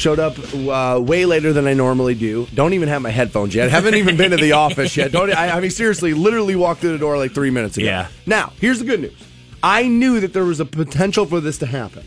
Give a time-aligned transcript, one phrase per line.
[0.00, 2.46] Showed up uh, way later than I normally do.
[2.54, 3.70] Don't even have my headphones yet.
[3.70, 5.12] Haven't even been to the office yet.
[5.12, 5.30] Don't.
[5.30, 7.84] I, I mean, seriously, literally walked through the door like three minutes ago.
[7.84, 8.08] Yeah.
[8.24, 9.22] Now, here's the good news.
[9.62, 12.06] I knew that there was a potential for this to happen,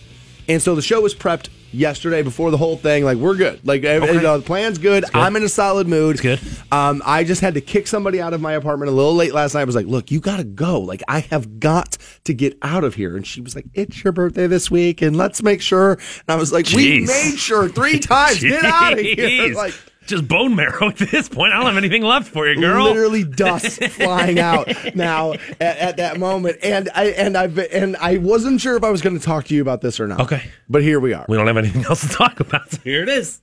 [0.49, 3.03] and so the show was prepped yesterday before the whole thing.
[3.03, 3.65] Like we're good.
[3.65, 5.05] Like ev- you know, the plan's good.
[5.13, 6.15] I'm in a solid mood.
[6.15, 6.39] It's good.
[6.71, 9.53] Um, I just had to kick somebody out of my apartment a little late last
[9.53, 9.61] night.
[9.61, 10.79] I was like, "Look, you got to go.
[10.79, 14.13] Like I have got to get out of here." And she was like, "It's your
[14.13, 17.99] birthday this week, and let's make sure." And I was like, "We made sure three
[17.99, 18.39] times.
[18.41, 19.73] Get out of here!" Like
[20.05, 21.53] just bone marrow at this point.
[21.53, 22.85] I don't have anything left for you, girl.
[22.85, 26.57] literally dust flying out now at, at that moment.
[26.63, 29.55] And I and I and I wasn't sure if I was going to talk to
[29.55, 30.19] you about this or not.
[30.21, 30.43] Okay.
[30.69, 31.25] but here we are.
[31.27, 32.71] We don't have anything else to talk about.
[32.71, 33.41] So here it is.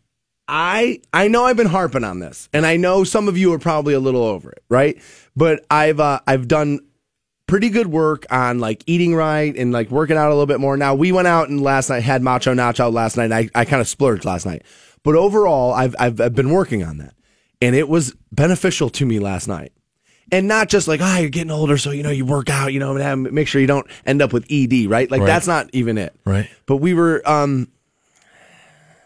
[0.48, 3.58] I I know I've been harping on this, and I know some of you are
[3.58, 5.00] probably a little over it, right?
[5.36, 6.80] But I've uh, I've done
[7.46, 10.76] pretty good work on like eating right and like working out a little bit more.
[10.76, 13.24] Now we went out and last night had macho nacho last night.
[13.24, 14.62] And I I kind of splurged last night,
[15.02, 17.14] but overall I've, I've I've been working on that,
[17.60, 19.72] and it was beneficial to me last night.
[20.32, 22.78] And not just like, ah, you're getting older, so you know you work out, you
[22.78, 25.10] know, and make sure you don't end up with ED, right?
[25.10, 25.26] Like Right.
[25.26, 26.48] that's not even it, Right.
[26.66, 27.66] But we were, um,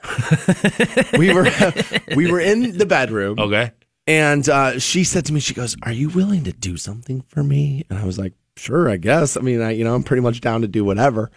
[1.18, 1.46] we were,
[2.16, 3.70] we were in the bedroom, Okay.
[4.06, 7.42] and uh, she said to me, she goes, "Are you willing to do something for
[7.42, 9.36] me?" And I was like, "Sure, I guess.
[9.36, 11.30] I mean, I, you know, I'm pretty much down to do whatever."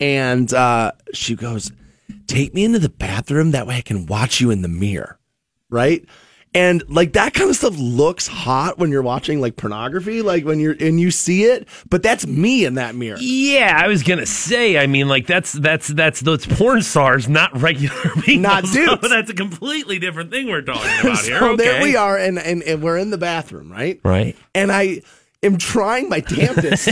[0.00, 1.72] And uh, she goes,
[2.26, 3.50] "Take me into the bathroom.
[3.52, 5.18] That way, I can watch you in the mirror."
[5.70, 6.04] Right.
[6.56, 10.60] And like that kind of stuff looks hot when you're watching like pornography, like when
[10.60, 13.16] you're and you see it, but that's me in that mirror.
[13.18, 14.78] Yeah, I was gonna say.
[14.78, 18.42] I mean, like that's that's that's those porn stars, not regular people.
[18.42, 21.40] Not So that's a completely different thing we're talking about here.
[21.40, 21.64] so okay.
[21.64, 24.00] there we are, and, and and we're in the bathroom, right?
[24.04, 24.36] Right.
[24.54, 25.00] And I
[25.42, 26.86] am trying my damnedest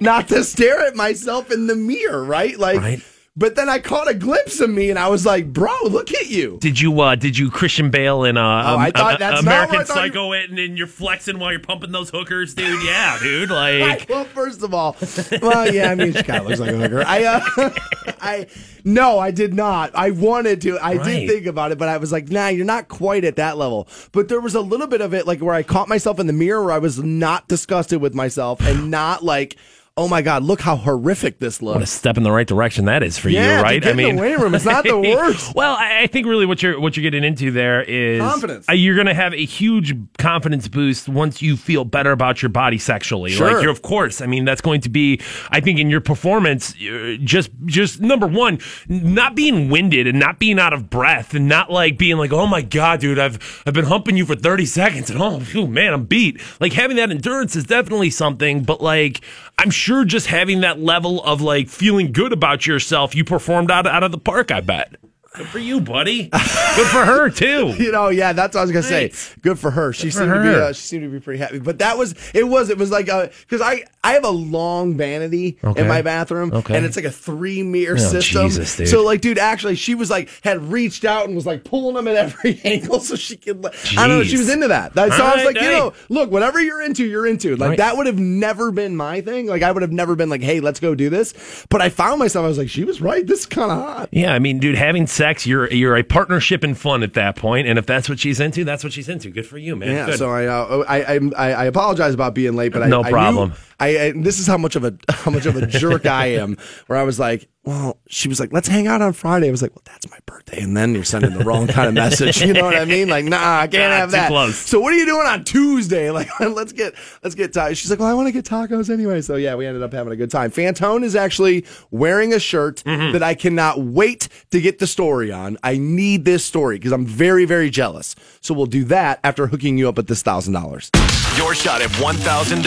[0.00, 2.58] not to stare at myself in the mirror, right?
[2.58, 3.02] Like, Right.
[3.36, 6.28] but then I caught a glimpse of me, and I was like, "Bro, look at
[6.30, 9.72] you." Did you uh did you Christian Bale in uh Oh, I thought- that's American
[9.74, 12.54] where I thought you- Psycho it and then you're flexing while you're pumping those hookers,
[12.54, 12.82] dude?
[12.84, 13.50] Yeah, dude.
[13.56, 14.96] Like well, first of all,
[15.42, 17.02] well, yeah, I mean, she kind of looks like a hooker.
[17.06, 17.70] I, uh,
[18.20, 18.46] I,
[18.84, 19.90] no, I did not.
[19.94, 20.78] I wanted to.
[20.78, 21.04] I Right.
[21.04, 23.88] did think about it, but I was like, nah, you're not quite at that level.
[24.12, 26.32] But there was a little bit of it, like where I caught myself in the
[26.32, 29.56] mirror, where I was not disgusted with myself and not like,
[29.98, 31.74] oh my god, look how horrific this looks.
[31.74, 33.82] what a step in the right direction that is for Yeah, you, right?
[33.82, 35.54] get in the weight room, it's not the worst.
[35.54, 38.68] well, I, I think really what you're what you're getting into there is Confidence.
[38.68, 42.50] uh, You're going to have a huge confidence boost once you feel better about your
[42.50, 43.30] body sexually.
[43.30, 43.50] Sure.
[43.54, 44.20] Like you're, of course.
[44.20, 45.18] I mean, that's going to be.
[45.50, 48.58] I think in your performance, uh, just just number one,
[48.88, 52.46] not being winded and not being out of breath and not like being like, oh
[52.46, 55.94] my god, dude, I've I've been humping you for 30 seconds and oh phew, man,
[55.94, 56.38] I'm beat.
[56.60, 59.22] Like having that endurance is definitely something, but like
[59.58, 63.86] I'm sure just having that level of like feeling good about yourself, you performed out
[63.86, 64.50] out of the park.
[64.50, 64.96] I bet.
[65.36, 66.24] Good for you, buddy.
[66.28, 67.74] Good for her too.
[67.86, 69.12] You know, yeah, that's what I was gonna say.
[69.42, 69.92] Good for her.
[69.92, 71.58] She for seemed to be, uh, she seemed to be pretty happy.
[71.58, 75.58] But that was, it was, it was like, because I, I have a long vanity
[75.62, 75.82] Okay.
[75.82, 76.76] in my bathroom, Okay.
[76.76, 78.46] and it's like a three mirror Oh, system.
[78.48, 78.88] Jesus, dude.
[78.88, 82.08] So, like, dude, actually, she was like, had reached out and was like pulling them
[82.08, 83.62] at every angle so she could.
[83.62, 84.24] Like, I don't know.
[84.24, 84.94] She was into that.
[84.94, 87.56] That- so I was like, you know, look, whatever you're into, you're into.
[87.56, 87.78] Like Right.
[87.78, 89.46] that would have never been my thing.
[89.46, 91.66] Like I would have never been like, hey, let's go do this.
[91.68, 92.44] But I found myself.
[92.44, 93.26] I was like, she was right.
[93.26, 94.08] This is kind of hot.
[94.12, 97.66] Yeah, I mean, dude, having sex, you're you're a partnership in fun at that point,
[97.66, 99.30] and if that's what she's into, that's what she's into.
[99.30, 99.90] Good for you, man.
[99.90, 100.18] Yeah, Good.
[100.18, 103.10] so I, uh, I, I I apologize about being late, but I No I knew-
[103.10, 103.52] problem.
[103.78, 106.56] I, I this is how much of a how much of a jerk I am.
[106.86, 109.48] Where I was like, well, she was like, let's hang out on Friday.
[109.48, 111.94] I was like, well, that's my birthday, and then you're sending the wrong kind of
[111.94, 112.40] message.
[112.46, 113.08] You know what I mean?
[113.08, 114.28] Like, nah, I can't Ah, have that.
[114.28, 114.56] close.
[114.56, 116.10] So what are you doing on Tuesday?
[116.16, 116.94] Like, let's get
[117.24, 119.20] let's get ta- She's like, well, I want to get tacos anyway.
[119.20, 120.50] So yeah, we ended up having a good time.
[120.52, 123.12] Fantone is actually wearing a shirt Mm-hmm.
[123.14, 125.58] that I cannot wait to get the story on.
[125.64, 128.14] I need this story because I'm very very jealous.
[128.40, 130.90] So we'll do that after hooking you up with this thousand dollars.
[131.36, 132.62] Your shot at $1,000.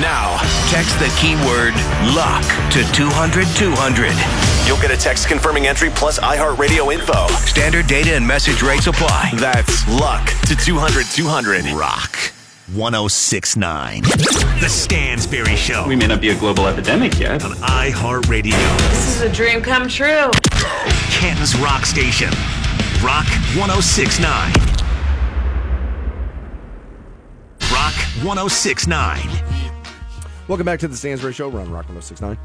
[0.00, 0.38] Now,
[0.70, 1.74] text the keyword
[2.14, 4.03] luck to 200 200.
[4.66, 7.26] You'll get a text confirming entry plus iHeartRadio info.
[7.46, 9.32] Standard data and message rates apply.
[9.36, 11.64] That's luck to 200 200.
[11.72, 12.16] Rock
[12.72, 14.02] 1069.
[14.02, 15.86] The Stansbury Show.
[15.86, 17.44] We may not be a global epidemic yet.
[17.44, 18.52] On iHeartRadio.
[18.90, 20.30] This is a dream come true.
[21.10, 22.30] Canton's Rock Station.
[23.02, 23.26] Rock
[23.56, 24.52] 1069.
[27.72, 29.28] Rock 1069.
[30.48, 31.48] Welcome back to the Stansbury Show.
[31.48, 32.38] We're on Rock 1069.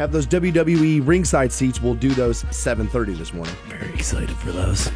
[0.00, 1.82] Have those WWE ringside seats.
[1.82, 3.54] We'll do those 7:30 this morning.
[3.68, 4.90] very excited for those.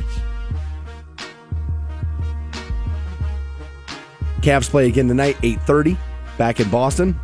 [4.41, 5.99] Cavs play again tonight, 8:30,
[6.39, 7.21] back in Boston.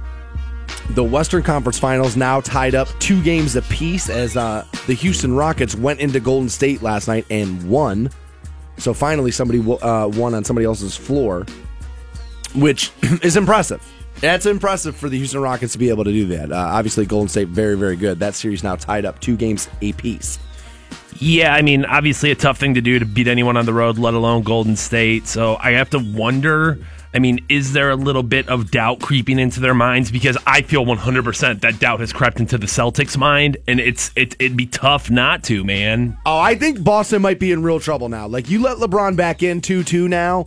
[0.91, 5.75] The Western Conference Finals now tied up two games apiece as uh, the Houston Rockets
[5.75, 8.11] went into Golden State last night and won.
[8.77, 11.47] So finally, somebody uh, won on somebody else's floor,
[12.55, 12.93] which
[13.23, 13.83] is impressive.
[14.21, 16.53] That's impressive for the Houston Rockets to be able to do that.
[16.53, 18.19] Uh, obviously, Golden State very, very good.
[18.19, 20.39] That series now tied up two games apiece.
[21.19, 23.99] Yeah, I mean, obviously a tough thing to do to beat anyone on the road,
[23.99, 25.27] let alone Golden State.
[25.27, 26.79] So I have to wonder.
[27.13, 30.11] I mean, is there a little bit of doubt creeping into their minds?
[30.11, 34.37] Because I feel 100% that doubt has crept into the Celtics' mind, and it's it,
[34.39, 36.17] it'd be tough not to, man.
[36.25, 38.29] Oh, I think Boston might be in real trouble now.
[38.29, 40.47] Like, you let LeBron back in 2 2 now.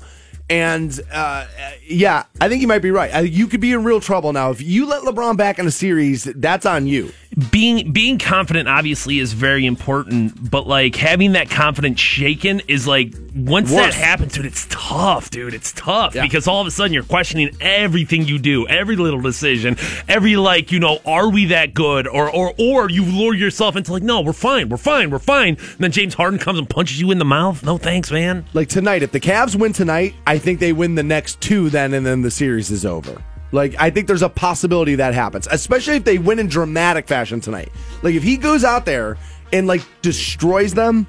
[0.50, 1.48] And uh,
[1.86, 3.28] yeah, I think you might be right.
[3.28, 6.26] You could be in real trouble now if you let LeBron back in a series.
[6.26, 7.12] That's on you
[7.52, 13.14] being being confident obviously is very important, but like having that confidence shaken is like
[13.36, 13.86] once Worse.
[13.86, 15.54] that happens, dude, it's tough, dude.
[15.54, 16.22] It's tough yeah.
[16.22, 20.72] because all of a sudden you're questioning everything you do, every little decision, every like,
[20.72, 22.08] you know, are we that good?
[22.08, 25.56] Or or or you lure yourself into like, no, we're fine, we're fine, we're fine.
[25.56, 27.64] And then James Harden comes and punches you in the mouth.
[27.64, 28.46] No thanks, man.
[28.54, 31.94] Like tonight, if the Cavs win tonight, I think they win the next two then
[31.94, 33.22] and then the series is over.
[33.52, 37.40] Like, I think there's a possibility that happens, especially if they win in dramatic fashion
[37.40, 37.72] tonight.
[38.02, 39.18] Like, if he goes out there
[39.52, 41.06] and, like, destroys them,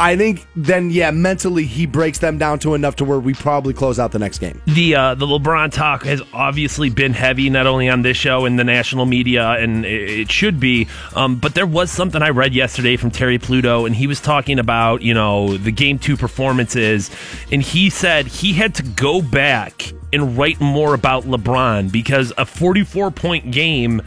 [0.00, 3.74] I think then, yeah, mentally he breaks them down to enough to where we probably
[3.74, 4.60] close out the next game.
[4.64, 8.58] The uh, the LeBron talk has obviously been heavy, not only on this show and
[8.58, 10.88] the national media, and it should be.
[11.14, 14.58] Um, but there was something I read yesterday from Terry Pluto, and he was talking
[14.58, 17.10] about you know the game two performances,
[17.52, 22.46] and he said he had to go back and write more about LeBron because a
[22.46, 24.00] 44 point game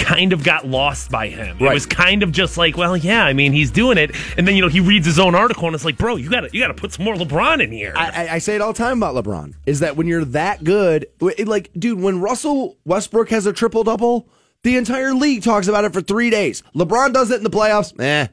[0.00, 1.58] kind of got lost by him.
[1.58, 1.70] Right.
[1.70, 4.56] It was kind of just like, well, yeah, I mean, he's doing it, and then
[4.56, 6.60] you know he reads his own article and it's like, bro, you got to you
[6.60, 7.92] got to put some more LeBron in here.
[7.96, 11.06] I, I, say it all the time about LeBron is that when you're that good,
[11.20, 14.28] it, like, dude, when Russell Westbrook has a triple double.
[14.62, 16.62] The entire league talks about it for three days.
[16.74, 17.98] LeBron does it in the playoffs.
[17.98, 18.26] Eh,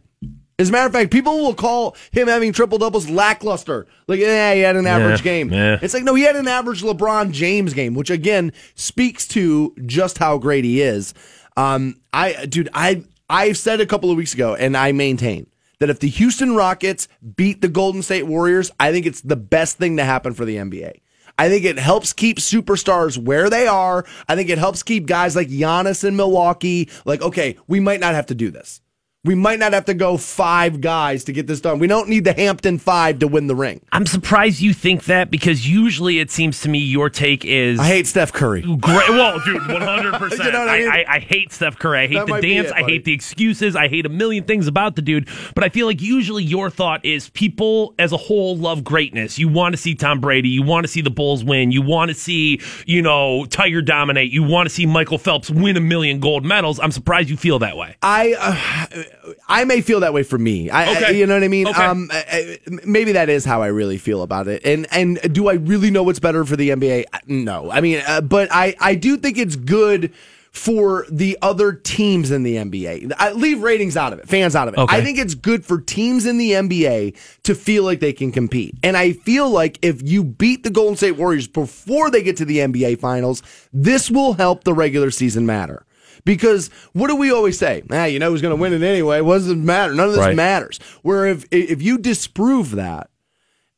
[0.59, 3.85] as a matter of fact, people will call him having triple doubles lackluster.
[4.07, 5.53] Like, yeah, he had an average yeah, game.
[5.53, 5.77] Yeah.
[5.81, 10.17] It's like, no, he had an average LeBron James game, which again speaks to just
[10.17, 11.13] how great he is.
[11.57, 15.47] Um, I, dude, I, I said a couple of weeks ago, and I maintain
[15.79, 19.77] that if the Houston Rockets beat the Golden State Warriors, I think it's the best
[19.77, 21.01] thing to happen for the NBA.
[21.39, 24.05] I think it helps keep superstars where they are.
[24.27, 28.15] I think it helps keep guys like Giannis in Milwaukee like, okay, we might not
[28.15, 28.81] have to do this.
[29.27, 31.79] We might not have to go five guys to get this done.
[31.79, 33.81] We don't need the Hampton five to win the ring.
[33.91, 37.87] I'm surprised you think that because usually it seems to me your take is I
[37.87, 38.61] hate Steph Curry.
[38.61, 39.09] Great.
[39.09, 40.13] Well, dude, 100.
[40.19, 40.89] percent you know I, mean?
[40.89, 41.99] I, I, hate Steph Curry.
[41.99, 42.69] I hate that the dance.
[42.69, 43.75] It, I hate the excuses.
[43.75, 45.27] I hate a million things about the dude.
[45.55, 49.37] But I feel like usually your thought is people as a whole love greatness.
[49.37, 50.49] You want to see Tom Brady.
[50.49, 51.71] You want to see the Bulls win.
[51.71, 54.31] You want to see you know Tiger dominate.
[54.31, 56.79] You want to see Michael Phelps win a million gold medals.
[56.79, 57.97] I'm surprised you feel that way.
[58.01, 58.35] I.
[58.39, 59.03] Uh,
[59.47, 60.69] I may feel that way for me.
[60.69, 61.05] I, okay.
[61.05, 61.67] I, you know what I mean?
[61.67, 61.83] Okay.
[61.83, 64.65] Um, I, maybe that is how I really feel about it.
[64.65, 67.05] And and do I really know what's better for the NBA?
[67.27, 67.71] No.
[67.71, 70.13] I mean, uh, but I I do think it's good
[70.57, 73.13] for the other teams in the NBA.
[73.17, 74.79] I leave ratings out of it, fans out of it.
[74.79, 74.97] Okay.
[74.97, 78.75] I think it's good for teams in the NBA to feel like they can compete.
[78.83, 82.45] And I feel like if you beat the Golden State Warriors before they get to
[82.45, 85.85] the NBA finals, this will help the regular season matter.
[86.27, 87.83] Because what do we always say?
[87.89, 89.21] Ah, you know who's going to win it anyway.
[89.21, 89.95] What does it matter?
[89.95, 90.35] None of this right.
[90.35, 90.77] matters.
[91.01, 93.09] Where if if you disprove that,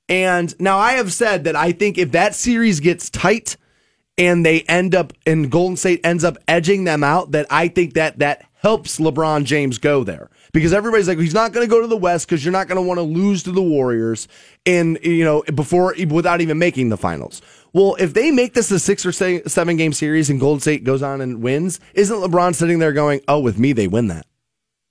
[0.09, 3.55] and now I have said that I think if that series gets tight
[4.17, 7.93] and they end up and Golden State ends up edging them out, that I think
[7.93, 11.81] that that helps LeBron James go there because everybody's like he's not going to go
[11.81, 14.27] to the West because you're not going to want to lose to the Warriors
[14.65, 17.43] in you know before without even making the finals.
[17.73, 21.03] Well, if they make this a six or seven game series and Golden State goes
[21.03, 24.25] on and wins, isn't LeBron sitting there going, "Oh, with me they win that.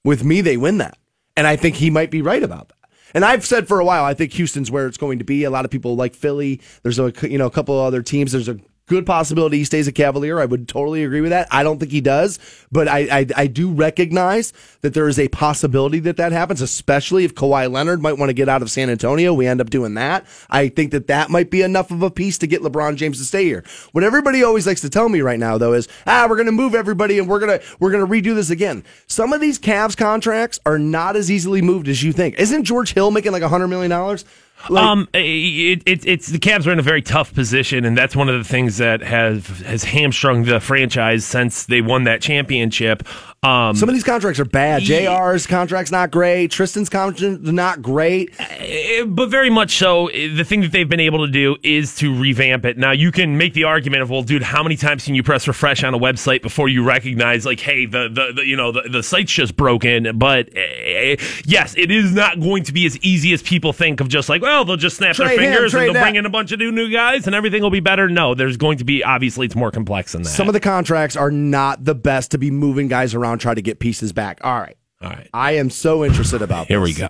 [0.05, 0.97] With me they win that."
[1.37, 2.75] And I think he might be right about that.
[3.15, 5.45] And I've said for a while, I think Houston's where it's going to be.
[5.45, 6.61] A lot of people like Philly.
[6.83, 8.33] There's a you know a couple of other teams.
[8.33, 8.59] There's a
[8.89, 10.41] good possibility he stays a Cavalier.
[10.41, 11.47] I would totally agree with that.
[11.51, 12.39] I don't think he does,
[12.73, 17.25] but I, I, I do recognize that there is a possibility that that happens, especially
[17.25, 19.33] if Kawhi Leonard might want to get out of San Antonio.
[19.33, 20.27] We end up doing that.
[20.51, 23.25] I think that that might be enough of a piece to get LeBron James to
[23.25, 23.65] stay here.
[23.93, 26.53] What everybody always likes to tell me right now, though, is ah, we're going to
[26.53, 28.85] move everybody and we're going to we're going to redo this again.
[29.07, 32.39] Some of these Cavs contracts are not as easily moved as you think.
[32.39, 34.25] Isn't George Hill making like hundred million dollars?
[34.69, 38.15] Like, um, it, it, it's the Cavs are in a very tough position, and that's
[38.15, 43.03] one of the things that has has hamstrung the franchise since they won that championship.
[43.43, 44.83] Um, some of these contracts are bad.
[44.83, 46.51] JR's contract's not great.
[46.51, 48.35] Tristan's contract's not great.
[48.41, 50.09] Eh, but very much so.
[50.09, 52.77] The thing that they've been able to do is to revamp it.
[52.79, 55.47] Now you can make the argument of, well, dude, how many times can you press
[55.47, 58.83] refresh on a website before you recognize, like, hey, the the, the you know the,
[58.91, 60.19] the site's just broken?
[60.19, 64.09] But eh, yes, it is not going to be as easy as people think of
[64.09, 66.03] just like, well, they'll just snap Trade their fingers trade and they'll that.
[66.03, 68.09] bring in a bunch of new new guys and everything will be better.
[68.09, 70.31] No, there's going to be obviously it's more complex than that.
[70.31, 73.63] Some of the contracts are not the best to be moving guys around, try to
[73.63, 74.41] get pieces back.
[74.43, 74.77] All right.
[75.03, 77.09] all right, I am so interested about here we go.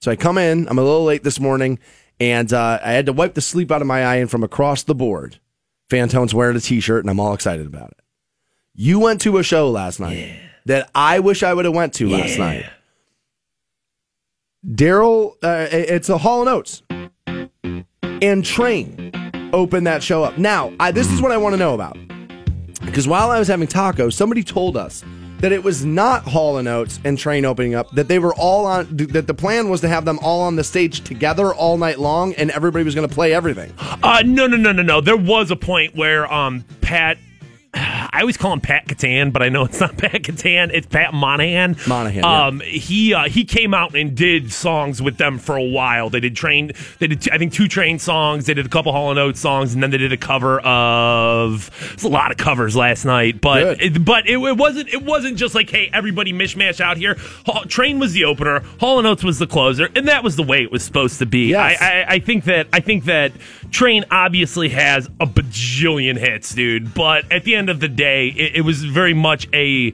[0.00, 1.78] So I come in, I'm a little late this morning,
[2.18, 4.82] and uh, I had to wipe the sleep out of my eye, and from across
[4.82, 5.38] the board,
[5.90, 7.98] Fantone's wearing a t shirt, and I'm all excited about it.
[8.74, 12.08] You went to a show last night that I wish I would have went to
[12.08, 12.66] last night.
[14.66, 16.82] Daryl, uh, it's a Hall and Oates
[18.22, 19.10] and Train
[19.52, 20.38] opened that show up.
[20.38, 21.96] Now, I, this is what I want to know about
[22.84, 25.04] because while I was having tacos, somebody told us
[25.40, 27.90] that it was not Hall and Oates and Train opening up.
[27.92, 28.88] That they were all on.
[28.90, 32.34] That the plan was to have them all on the stage together all night long,
[32.34, 33.72] and everybody was going to play everything.
[33.78, 35.00] Uh, no, no, no, no, no.
[35.00, 37.18] There was a point where um, Pat.
[37.74, 40.70] I always call him Pat Catan, but I know it's not Pat Catan.
[40.72, 41.76] It's Pat Monahan.
[41.86, 42.46] Monahan, yeah.
[42.46, 46.10] Um, he uh, he came out and did songs with them for a while.
[46.10, 46.72] They did train.
[46.98, 48.46] They did I think two train songs.
[48.46, 51.70] They did a couple Hall and Oates songs, and then they did a cover of.
[51.90, 55.36] There's a lot of covers last night, but it, but it, it wasn't it wasn't
[55.36, 57.16] just like hey everybody mishmash out here.
[57.46, 58.60] Hall, train was the opener.
[58.80, 61.26] Hall and Oates was the closer, and that was the way it was supposed to
[61.26, 61.50] be.
[61.50, 61.80] Yes.
[61.80, 63.32] I, I, I think that I think that
[63.70, 66.94] Train obviously has a bajillion hits, dude.
[66.94, 69.92] But at the end of the day, it, it was very much a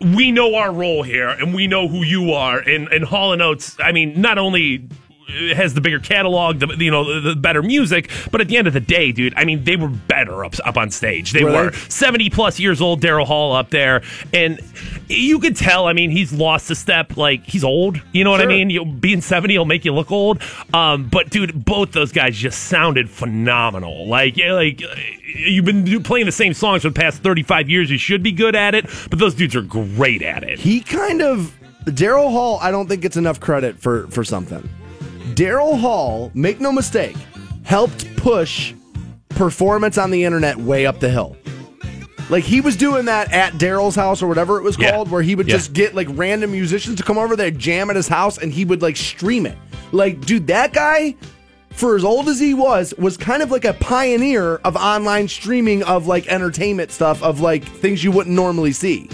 [0.00, 2.58] we know our role here and we know who you are.
[2.58, 4.88] And and Hall and Oates, I mean, not only
[5.54, 8.66] has the bigger catalog, the you know the, the better music, but at the end
[8.66, 11.32] of the day, dude, I mean, they were better up up on stage.
[11.32, 14.60] They Were were seventy plus years old, Daryl Hall up there, and
[15.08, 15.86] you could tell.
[15.86, 17.16] I mean, he's lost a step.
[17.16, 18.00] Like he's old.
[18.12, 18.70] You know what I mean?
[18.70, 20.42] You, being seventy will make you look old.
[20.72, 24.06] Um, but dude, both those guys just sounded phenomenal.
[24.06, 24.94] Like like uh,
[25.24, 27.90] you've been playing the same songs for the past thirty five years.
[27.90, 28.86] You should be good at it.
[29.08, 30.58] But those dudes are great at it.
[30.58, 32.58] He kind of Daryl Hall.
[32.60, 34.68] I don't think gets enough credit for for something.
[35.34, 37.16] Daryl Hall, make no mistake,
[37.62, 38.74] helped push
[39.30, 41.36] performance on the internet way up the hill.
[42.28, 44.90] Like he was doing that at Daryl's house or whatever it was Yeah.
[44.92, 45.56] called, where he would Yeah.
[45.56, 48.64] just get like random musicians to come over there, jam at his house, and he
[48.64, 49.56] would like stream it.
[49.92, 51.16] Like, dude, that guy,
[51.72, 55.82] for as old as he was, was kind of like a pioneer of online streaming
[55.82, 59.08] of like entertainment stuff, of like things you wouldn't normally see.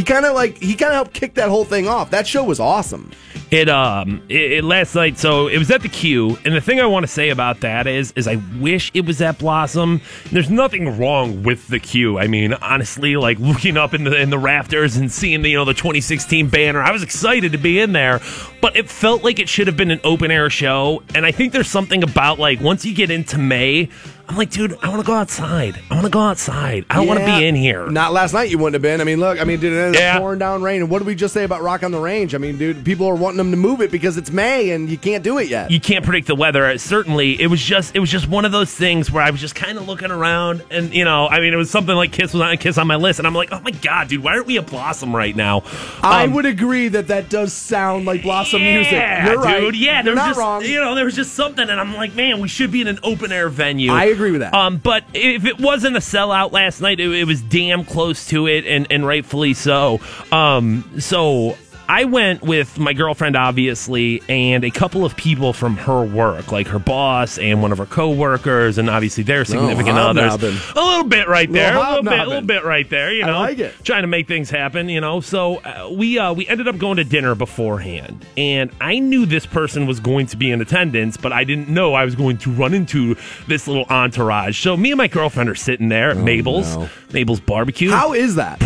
[0.00, 2.08] He kind of like he kind of helped kick that whole thing off.
[2.08, 3.10] That show was awesome.
[3.50, 6.80] It um it, it last night so it was at the Q and the thing
[6.80, 10.00] I want to say about that is is I wish it was at Blossom.
[10.32, 12.18] There's nothing wrong with the Q.
[12.18, 15.58] I mean honestly like looking up in the in the rafters and seeing the you
[15.58, 18.20] know the 2016 banner I was excited to be in there
[18.62, 21.52] but it felt like it should have been an open air show and I think
[21.52, 23.90] there's something about like once you get into May
[24.30, 25.80] I'm like dude I want to go outside.
[25.90, 26.86] I want to go outside.
[26.88, 27.88] I don't want to be in here.
[27.90, 28.48] Not last night.
[28.48, 29.00] You wouldn't have been.
[29.00, 29.40] I mean, look.
[29.40, 30.18] I mean, dude, it ended up Yeah.
[30.20, 30.82] pouring down rain.
[30.82, 32.32] And what did we just say about Rock on the Range?
[32.34, 34.96] I mean, dude, people are wanting them to move it because it's May and you
[34.96, 35.70] can't do it yet.
[35.72, 36.78] you can't predict the weather.
[36.78, 39.56] Certainly, it was just it was just one of those things where I was just
[39.56, 42.40] kind of looking around, and you know, I mean, it was something like Kiss was
[42.42, 44.56] on Kiss on my list, and I'm like, oh my god, dude, why aren't we
[44.58, 45.64] a Blossom right now?
[46.02, 48.92] I Um, would agree that that does sound like Blossom music.
[48.92, 49.60] yeah, You're right.
[49.60, 49.76] dude.
[49.76, 50.64] Yeah, You're there was not just wrong.
[50.64, 53.00] you know there was just something, and I'm like, man, we should be in an
[53.02, 53.90] open air venue.
[53.92, 54.54] I agree with that.
[54.54, 58.46] Um, but if it wasn't a sellout last night, it, it was damn close to
[58.46, 60.00] it, and and rightfully so.
[60.30, 61.56] Um, so.
[61.90, 66.68] I went with my girlfriend, obviously, and a couple of people from her work, like
[66.68, 70.34] her boss and one of her coworkers, and obviously their significant others.
[70.76, 73.12] A little bit right there, a little bit, a little bit right there.
[73.12, 73.74] You I know, like it.
[73.82, 74.88] trying to make things happen.
[74.88, 79.00] You know, so uh, we uh, we ended up going to dinner beforehand, and I
[79.00, 82.14] knew this person was going to be in attendance, but I didn't know I was
[82.14, 83.16] going to run into
[83.48, 84.62] this little entourage.
[84.62, 86.88] So me and my girlfriend are sitting there at Mabel's, no.
[87.12, 87.90] Mabel's barbecue.
[87.90, 88.60] How is that?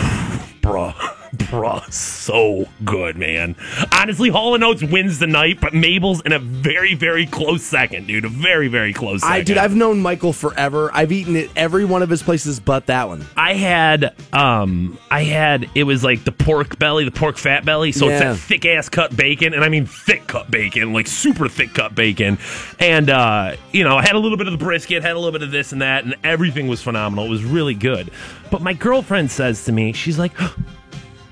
[0.64, 0.94] bruh,
[1.50, 3.56] bruh, so good, man.
[3.92, 8.06] Honestly, Hall and Oates wins the night, but Mabel's in a very, very close second,
[8.06, 8.24] dude.
[8.24, 9.34] A very, very close second.
[9.36, 10.90] I dude, I've known Michael forever.
[10.92, 13.24] I've eaten at every one of his places but that one.
[13.36, 17.92] I had um I had it was like the pork belly, the pork fat belly.
[17.92, 18.32] So it's Yeah.
[18.32, 21.94] that thick ass cut bacon, and I mean thick cut bacon, like super thick cut
[21.94, 22.38] bacon.
[22.78, 25.32] And uh, you know, I had a little bit of the brisket, had a little
[25.32, 27.26] bit of this and that, and everything was phenomenal.
[27.26, 28.10] It was really good.
[28.50, 30.32] But my girlfriend says to me, she's like,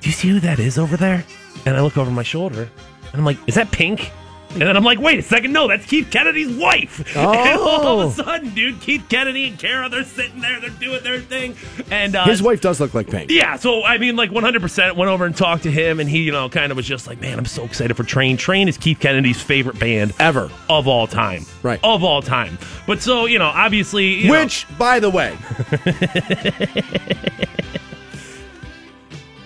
[0.03, 1.25] Do you see who that is over there?
[1.65, 4.11] And I look over my shoulder and I'm like, Is that pink?
[4.51, 7.17] And then I'm like, wait a second, no, that's Keith Kennedy's wife.
[7.17, 8.01] And all Oh.
[8.01, 11.57] of a sudden, dude, Keith Kennedy and Kara, they're sitting there, they're doing their thing.
[11.91, 13.31] And uh, His wife does look like Pink.
[13.31, 16.33] yeah, so I mean, like 100% went over and talked to him, and he, you
[16.33, 18.37] know, kind of was just like, man, I'm so excited for Train.
[18.37, 20.51] Train is Keith Kennedy's favorite band Ever.
[20.69, 21.47] of all time.
[21.63, 21.81] Right.
[21.83, 22.59] Of all time.
[22.87, 24.17] But so, you know, obviously.
[24.17, 25.35] you know- Which, by the way,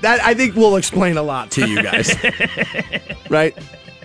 [0.06, 2.14] that I think will explain a lot to you guys.
[3.30, 3.56] right?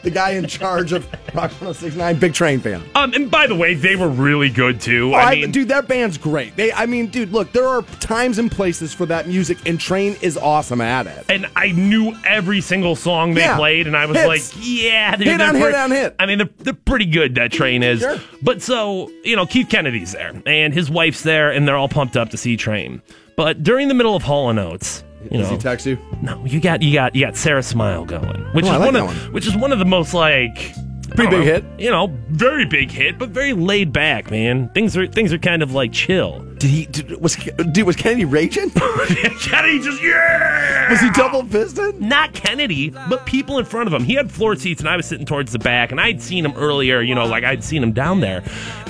[0.04, 1.06] The guy in charge of
[1.36, 2.82] Rock 1069, big train fan.
[2.96, 5.12] Um, and by the way, they were really good too.
[5.14, 6.56] Oh, I mean, dude, that band's great.
[6.56, 10.16] They, I mean, dude, look, there are times and places for that music, and Train
[10.24, 11.26] is awesome at it.
[11.30, 13.58] and I knew every single song they Yeah.
[13.58, 14.28] played, and I was Hits.
[14.56, 16.16] like, yeah, they're, Hit they're on hit on hit.
[16.18, 18.00] I mean, they're, they're pretty good, that train is.
[18.00, 18.18] Sure.
[18.42, 22.18] But so, you know, Keith Kennedy's there, and his wife's there, and they're all pumped
[22.18, 23.04] up to see Train.
[23.38, 25.98] But during the middle of Hall and Oates, you Does know, he text you?
[26.22, 28.86] no, you got you got you got Sara Smile going, which Oh, is I like
[28.86, 29.34] one that of one.
[29.34, 30.74] which is one of the most like
[31.16, 31.66] Pretty don't big know, hit.
[31.78, 34.70] You know, very big hit, but very laid back, man.
[34.70, 36.46] Things are things are kind of like chill.
[36.62, 36.86] Did he?
[36.86, 37.36] Did, was
[37.72, 37.88] dude?
[37.88, 38.70] Was Kennedy raging?
[39.40, 40.92] Kennedy just yeah.
[40.92, 42.00] was he double fisted?
[42.00, 44.04] not Kennedy, but people in front of him.
[44.04, 46.54] He had floor seats, and I was sitting towards the back, and I'd seen him
[46.56, 48.44] earlier, you know, like I'd seen him down there.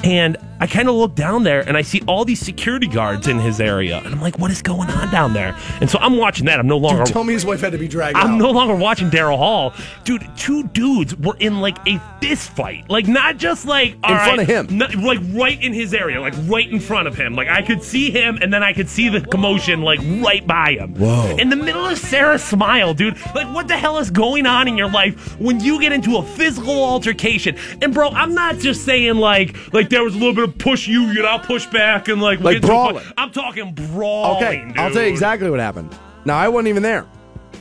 [0.03, 3.39] And I kind of look down there, and I see all these security guards in
[3.39, 3.97] his area.
[3.97, 5.57] And I'm like, what is going on down there?
[5.79, 6.59] And so I'm watching that.
[6.59, 7.03] I'm no longer.
[7.03, 8.37] Tell me his wife had to be dragged I'm out.
[8.37, 9.73] no longer watching Daryl Hall.
[10.03, 12.89] Dude, two dudes were in like a fist fight.
[12.89, 13.93] Like, not just like.
[13.93, 14.77] In front right, of him.
[14.77, 16.21] not- like, right in his area.
[16.21, 17.33] Like, right in front of him.
[17.33, 20.73] Like, I could see him, and then I could see the commotion, like, right by
[20.73, 20.95] him.
[20.95, 21.35] Whoa.
[21.37, 23.17] In the middle of Sara's smile, dude.
[23.35, 26.23] Like, what the hell is going on in your life when you get into a
[26.23, 27.55] physical altercation?
[27.81, 30.87] And, bro, I'm not just saying, like, like there was a little bit of push
[30.87, 32.91] you, get out, push back, and, like, Like get into a fight.
[32.93, 33.13] brawling.
[33.17, 34.77] I'm talking brawling, Okay, dude.
[34.77, 35.95] I'll tell you exactly what happened.
[36.25, 37.05] Now I wasn't even there,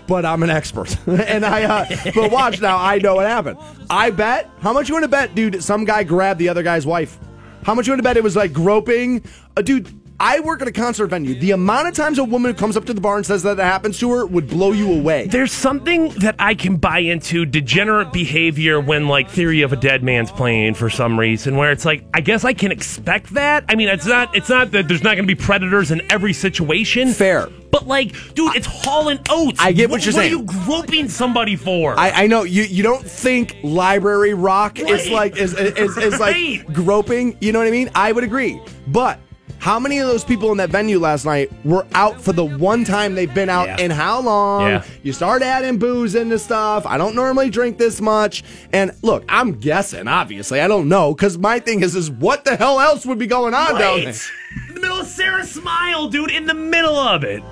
[0.06, 1.62] but I'm an expert, and I.
[1.64, 3.58] Uh, but watch now, I know what happened.
[3.88, 4.50] I bet.
[4.60, 5.62] How much you want to bet, dude?
[5.62, 7.18] Some guy grabbed the other guy's wife.
[7.62, 9.22] How much you want to bet it was like groping?
[9.56, 11.34] Uh, dude, I work at a concert venue.
[11.34, 13.64] The amount of times a woman comes up to the bar and says that that
[13.64, 15.26] happens to her would blow you away.
[15.26, 20.30] There's something that I can buy into degenerate behavior when like Theory of a Deadman's
[20.30, 23.64] playing for some reason where it's like I guess I can expect that.
[23.70, 26.34] I mean it's not it's not that there's not going to be predators in every
[26.34, 27.12] situation.
[27.14, 27.48] Fair.
[27.70, 29.58] But like dude, it's Hall and Oates.
[29.58, 30.36] I get what you're saying.
[30.36, 31.98] What are you groping somebody for?
[31.98, 32.64] I, I know you.
[32.64, 35.10] You don't think library rock is Right.
[35.12, 36.58] like is is, is Right.
[36.66, 37.38] like groping.
[37.40, 37.88] You know what I mean?
[37.94, 38.60] I would agree.
[38.86, 39.18] But
[39.60, 42.82] how many of those people in that venue last night were out for the one
[42.84, 43.76] time they've been out Yeah.
[43.78, 44.62] and how long?
[44.62, 44.84] Yeah.
[45.02, 46.86] You start adding booze into stuff.
[46.86, 48.42] I don't normally drink this much.
[48.72, 50.08] And look, I'm guessing.
[50.08, 53.26] Obviously, I don't know because my thing is is what the hell else would be
[53.26, 54.08] going on down there?
[54.08, 54.14] In
[54.74, 57.42] the middle of Sara's smile, dude, in the middle of it.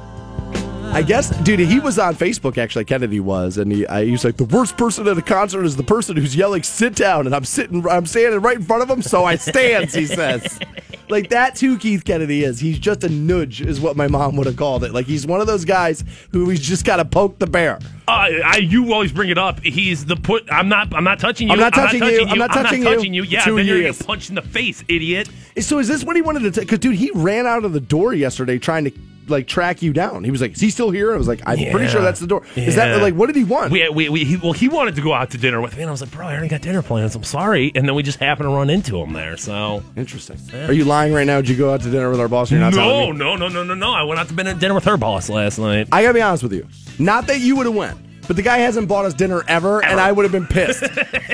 [0.91, 2.87] I guess, dude, he was on Facebook actually.
[2.87, 5.77] Kennedy was, and he, I, he was like, the worst person at a concert is
[5.77, 8.89] the person who's yelling, "Sit down!" And I'm sitting, I'm standing right in front of
[8.89, 9.93] him, so I stands.
[9.93, 10.59] he says,
[11.11, 12.61] like that's who Keith Kennedy is.
[12.61, 14.93] He's just a nudge, is what my mom would have called it.
[14.93, 17.79] Like he's one of those guys who he's just got to poke the bear.
[18.07, 19.61] Uh, I, you always bring it up.
[19.61, 20.51] He's the put.
[20.51, 20.95] I'm not.
[20.95, 21.55] I'm not touching you.
[21.55, 22.27] I'm not touching you.
[22.27, 22.85] I'm not touching you.
[22.85, 23.23] touching you.
[23.23, 25.29] Yeah, It's who then he you're gonna get punched in the face, idiot.
[25.61, 26.61] So is this what he wanted to?
[26.61, 28.93] Because dude, he ran out of the door yesterday trying to
[29.31, 30.25] like track you down.
[30.25, 32.27] He was like, "Is he still here?" I was like, "I'm pretty sure that's the
[32.27, 33.73] door." Is that like what did he want?
[33.73, 35.89] We, we, we, he, well, he wanted to go out to dinner with me, and
[35.89, 37.15] I was like, bro, I already got dinner plans.
[37.15, 37.73] I'm sorry.
[37.75, 39.37] And then we just happened to run into him there.
[39.37, 40.39] So Interesting.
[40.55, 41.41] Are you lying right now?
[41.41, 42.51] Did you go out to dinner with our boss?
[42.51, 43.19] You're not no, me?
[43.19, 43.93] no, no, no, no, no.
[43.93, 45.89] I went out to dinner with her boss last night.
[45.93, 46.67] I gotta be honest with you.
[46.99, 49.99] Not that you would have went, but the guy hasn't bought us dinner ever, and
[49.99, 50.83] I would have been pissed.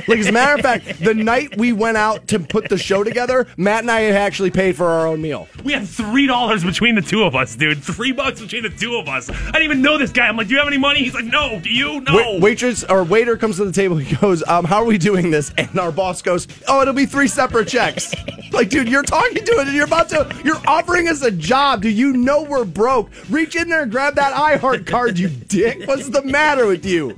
[0.09, 3.05] like as a matter of fact, the night we went out to put the show
[3.05, 5.49] together, Matt and I had actually paid for our own meal.
[5.65, 7.83] We had three dollars between the two of us, dude.
[7.83, 9.29] Three bucks between the two of us.
[9.29, 10.29] I didn't even know this guy.
[10.29, 11.01] I'm like, do you have any money?
[11.01, 11.61] He's like, no.
[11.61, 12.01] Do you?
[12.01, 12.15] No.
[12.17, 13.97] Wait, waitress or waiter comes to the table.
[13.97, 17.07] He goes, um, "How are we doing this?" And our boss goes, "Oh, it'll be
[17.07, 18.15] three separate checks."
[18.53, 21.83] like, dude, you're talking to it, and you're about to, you're offering us a job.
[21.83, 23.11] Do you know we're broke?
[23.29, 25.87] Reach in there and grab that iHeart card, you dick.
[25.87, 27.17] What's the matter with you?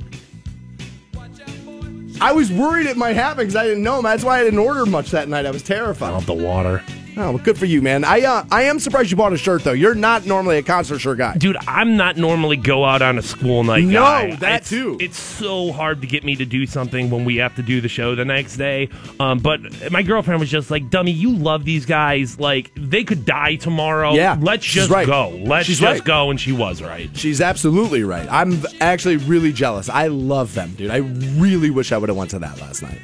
[2.21, 4.05] I was worried it might happen because I didn't know him.
[4.05, 5.45] That's why I didn't order much that night.
[5.45, 6.15] I was terrified.
[6.15, 6.83] Out the water.
[7.19, 8.05] Oh, well, good for you, man.
[8.05, 9.73] I uh, I am surprised you bought a shirt though.
[9.73, 11.35] You're not normally a concert shirt guy.
[11.37, 14.37] Dude, I'm not normally go out on a school night No, guy.
[14.37, 14.99] that It's- too.
[15.01, 17.89] It's so hard to get me to do something when we have to do the
[17.89, 18.91] show the next day.
[19.19, 22.39] Um, but my girlfriend was just like, "Dummy, you love these guys.
[22.39, 24.13] Like they could die tomorrow.
[24.13, 25.07] Yeah, let's just right.
[25.07, 25.31] go.
[25.43, 26.05] Let's She's just right.
[26.05, 27.09] go." And she was right.
[27.17, 28.29] She's absolutely right.
[28.31, 29.89] I'm actually really jealous.
[29.89, 30.91] I love them, dude.
[30.91, 32.99] I really wish I would have went to that last night.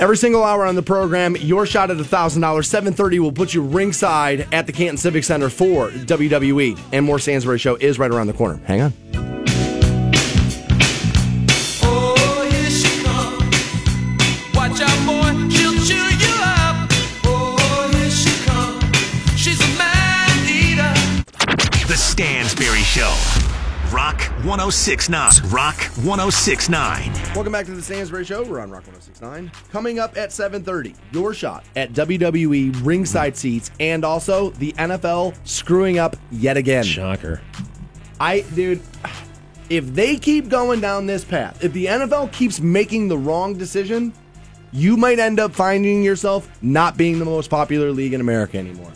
[0.00, 2.64] Every single hour on the program, your shot at $1,000.
[2.64, 6.80] 730 will put you ringside at the Canton Civic Center for WWE.
[6.94, 8.62] And more Stansbury Show is right around the corner.
[8.64, 9.39] Hang on.
[24.00, 25.50] 1069.
[25.50, 27.12] Rock 1069.
[27.34, 28.42] Welcome back to the Stansbury Show.
[28.42, 29.52] We're on Rock 1069.
[29.70, 35.98] Coming up at 7:30, your shot at WWE ringside seats and also the NFL screwing
[35.98, 36.82] up yet again.
[36.82, 37.42] Shocker.
[38.18, 38.80] I dude,
[39.68, 44.14] if they keep going down this path, if the NFL keeps making the wrong decision,
[44.72, 48.92] you might end up finding yourself not being the most popular league in America anymore.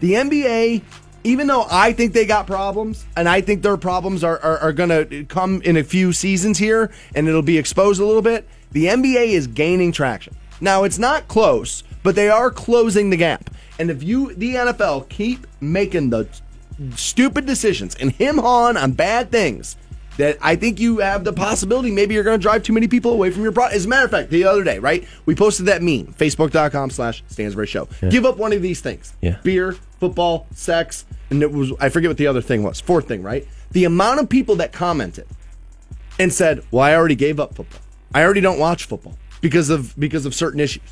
[0.00, 0.82] The NBA,
[1.24, 4.72] even though I think they got problems, and I think their problems are, are, are
[4.72, 8.48] going to come in a few seasons here, and it'll be exposed a little bit,
[8.72, 10.34] the NBA is gaining traction.
[10.60, 13.50] Now, it's not close, but they are closing the gap.
[13.78, 16.28] And if you, the NFL, keep making the
[16.96, 19.76] stupid decisions and him on on bad things,
[20.18, 23.12] that I think you have the possibility maybe you're going to drive too many people
[23.12, 23.76] away from your product.
[23.76, 27.22] As a matter of fact, the other day, right, we posted that meme, facebook.com slash
[27.28, 27.88] Stansbury Show.
[28.10, 29.14] Give up one of these things.
[29.22, 29.38] Yeah.
[29.44, 33.22] Beer, football, sex, and it was, I forget what the other thing was, fourth thing,
[33.22, 33.46] right?
[33.72, 35.26] The amount of people that commented
[36.18, 37.80] and said, well, I already gave up football.
[38.14, 40.82] I already don't watch football because of because of certain issues.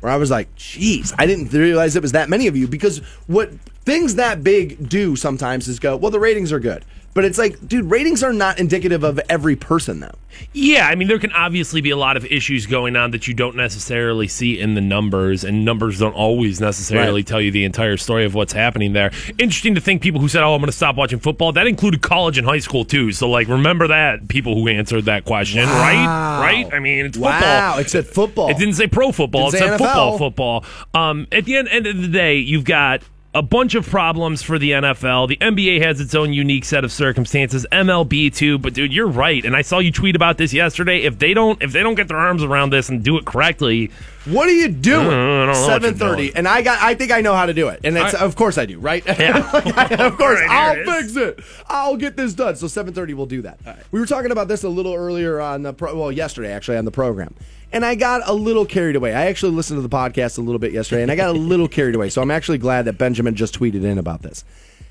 [0.00, 2.98] Where I was like, "Jeez, I didn't realize it was that many of you because
[3.26, 3.50] what
[3.88, 6.84] things that big do sometimes is go, well, the ratings are good.
[7.14, 10.14] But it's like, dude, ratings are not indicative of every person, though.
[10.52, 13.34] Yeah, I mean, there can obviously be a lot of issues going on that you
[13.34, 17.26] don't necessarily see in the numbers, and numbers don't always necessarily Right.
[17.26, 19.10] tell you the entire story of what's happening there.
[19.38, 22.02] Interesting to think people who said, Oh, I'm going to stop watching football, that included
[22.02, 23.10] college and high school, too.
[23.10, 26.38] So, like, remember that, people who answered that question, right?
[26.40, 26.72] Right?
[26.72, 27.32] I mean, it's football.
[27.40, 28.48] Wow, it said football.
[28.50, 29.48] It didn't say pro football.
[29.48, 30.18] It, Didn't say said football.
[30.18, 30.64] Football.
[30.94, 33.02] Um, at the end, end of the day, you've got
[33.34, 35.28] a bunch of problems for the NFL.
[35.28, 37.66] The NBA has its own unique set of circumstances.
[37.70, 38.58] MLB too.
[38.58, 39.44] But dude, you're right.
[39.44, 41.02] And I saw you tweet about this yesterday.
[41.02, 43.90] If they don't, if they don't get their arms around this and do it correctly,
[44.24, 45.06] What are you doing?
[45.06, 46.82] Mm, I don't know what you're Seven thirty, and I got.
[46.82, 48.78] I think I know how to do it, and it's I- of course I do,
[48.78, 49.04] right?
[49.06, 49.38] Yeah.
[50.06, 51.40] of course, Right, I'll it fix it.
[51.68, 52.56] I'll get this done.
[52.56, 53.58] So seven thirty, we'll do that.
[53.90, 56.84] We were talking about this a little earlier on the pro, well yesterday actually on
[56.86, 57.34] the program,
[57.72, 59.14] and I got a little carried away.
[59.14, 61.68] I actually listened to the podcast a little bit yesterday, and I got a little
[61.78, 62.08] carried away.
[62.08, 64.44] So I'm actually glad that Benjamin just tweeted in about this.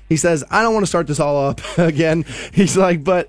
[0.08, 3.28] He says, "I don't want to start this all up again." He's like, but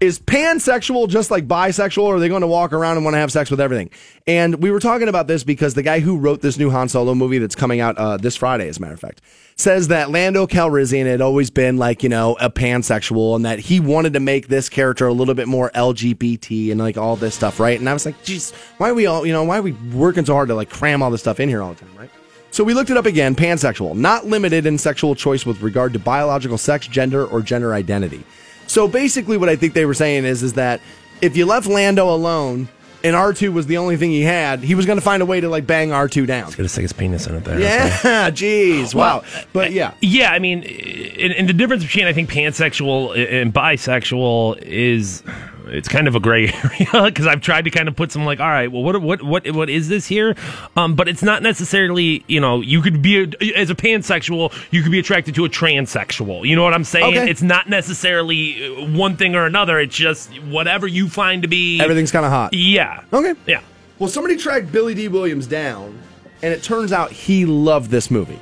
[0.00, 3.18] is pansexual just like bisexual or are they going to walk around and want to
[3.18, 3.90] have sex with everything?
[4.26, 7.14] And we were talking about this because the guy who wrote this new han solo
[7.14, 9.20] movie that's coming out uh, this friday as a matter of fact
[9.56, 13.80] says that lando calrissian had always been like you know a pansexual and that he
[13.80, 17.58] wanted to make this character a little bit more lgbt and like all this stuff
[17.58, 17.80] right?
[17.80, 20.24] And i was like geez why are we all you know why are we working
[20.24, 22.10] so hard to like cram all this stuff in here all the time right?
[22.50, 25.98] So we looked it up again pansexual, not limited in sexual choice with regard to
[25.98, 28.24] biological sex, gender, or gender identity.
[28.68, 30.80] So basically, what I think they were saying is, is that
[31.20, 32.68] if you left Lando alone
[33.02, 35.40] and R2 was the only thing he had, he was going to find a way
[35.40, 36.46] to like bang R2 down.
[36.46, 37.58] He's gonna stick his penis in it there.
[37.60, 37.88] Yeah,
[38.30, 39.24] jeez, wow.
[39.52, 43.52] But eh, yeah, Yeah, I mean, and, and the difference between I think pansexual and
[43.52, 45.22] bisexual is
[45.70, 46.48] it's kind of a gray
[46.92, 49.22] area because I've tried to kind of put some like, all right, well, what what
[49.22, 50.34] what what is this here?
[50.76, 54.82] Um, but it's not necessarily, you know, you could be a, as a pansexual, you
[54.82, 56.46] could be attracted to a transsexual.
[56.46, 57.16] You know what I'm saying?
[57.16, 57.30] Okay.
[57.30, 59.78] It's not necessarily uh, one thing or another.
[59.78, 61.80] It's just whatever you find to be.
[61.80, 62.54] everything's kind of hot.
[62.54, 63.04] Yeah.
[63.12, 63.34] Okay.
[63.46, 63.60] Yeah.
[63.98, 65.98] Well, somebody tracked Billy Dee Williams down,
[66.42, 68.38] and it turns out he loved this movie.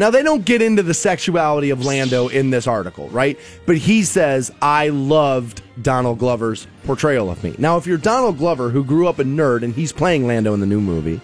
[0.00, 3.38] Now, they don't get into the sexuality of Lando in this article, right?
[3.66, 7.54] But he says, I loved Donald Glover's portrayal of me.
[7.58, 10.60] Now, if you're Donald Glover, who grew up a nerd and he's playing Lando in
[10.60, 11.20] the new movie,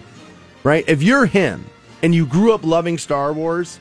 [0.63, 0.85] right?
[0.87, 1.65] If you're him
[2.03, 3.79] and you grew up loving Star Wars,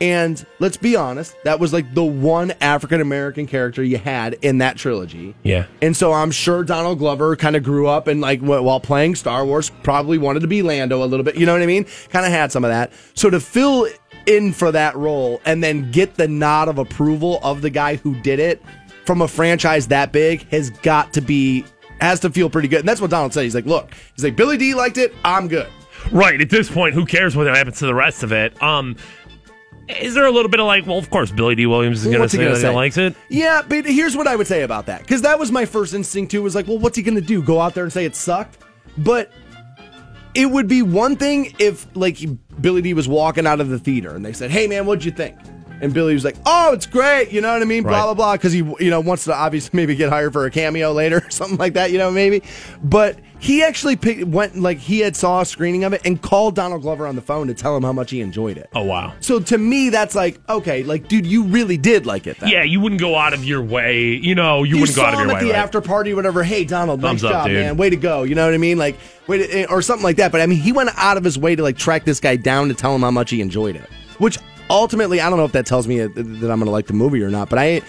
[0.00, 4.56] and let's be honest, that was like the one African American character you had in
[4.58, 5.34] that trilogy.
[5.42, 5.66] Yeah.
[5.82, 9.44] And so I'm sure Donald Glover kind of grew up and like while playing Star
[9.44, 11.36] Wars, probably wanted to be Lando a little bit.
[11.36, 11.84] You know what I mean?
[12.08, 12.92] Kind of had some of that.
[13.12, 13.88] So to fill
[14.26, 18.14] in for that role and then get the nod of approval of the guy who
[18.16, 18.62] did it
[19.04, 21.64] from a franchise that big has got to be
[22.00, 22.80] has to feel pretty good.
[22.80, 23.42] And that's what Donald said.
[23.44, 25.14] He's like, look, he's like Billy Dee liked it.
[25.24, 25.68] I'm good.
[26.10, 26.40] Right.
[26.40, 28.60] At this point, who cares what happens to the rest of it?
[28.62, 28.96] Um,
[30.00, 32.22] is there a little bit of like, well, of course, Billy Dee Williams is going
[32.22, 33.14] to say that he likes it?
[33.28, 35.00] Yeah, but here's what I would say about that.
[35.00, 37.42] Because that was my first instinct too, was like, well, what's he gonna do?
[37.42, 38.58] Go out there and say it sucked?
[38.98, 39.32] But
[40.34, 42.18] it would be one thing if like
[42.60, 45.10] Billy Dee was walking out of the theater and they said, Hey man, what'd you
[45.10, 45.36] think?
[45.80, 47.82] And Billy was like, "Oh, it's great," you know what I mean?
[47.82, 50.50] Blah blah blah, because he, you know, wants to obviously maybe get hired for a
[50.50, 52.42] cameo later or something like that, you know, maybe.
[52.84, 56.54] But he actually picked, went like he had saw a screening of it and called
[56.54, 58.68] Donald Glover on the phone to tell him how much he enjoyed it.
[58.74, 59.14] Oh wow.
[59.20, 62.38] So to me, that's like, okay, like, dude, you really did like it.
[62.38, 62.50] Then.
[62.50, 64.08] Yeah, you wouldn't go out of your way.
[64.08, 65.48] You know, you, you wouldn't go out of him your at way.
[65.48, 65.58] the right?
[65.58, 66.42] after party, whatever.
[66.42, 67.56] Hey, Donald, Thumbs nice up, job, dude.
[67.56, 67.76] man.
[67.78, 68.24] Way to go.
[68.24, 68.76] You know what I mean?
[68.76, 70.32] Like, wait, eh, or something like that.
[70.32, 72.68] But I mean, he went out of his way to like track this guy down
[72.68, 73.88] to tell him how much he enjoyed it.
[74.18, 76.86] Which ultimately, I don't know if that tells me that that I'm going to like
[76.86, 77.48] the movie or not.
[77.48, 77.80] But I,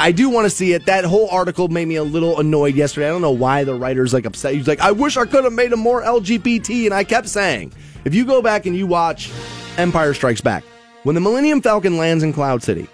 [0.00, 0.86] I do want to see it.
[0.86, 3.08] That whole article made me a little annoyed yesterday.
[3.08, 4.54] I don't know why the writer's like upset.
[4.54, 6.86] He's like, I wish I could have made him more LGBT.
[6.86, 7.72] And I kept saying,
[8.04, 9.30] if you go back and you watch
[9.76, 10.64] Empire Strikes Back,
[11.02, 12.86] when the Millennium Falcon lands in Cloud City,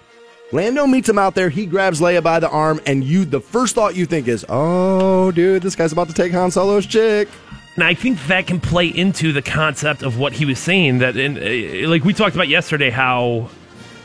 [0.51, 1.49] Lando meets him out there.
[1.49, 5.31] He grabs Leia by the arm, and you, the first thought you think is, "Oh,
[5.31, 7.27] dude, this guy's about to take Han Solo's chick."
[7.75, 10.99] And I think that can play into the concept of what he was saying.
[10.99, 13.49] That, in, uh, like we talked about yesterday, how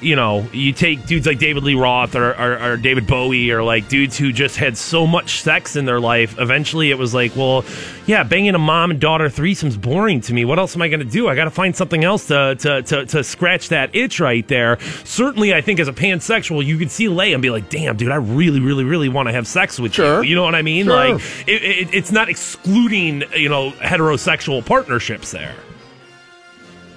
[0.01, 3.63] you know you take dudes like David Lee Roth or, or, or David Bowie or
[3.63, 6.39] like dudes who just had so much sex in their life.
[6.39, 7.65] Eventually, it was like, well,
[8.07, 10.45] yeah, banging a mom and daughter threesome's boring to me.
[10.45, 11.29] What else am I going to do?
[11.29, 14.79] I got to find something else to, to to to scratch that itch right there.
[15.05, 18.11] Certainly, I think as a pansexual, you could see Leia and be like, damn, dude,
[18.11, 20.23] I really, really, really want to have sex with Sure.
[20.25, 20.31] you.
[20.31, 20.87] You know what I mean?
[20.87, 20.95] Sure.
[21.15, 25.55] Like, it, it, it's not excluding you know heterosexual partnerships there.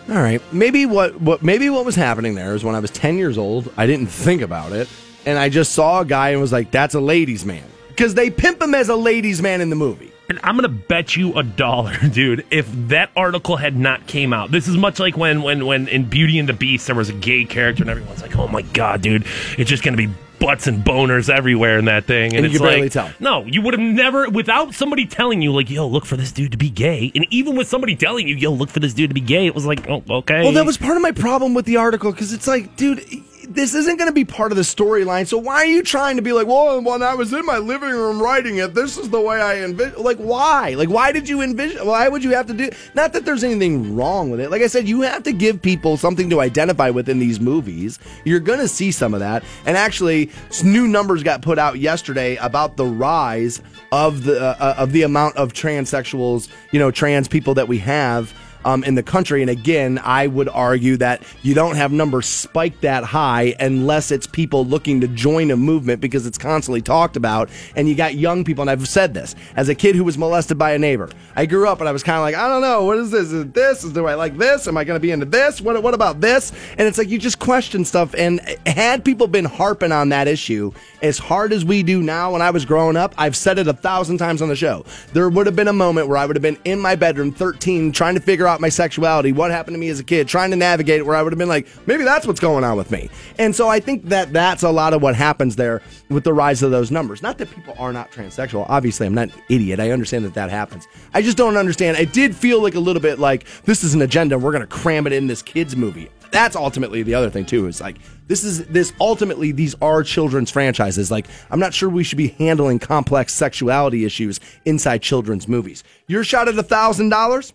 [0.10, 3.18] All right, maybe what what maybe what was happening there is when I was ten
[3.18, 4.89] years old, I didn't think about it,
[5.26, 8.30] and I just saw a guy and was like, "That's a ladies' man," because they
[8.30, 10.12] pimp him as a ladies' man in the movie.
[10.28, 14.52] And I'm gonna bet you a dollar, dude, if that article had not came out.
[14.52, 17.13] This is much like when when when in Beauty and the Beast there was a
[17.13, 19.26] gay character and everyone's like, "Oh my god, dude,
[19.58, 20.10] it's just gonna be
[20.44, 23.10] butts and boners everywhere in that thing." And it's you could like, barely tell.
[23.20, 26.52] No, you would have never without somebody telling you like, "Yo, look for this dude
[26.52, 29.14] to be gay," and even with somebody telling you, "Yo, look for this dude to
[29.14, 31.66] be gay," it was like, "Oh, okay." Well, that was part of my problem with
[31.66, 33.04] the article because it's like, dude,
[33.50, 35.28] this isn't going to be part of the storyline.
[35.28, 37.90] So why are you trying to be like, well, when I was in my living
[37.90, 40.02] room writing it, this is the way I envision?
[40.02, 40.74] Like, why?
[40.76, 41.86] Like, why did you envision?
[41.86, 42.70] Why would you have to do?
[42.94, 44.50] Not that there's anything wrong with it.
[44.50, 48.00] Like I said, you have to give people something to identify with in these movies.
[48.26, 49.44] You're going to see some of that.
[49.66, 50.32] And actually,
[50.64, 55.38] new numbers got put out yesterday about the rise of the uh, of the amount
[55.38, 58.34] of transsexuals, you know, trans people that we have
[58.65, 59.41] um, in the country.
[59.41, 64.28] And again, I would argue that you don't have numbers spike that high unless it's
[64.28, 67.49] people looking to join a movement because it's constantly talked about.
[67.76, 70.58] And you got young people, and I've said this as a kid who was molested
[70.58, 71.10] by a neighbor.
[71.36, 73.32] I grew up and I was kind of like, I don't know, what is this?
[73.32, 73.84] Is this?
[73.84, 74.67] Is do I like this?
[74.67, 75.62] Am I going to be into this?
[75.62, 76.52] What what about this?
[76.78, 78.13] And it's like you just question stuff.
[78.15, 80.71] And had people been harping on that issue
[81.02, 83.73] as hard as we do now when I was growing up, I've said it a
[83.73, 84.86] thousand times on the show.
[85.13, 87.91] There would have been a moment where I would have been in my bedroom, 13,
[87.91, 90.56] trying to figure out my sexuality, what happened to me as a kid, trying to
[90.56, 93.10] navigate it, where I would have been like, maybe that's what's going on with me.
[93.38, 96.63] And so I think that that's a lot of what happens there with the rise
[96.63, 97.22] of those numbers.
[97.22, 98.66] Not that people are not transsexual.
[98.70, 99.80] Obviously, I'm not an idiot.
[99.80, 100.88] I understand that that happens.
[101.13, 101.98] I just don't understand.
[101.98, 104.38] It did feel like a little bit like this is an agenda.
[104.38, 106.10] We're going to cram it in this kids movie.
[106.32, 107.68] That's ultimately the other thing too.
[107.68, 111.12] Is like this is this ultimately these are children's franchises.
[111.12, 115.84] Like I'm not sure we should be handling complex sexuality issues inside children's movies.
[116.08, 117.54] Your shot at a thousand dollars.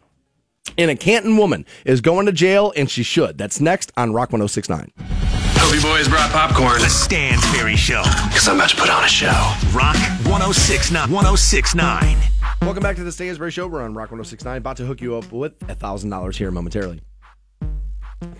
[0.77, 3.39] And a Canton woman is going to jail, and she should.
[3.39, 4.93] That's next on Rock 1069.
[4.99, 6.81] Hope you boys brought popcorn.
[6.81, 8.03] The Stansbury Show.
[8.29, 9.55] Because I'm about to put on a show.
[9.75, 11.11] Rock 1069.
[11.11, 12.19] 1069.
[12.63, 13.67] Welcome back to the Stansbury Show.
[13.69, 17.01] We're on Rock 1069, about to hook you up with $1,000 here momentarily.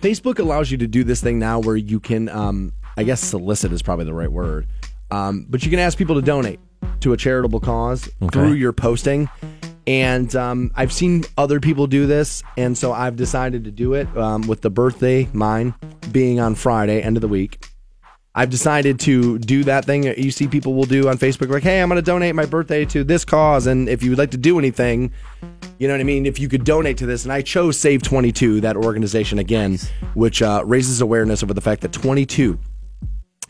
[0.01, 3.71] Facebook allows you to do this thing now where you can, um, I guess solicit
[3.71, 4.67] is probably the right word,
[5.09, 6.59] um, but you can ask people to donate
[6.99, 9.29] to a charitable cause through your posting.
[9.87, 14.07] And um, I've seen other people do this, and so I've decided to do it
[14.17, 15.73] um, with the birthday, mine
[16.11, 17.65] being on Friday, end of the week.
[18.35, 21.63] I've decided to do that thing that you see people will do on Facebook, like,
[21.63, 23.65] hey, I'm going to donate my birthday to this cause.
[23.65, 25.11] And if you would like to do anything,
[25.79, 26.25] you know what I mean?
[26.25, 27.23] If you could donate to this.
[27.23, 29.79] And I chose Save 22, that organization again,
[30.13, 32.59] which uh, raises awareness over the fact that 22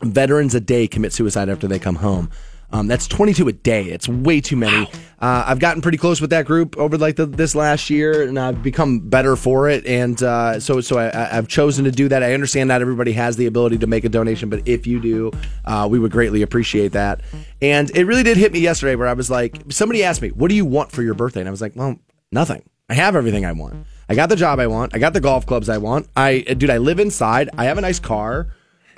[0.02, 2.30] veterans a day commit suicide after they come home.
[2.72, 3.84] Um, that's 22 a day.
[3.86, 4.86] It's way too many.
[5.20, 8.38] Uh, I've gotten pretty close with that group over like the, this last year, and
[8.38, 9.84] I've become better for it.
[9.86, 12.22] And uh, so, so I, I've chosen to do that.
[12.22, 15.32] I understand not everybody has the ability to make a donation, but if you do,
[15.64, 17.20] uh, we would greatly appreciate that.
[17.60, 20.48] And it really did hit me yesterday, where I was like, somebody asked me, "What
[20.48, 21.96] do you want for your birthday?" And I was like, "Well,
[22.32, 22.62] nothing.
[22.88, 23.86] I have everything I want.
[24.08, 24.94] I got the job I want.
[24.94, 26.08] I got the golf clubs I want.
[26.16, 27.50] I, dude, I live inside.
[27.58, 28.48] I have a nice car."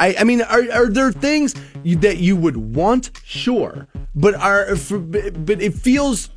[0.03, 3.13] I, I mean, are, are there things you, that you would want?
[3.25, 3.87] Sure,
[4.17, 6.29] but are but it feels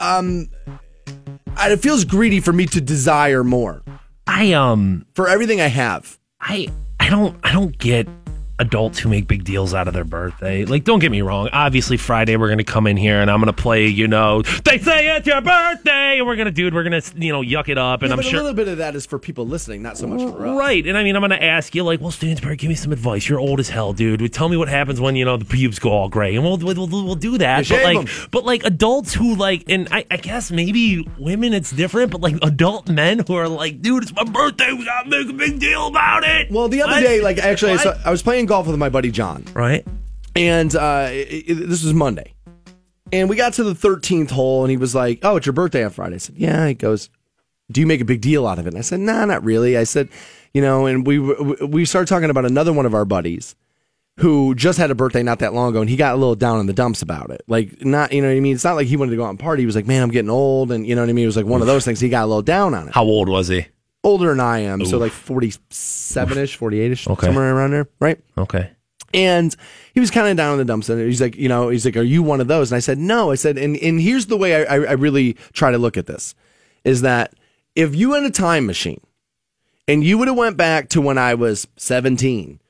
[0.00, 0.50] um,
[1.56, 3.84] it feels greedy for me to desire more
[4.26, 6.18] I um for everything I have.
[6.40, 8.08] I I don't I don't get
[8.58, 10.64] adults who make big deals out of their birthday.
[10.64, 11.48] Like, don't get me wrong.
[11.52, 13.86] Obviously, Friday we're gonna come in here and I'm gonna play.
[13.88, 17.42] You know, they say it's your birthday, and we're gonna, dude, we're gonna, you know,
[17.42, 18.40] yuck it up, and Yeah, I'm sure.
[18.40, 20.56] a little bit of that is for people listening, not so much for us.
[20.58, 23.28] Right, and I mean, I'm gonna ask you, like, well, Stansbury, give me some advice.
[23.28, 24.32] You're old as hell, dude.
[24.32, 26.74] Tell me what happens when you know the pubes go all gray, and we'll we'll,
[26.86, 27.68] we'll, we'll do that.
[27.68, 28.06] But like, 'em.
[28.30, 32.36] but like adults who like, and I, I guess maybe women it's different, but like
[32.42, 35.88] adult men who are like, dude, it's my birthday, we gotta make a big deal
[35.88, 36.50] about it.
[36.52, 37.00] Well, the other What?
[37.02, 39.86] day, like actually, saw, I was playing golf with my buddy John, right,
[40.36, 42.34] And uh, it, it- this was Monday.
[43.12, 45.84] And we got to the 13th hole, and he was like, Oh, it's your birthday
[45.84, 46.16] on Friday.
[46.16, 46.66] I said, Yeah.
[46.66, 47.10] He goes,
[47.70, 48.70] Do you make a big deal out of it?
[48.70, 49.76] And I said, Nah, not really.
[49.76, 50.08] I said,
[50.52, 53.54] You know, and we, we started talking about another one of our buddies
[54.18, 56.60] who just had a birthday not that long ago, and he got a little down
[56.60, 57.42] in the dumps about it.
[57.48, 58.54] Like, not, you know what I mean?
[58.54, 59.62] It's not like he wanted to go out and party.
[59.62, 60.72] He was like, Man, I'm getting old.
[60.72, 61.24] And, you know what I mean?
[61.24, 62.00] It was like one of those things.
[62.00, 62.94] He got a little down on it.
[62.94, 63.66] How old was he?
[64.04, 64.84] Older than I am.
[64.84, 67.26] So, like 47 ish, 48 ish, Okay.
[67.26, 68.18] somewhere around there, right?
[68.38, 68.70] Okay.
[69.12, 69.54] And
[69.94, 70.88] he was kind of down in the dumps.
[70.88, 72.70] And he's like, you know, he's like, are you one of those?
[72.72, 73.30] And I said, no.
[73.30, 76.06] I said, and, and here's the way I, I, I really try to look at
[76.06, 76.34] this
[76.84, 77.32] is that
[77.76, 79.00] if you had a time machine
[79.88, 82.60] and you would have went back to when I was 17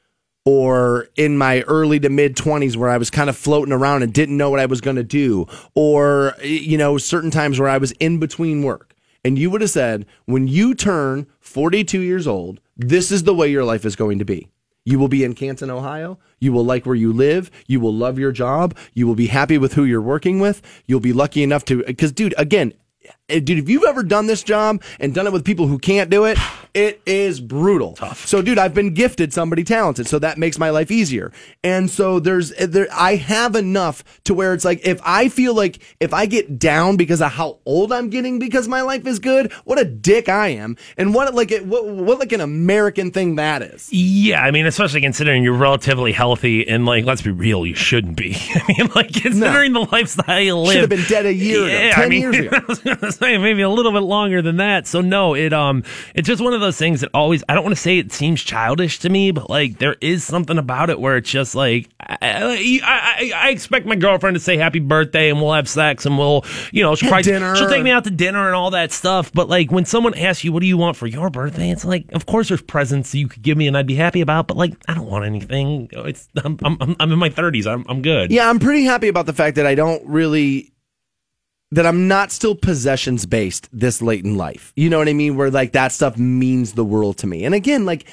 [0.44, 4.12] or in my early to mid 20s where I was kind of floating around and
[4.12, 7.78] didn't know what I was going to do or you know certain times where I
[7.78, 8.93] was in between work
[9.24, 13.50] and you would have said when you turn 42 years old this is the way
[13.50, 14.48] your life is going to be
[14.84, 16.18] you will be in Canton, Ohio.
[16.40, 17.50] You will like where you live.
[17.66, 18.76] You will love your job.
[18.92, 20.60] You will be happy with who you're working with.
[20.86, 22.74] You'll be lucky enough to, because, dude, again,
[23.28, 26.24] dude, if you've ever done this job and done it with people who can't do
[26.24, 26.38] it,
[26.74, 27.94] it is brutal.
[27.94, 28.26] Tough.
[28.26, 31.32] So, dude, I've been gifted somebody talented, so that makes my life easier.
[31.62, 35.54] And so there's, eh, there, I have enough to where it's like if I feel
[35.54, 39.18] like if I get down because of how old I'm getting because my life is
[39.20, 43.10] good, what a dick I am, and what like it, what, what like an American
[43.10, 43.88] thing that is.
[43.92, 48.16] Yeah, I mean, especially considering you're relatively healthy and like, let's be real, you shouldn't
[48.16, 48.36] be.
[48.54, 51.90] I mean, like considering the lifestyle you live, Should have been dead a year ago,
[51.94, 52.38] 10 years
[52.84, 53.10] ago.
[53.20, 54.86] Maybe a little bit longer than that.
[54.86, 57.42] So no, it um, it's just one of those things that always.
[57.48, 60.58] I don't want to say it seems childish to me, but like there is something
[60.58, 64.78] about it where it's just like I, I, I, expect my girlfriend to say happy
[64.78, 68.04] birthday and we'll have sex and we'll you know she'll, probably, she'll take me out
[68.04, 69.32] to dinner and all that stuff.
[69.32, 72.10] But like when someone asks you what do you want for your birthday, it's like
[72.12, 74.74] of course there's presents you could give me and I'd be happy about, but like
[74.88, 75.88] I don't want anything.
[75.92, 77.66] It's I'm I'm, I'm in my 30s.
[77.66, 78.30] I'm I'm good.
[78.30, 80.73] Yeah, I'm pretty happy about the fact that I don't really
[81.74, 84.72] that I'm not still possessions based this late in life.
[84.76, 85.36] You know what I mean?
[85.36, 87.44] Where like that stuff means the world to me.
[87.44, 88.06] And again, like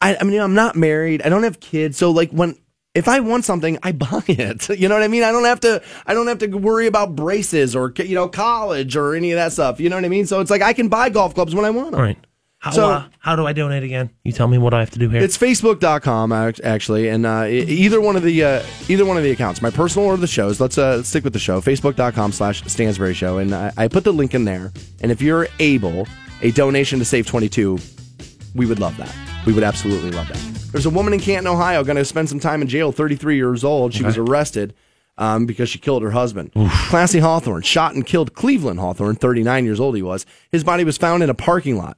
[0.00, 1.22] I, I mean, I'm not married.
[1.22, 1.96] I don't have kids.
[1.98, 2.56] So like when
[2.94, 4.68] if I want something, I buy it.
[4.70, 5.24] You know what I mean?
[5.24, 5.82] I don't have to.
[6.06, 9.52] I don't have to worry about braces or you know college or any of that
[9.52, 9.80] stuff.
[9.80, 10.26] You know what I mean?
[10.26, 12.00] So it's like I can buy golf clubs when I want them.
[12.00, 12.18] Right.
[12.64, 14.08] How, So- uh, how do I donate again?
[14.22, 15.22] You tell me what I have to do here.
[15.22, 19.30] It's facebook.com act- actually, and uh, either one of the uh, either one of the
[19.32, 20.62] accounts, my personal or the shows.
[20.62, 21.60] Let's uh, stick with the show.
[21.60, 24.72] Facebook.com slash Stansbury Show, and I, I put the link in there.
[25.02, 26.06] And if you're able,
[26.40, 27.78] a donation to Save 22,
[28.54, 29.14] we would love that.
[29.44, 30.38] We would absolutely love that.
[30.72, 32.92] There's a woman in Canton, Ohio, going to spend some time in jail.
[32.92, 33.92] 33 years old.
[33.92, 34.72] She was arrested.
[35.16, 36.50] Um, because she killed her husband.
[36.88, 40.26] Classy Hawthorne shot and killed Cleveland Hawthorne, 39 years old he was.
[40.50, 41.96] His body was found in a parking lot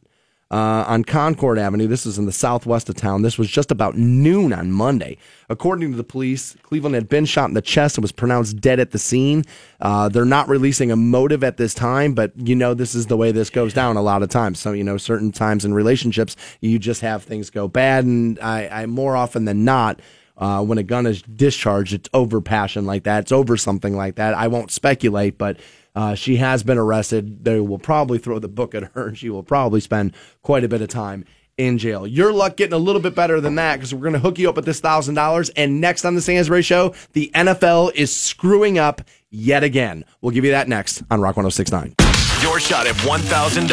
[0.51, 1.89] uh, on Concord Avenue.
[1.89, 3.23] This is in the southwest of town.
[3.23, 5.19] This was just about noon on Monday.
[5.49, 8.79] According to the police, Cleveland had been shot in the chest and was pronounced dead
[8.79, 9.45] at the scene.
[9.81, 13.17] Uh, they're not releasing a motive at this time, but you know this is the
[13.17, 14.61] way this goes down a lot of times.
[14.61, 18.69] So you know, certain times in relationships, you just have things go bad, and I,
[18.69, 20.01] I more often than not.
[20.39, 23.21] Uh, when a gun is discharged, it's over passion like that.
[23.21, 24.35] It's over something like that.
[24.35, 25.57] I won't speculate, but
[25.97, 27.45] uh, she has been arrested.
[27.45, 30.69] They will probably throw the book at her, and she will probably spend quite a
[30.69, 31.25] bit of time
[31.57, 32.07] in jail.
[32.07, 34.49] Your luck getting a little bit better than that because we're going to hook you
[34.49, 35.49] up with this thousand dollars.
[35.51, 40.05] And next on the Stansbury Show, the NFL is screwing up yet again.
[40.21, 42.06] We'll give you that next on Rock 1069.
[42.47, 43.67] Your shot at $1,000.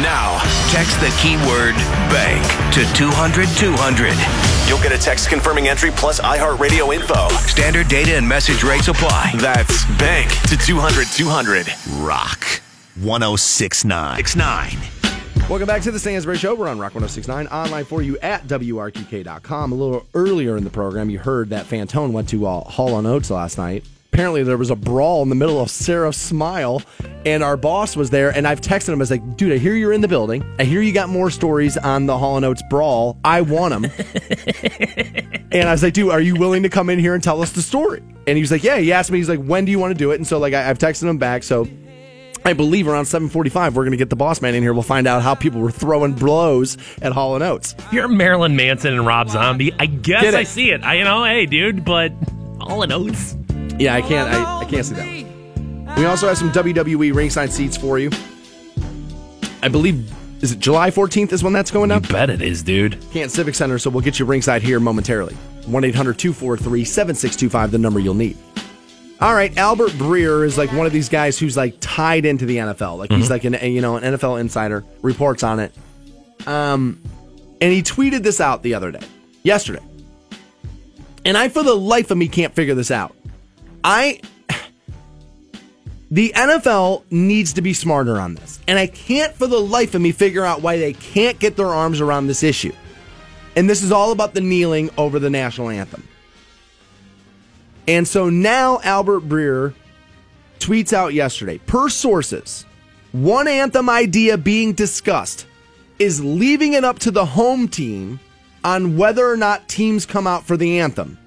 [0.00, 0.38] Now,
[0.70, 1.74] text the keyword
[2.06, 4.68] bank to 200 200.
[4.68, 7.28] You'll get a text confirming entry plus iHeartRadio info.
[7.48, 9.32] Standard data and message rates apply.
[9.38, 11.66] That's bank to 200 200.
[11.98, 12.62] Rock
[12.94, 14.16] 1069.
[14.18, 14.78] 69.
[15.48, 16.54] Welcome back to the Stansbury Show.
[16.54, 19.72] We're on Rock 1069 online for you at WRQK.com.
[19.72, 23.04] A little earlier in the program, you heard that Fantone went to uh, Hall on
[23.04, 23.84] Oates last night.
[24.12, 26.82] Apparently, there was a brawl in the middle of Sara Smile,
[27.24, 28.30] and our boss was there.
[28.30, 28.96] And I've texted him.
[28.96, 30.44] I was like, dude, I hear you're in the building.
[30.58, 33.18] I hear you got more stories on the Hall and Oates brawl.
[33.24, 33.84] I want them.
[35.52, 37.52] and I was like, dude, are you willing to come in here and tell us
[37.52, 38.02] the story?
[38.26, 38.78] And he was like, yeah.
[38.78, 40.16] He asked me, he's like, when do you want to do it?
[40.16, 41.44] And so, like, I, I've texted him back.
[41.44, 41.68] So,
[42.44, 44.72] I believe around 7:45 we're going to get the boss man in here.
[44.72, 47.76] We'll find out how people were throwing blows at Hall and Oates.
[47.92, 49.72] You're Marilyn Manson and Rob Zombie.
[49.78, 50.82] I guess I see it.
[50.82, 52.12] I, you know, hey, dude, but
[52.58, 53.36] Hall in Oates.
[53.80, 55.94] Yeah, I can't I, I can't see that one.
[55.96, 58.10] We also have some WWE ringside seats for you.
[59.62, 60.12] I believe
[60.42, 62.06] is it July 14th is when that's going up?
[62.06, 63.00] You bet it is, dude.
[63.10, 65.34] Canton Civic Center, so we'll get you ringside here momentarily.
[65.62, 68.36] 1-800-243-7625 the number you'll need.
[69.20, 72.58] All right, Albert Breer is like one of these guys who's like tied into the
[72.58, 72.98] NFL.
[72.98, 75.74] Like he's like an you know an NFL insider, reports on it.
[76.46, 77.02] Um,
[77.60, 79.06] and he tweeted this out the other day,
[79.42, 79.82] yesterday.
[81.24, 83.14] And I, for the life of me, can't figure this out.
[83.84, 84.20] I.
[86.12, 88.58] The NFL needs to be smarter on this.
[88.66, 91.68] And I can't for the life of me figure out why they can't get their
[91.68, 92.72] arms around this issue.
[93.54, 96.06] And this is all about the kneeling over the national anthem.
[97.86, 99.74] And so now Albert Breer
[100.58, 102.64] tweets out yesterday per sources,
[103.12, 105.46] one anthem idea being discussed
[105.98, 108.18] is leaving it up to the home team
[108.64, 111.18] on whether or not teams come out for the anthem.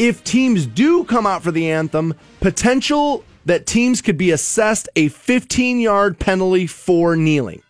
[0.00, 5.08] If teams do come out for the anthem, potential that teams could be assessed a
[5.08, 7.62] 15 yard penalty for kneeling.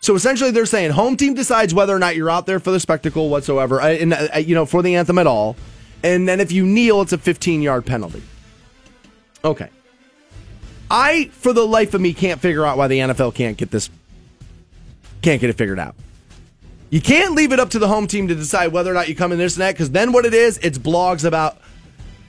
[0.00, 2.80] So essentially, they're saying home team decides whether or not you're out there for the
[2.80, 5.56] spectacle whatsoever, uh, and uh, you know for the anthem at all,
[6.02, 8.22] and then if you kneel, it's a 15 yard penalty.
[9.44, 9.68] Okay.
[10.90, 13.90] I, for the life of me, can't figure out why the NFL can't get this,
[15.20, 15.94] can't get it figured out.
[16.90, 19.14] You can't leave it up to the home team to decide whether or not you
[19.14, 21.56] come in this and that, because then what it is, it's blogs about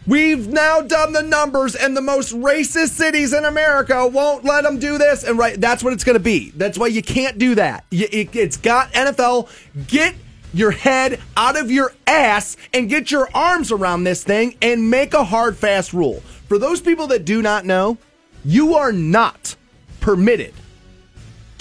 [0.07, 4.79] we've now done the numbers and the most racist cities in America won't let them
[4.79, 5.23] do this.
[5.23, 6.51] And right, that's what it's going to be.
[6.51, 7.85] That's why you can't do that.
[7.91, 9.49] You, it, it's got NFL,
[9.87, 10.15] get
[10.53, 15.13] your head out of your ass and get your arms around this thing and make
[15.13, 16.19] a hard, fast rule.
[16.47, 17.97] For those people that do not know,
[18.43, 19.55] you are not
[20.01, 20.53] permitted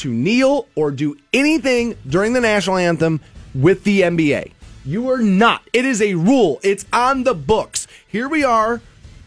[0.00, 3.20] to kneel or do anything during the national anthem
[3.54, 4.52] with the NBA.
[4.84, 5.62] You are not.
[5.72, 6.58] It is a rule.
[6.62, 7.86] It's on the books.
[8.08, 8.80] Here we are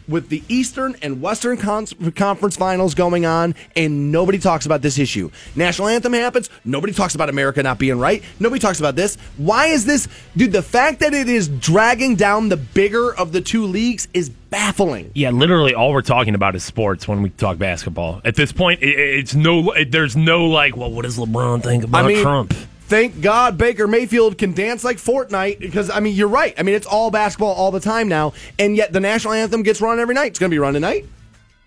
[0.08, 4.98] with the Eastern and Western Con- Conference Finals going on, and nobody talks about this
[4.98, 5.30] issue.
[5.56, 6.50] National anthem happens.
[6.64, 8.22] Nobody talks about America not being right.
[8.38, 9.16] Nobody talks about this.
[9.36, 10.52] Why is this, dude?
[10.52, 15.10] The fact that it is dragging down the bigger of the two leagues is baffling.
[15.14, 18.20] Yeah, literally all we're talking about is sports when we talk basketball.
[18.24, 19.72] At this point, it, it's no.
[19.72, 22.54] It, there's no like, well, what does LeBron think about I mean, Trump?
[22.86, 26.54] Thank God Baker Mayfield can dance like Fortnite because I mean you're right.
[26.58, 29.80] I mean it's all basketball all the time now, and yet the national anthem gets
[29.80, 30.28] run every night.
[30.28, 31.06] It's going to be run tonight.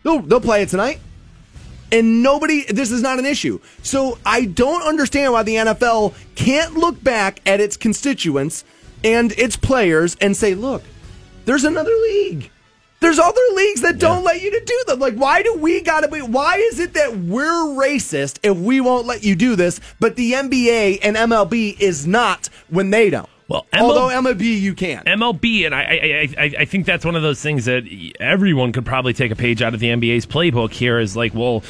[0.04, 1.00] They'll they'll play it tonight,
[1.92, 2.66] and nobody.
[2.66, 3.60] This is not an issue.
[3.82, 8.64] So I don't understand why the NFL can't look back at its constituents
[9.04, 10.84] and its players and say, look,
[11.46, 12.52] there's another league.
[13.00, 15.00] There's other leagues that don't let you to do them.
[15.00, 16.22] Like, why do we gotta be?
[16.22, 20.34] Why is it that we're racist if we won't let you do this, but the
[20.34, 23.30] NBA and MLB is not when they don't?
[23.48, 25.04] Well, ML- although MLB you can.
[25.06, 27.84] MLB, and I, I, I, I think that's one of those things that
[28.20, 30.72] everyone could probably take a page out of the NBA's playbook.
[30.72, 31.64] Here is like, well,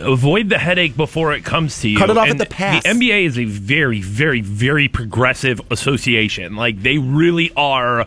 [0.00, 1.98] avoid the headache before it comes to you.
[1.98, 2.82] Cut it off And at the pass.
[2.82, 6.56] The NBA is a very, very, very progressive association.
[6.56, 8.06] Like they really are.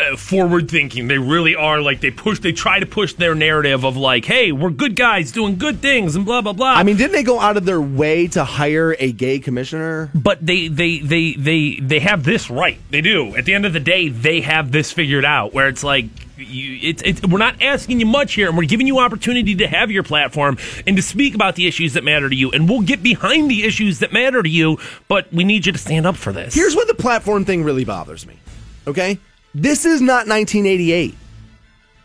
[0.00, 1.08] Uh, forward thinking.
[1.08, 2.38] They really are like they push.
[2.38, 6.14] They try to push their narrative of like, "Hey, we're good guys doing good things,"
[6.14, 6.74] and blah blah blah.
[6.74, 10.10] I mean, didn't they go out of their way to hire a gay commissioner?
[10.14, 12.78] but they they they they they have this right.
[12.90, 13.34] They do.
[13.34, 15.52] At the end of the day, they have this figured out.
[15.52, 16.04] Where it's like.
[16.36, 19.66] You, it's, it's, we're not asking you much here, and we're giving you opportunity to
[19.66, 22.52] have your platform and to speak about the issues that matter to you.
[22.52, 24.78] And we'll get behind the issues that matter to you,
[25.08, 26.54] but we need you to stand up for this.
[26.54, 28.38] Here's what the platform thing really bothers me.
[28.86, 29.18] Okay,
[29.54, 31.14] this is not 1988,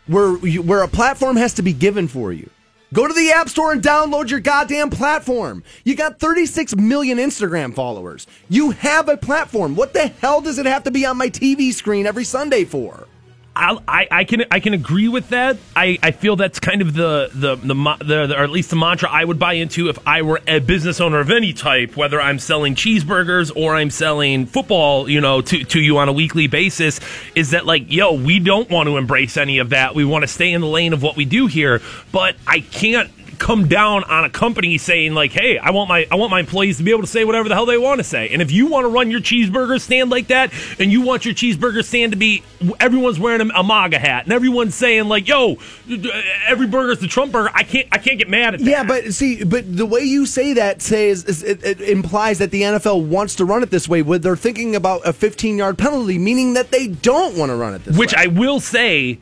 [0.06, 2.50] where where a platform has to be given for you.
[2.92, 5.64] Go to the App Store and download your goddamn platform.
[5.82, 8.28] You got 36 million Instagram followers.
[8.48, 9.74] You have a platform.
[9.74, 13.08] What the hell does it have to be on my TV screen every Sunday for?
[13.56, 15.58] I'll, I, I can I can agree with that.
[15.76, 18.76] I, I feel that's kind of the the, the the the or at least the
[18.76, 22.20] mantra I would buy into if I were a business owner of any type, whether
[22.20, 26.48] I'm selling cheeseburgers or I'm selling football, you know, to to you on a weekly
[26.48, 26.98] basis.
[27.36, 29.94] Is that like, yo, we don't want to embrace any of that.
[29.94, 31.80] We want to stay in the lane of what we do here,
[32.10, 36.16] but I can't come down on a company saying like, "Hey, I want my I
[36.16, 38.28] want my employees to be able to say whatever the hell they want to say."
[38.30, 41.34] And if you want to run your cheeseburger stand like that, and you want your
[41.34, 42.42] cheeseburger stand to be
[42.80, 45.56] everyone's wearing a, a MAGA hat, and everyone's saying like, "Yo,
[46.46, 48.66] every burger's the Trump burger," I can't I can't get mad at that.
[48.66, 52.62] Yeah, but see, but the way you say that says it, it implies that the
[52.62, 54.02] NFL wants to run it this way.
[54.02, 57.74] Where they're thinking about a 15 yard penalty, meaning that they don't want to run
[57.74, 58.24] it this which way.
[58.24, 59.18] I will say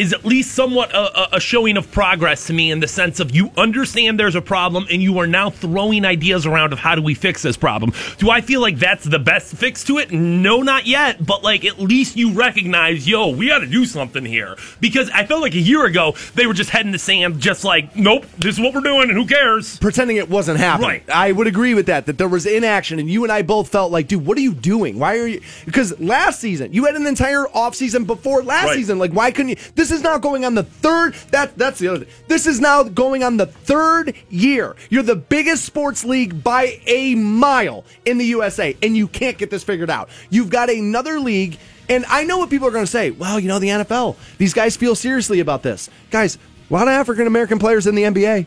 [0.00, 3.34] is at least somewhat a, a- showing of progress to me in the sense of
[3.34, 7.02] you understand there's a problem and you are now throwing ideas around of how do
[7.02, 7.92] we fix this problem.
[8.18, 10.10] Do I feel like that's the best fix to it?
[10.10, 11.24] No, not yet.
[11.24, 15.26] But like at least you recognize, yo, we got to do something here because I
[15.26, 18.24] felt like a year ago they were just heading in the sand, just like, nope,
[18.38, 19.78] this is what we're doing and who cares?
[19.78, 20.88] pretending it wasn't happening.
[20.88, 21.10] Right.
[21.10, 22.06] I would agree with that.
[22.06, 24.54] That there was inaction, and you and I both felt like, dude, what are you
[24.54, 24.98] doing?
[24.98, 25.40] Why are you?
[25.64, 28.76] Because last season you had an entire off season before last Right.
[28.76, 28.98] season.
[28.98, 29.56] Like, why couldn't you?
[29.74, 31.14] This This is now going on the third.
[31.32, 32.06] That that's the other.
[32.28, 34.76] This is now going on the third year.
[34.88, 39.50] You're the biggest sports league by a mile in the USA, and you can't get
[39.50, 40.08] this figured out.
[40.30, 41.58] You've got another league.
[41.88, 43.10] And I know what people are going to say.
[43.10, 45.90] Well, you know, the NFL, these guys feel seriously about this.
[46.12, 46.38] Guys,
[46.70, 48.46] a lot of African American players in the NBA.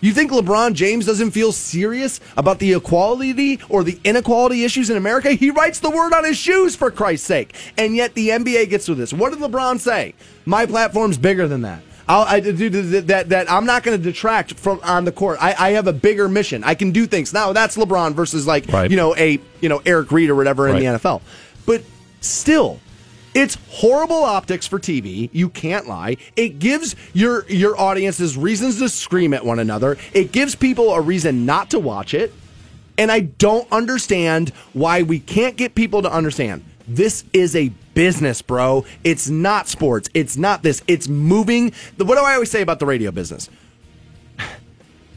[0.00, 4.96] You think LeBron James doesn't feel serious about the equality or the inequality issues in
[4.96, 5.32] America?
[5.32, 7.54] He writes the word on his shoes, for Christ's sake.
[7.76, 9.12] And yet the NBA gets with this.
[9.12, 10.14] What did LeBron say?
[10.46, 11.82] My platform's bigger than that.
[12.08, 12.68] I'll, I do
[13.02, 15.38] that, that, I'm not going to detract from on the court.
[15.40, 16.64] I, I have a bigger mission.
[16.64, 17.32] I can do things.
[17.32, 18.90] Now that's LeBron versus like Right.
[18.90, 21.20] you know a you know Eric Reid or whatever in the NFL.
[21.66, 21.84] But
[22.20, 22.80] still,
[23.34, 25.30] it's horrible optics for TV.
[25.32, 26.16] You can't lie.
[26.36, 29.96] It gives your your audiences reasons to scream at one another.
[30.12, 32.32] It gives people a reason not to watch it.
[32.98, 36.64] And I don't understand why we can't get people to understand.
[36.86, 38.84] This is a business, bro.
[39.04, 40.10] It's not sports.
[40.12, 40.82] It's not this.
[40.86, 41.72] It's moving.
[41.96, 43.48] What do I always say about the radio business?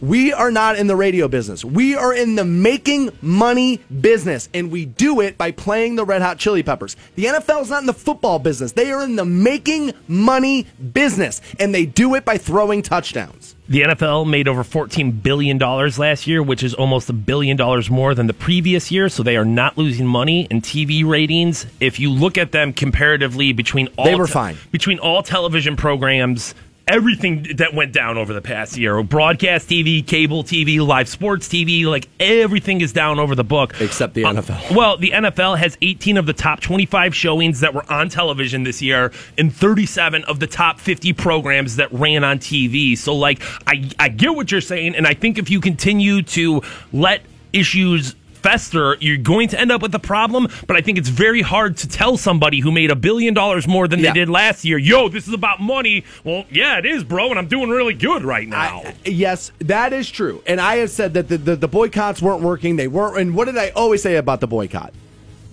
[0.04, 1.64] We are not in the radio business.
[1.64, 6.22] We are in the making money business, and we do it by playing the Red
[6.22, 6.98] Hot Chili Peppers.
[7.16, 8.74] The NFL is not in the football business.
[8.74, 13.56] They are in the making money business, and they do it by throwing touchdowns.
[13.70, 18.14] The NFL made over $14 billion last year, which is almost a billion dollars more
[18.14, 19.08] than the previous year.
[19.08, 21.66] So they are not losing money in TV ratings.
[21.80, 24.58] If you look at them comparatively between all They were fine.
[24.74, 26.56] between all television programs,
[26.88, 31.86] everything that went down over the past year, broadcast TV, cable TV, live sports TV,
[31.86, 33.74] like everything is down over the book.
[33.80, 34.76] Except the Uh, NFL.
[34.76, 38.82] well, the NFL has 18 of the top 25 showings that were on television this
[38.82, 42.98] year and 37 of the top 50 programs that ran on TV.
[42.98, 46.62] So, like, I, I get what you're saying, and I think if you continue to
[46.92, 47.22] let
[47.54, 50.48] issues fester, you're going to end up with a problem.
[50.68, 53.88] But I think it's very hard to tell somebody who made a billion dollars more
[53.88, 54.12] than Yeah.
[54.12, 56.04] they did last year, yo, this is about money.
[56.24, 58.84] Well, yeah, it is, bro, and I'm doing really good right now.
[58.86, 60.44] I- yes, that is true.
[60.46, 62.76] And I have said that the, the, the boycotts weren't working.
[62.76, 63.18] They weren't.
[63.18, 64.94] And what did I always say about the boycott?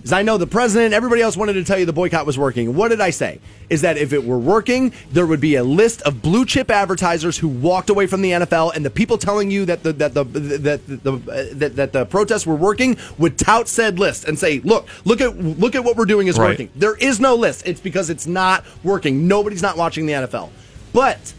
[0.03, 2.75] Is I know the president, everybody else wanted to tell you the boycott was working.
[2.75, 3.39] What did I say?
[3.69, 7.37] Is that if it were working, there would be a list of blue chip advertisers
[7.37, 10.23] who walked away from the NFL, and the people telling you that the that the
[10.23, 11.17] that the,
[11.53, 15.37] that, that the protests were working would tout said list and say, "Look, look at
[15.37, 16.49] look at what we're doing is Right.
[16.49, 17.67] working." There is no list.
[17.67, 19.27] It's because it's not working.
[19.27, 20.49] Nobody's not watching the NFL.
[20.93, 21.33] But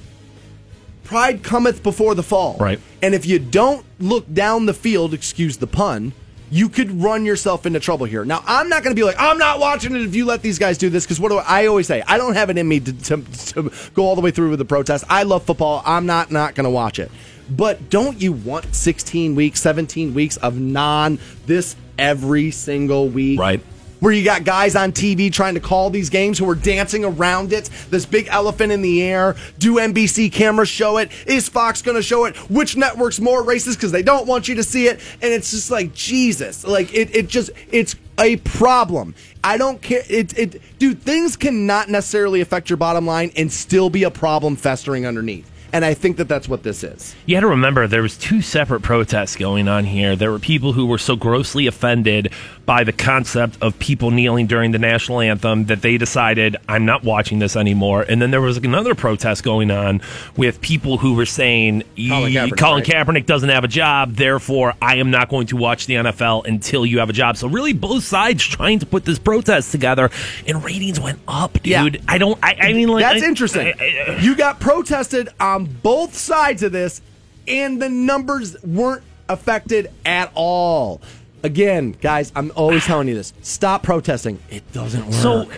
[1.05, 2.57] pride cometh before the fall.
[2.59, 2.81] Right.
[3.03, 6.13] And if you don't look down the field, excuse the pun,
[6.53, 8.27] you could run yourself into trouble here.
[8.27, 10.59] Now, I'm not going to be like, I'm not watching it if you let these
[10.59, 12.03] guys do this, because what do I, I always say?
[12.07, 14.59] I don't have it in me to, to, to go all the way through with
[14.59, 15.05] the protest.
[15.09, 15.83] I love football.
[15.87, 17.11] I'm not not going to watch it.
[17.49, 23.41] But don't you want 16 weeks, 17 weeks of non this every single week?
[23.41, 23.63] Right.
[24.03, 27.53] Where you got guys on TV trying to call these games who are dancing around
[27.53, 27.71] it.
[27.89, 29.37] This big elephant in the air.
[29.61, 31.13] Do NBC cameras show it?
[31.25, 32.37] Is Fox going to show it?
[32.51, 34.99] Which network's more racist because they don't want you to see it?
[35.23, 36.67] And it's just like Jesus.
[36.67, 39.15] Like it, it just it's a problem.
[39.45, 40.03] I don't care.
[40.09, 41.01] It, it, dude.
[41.01, 45.49] Things cannot necessarily affect your bottom line and still be a problem festering underneath.
[45.73, 47.17] And I think that that's what this is.
[47.25, 50.15] You had to remember there was two separate protests going on here.
[50.17, 52.31] There were people who were so grossly offended
[52.65, 57.03] by the concept of people kneeling during the national anthem that they decided I'm not
[57.03, 58.03] watching this anymore.
[58.03, 60.01] And then there was another protest going on
[60.37, 63.07] with people who were saying Colin "E- Kaepernick, Colin right?
[63.07, 66.87] Kaepernick doesn't have a job, therefore I am not going to watch the NFL until
[66.87, 67.37] you have a job.
[67.37, 70.11] So really both sides trying to put this protest together
[70.47, 71.65] and ratings went up, dude.
[71.67, 71.89] Yeah.
[72.09, 73.73] I don't I, I mean like That's I- interesting.
[73.79, 77.01] I- you got protested on both sides of this,
[77.49, 81.01] and the numbers weren't affected at all.
[81.45, 84.39] Again, guys, I'm always telling you this: stop protesting.
[84.51, 85.15] It doesn't work.
[85.15, 85.51] So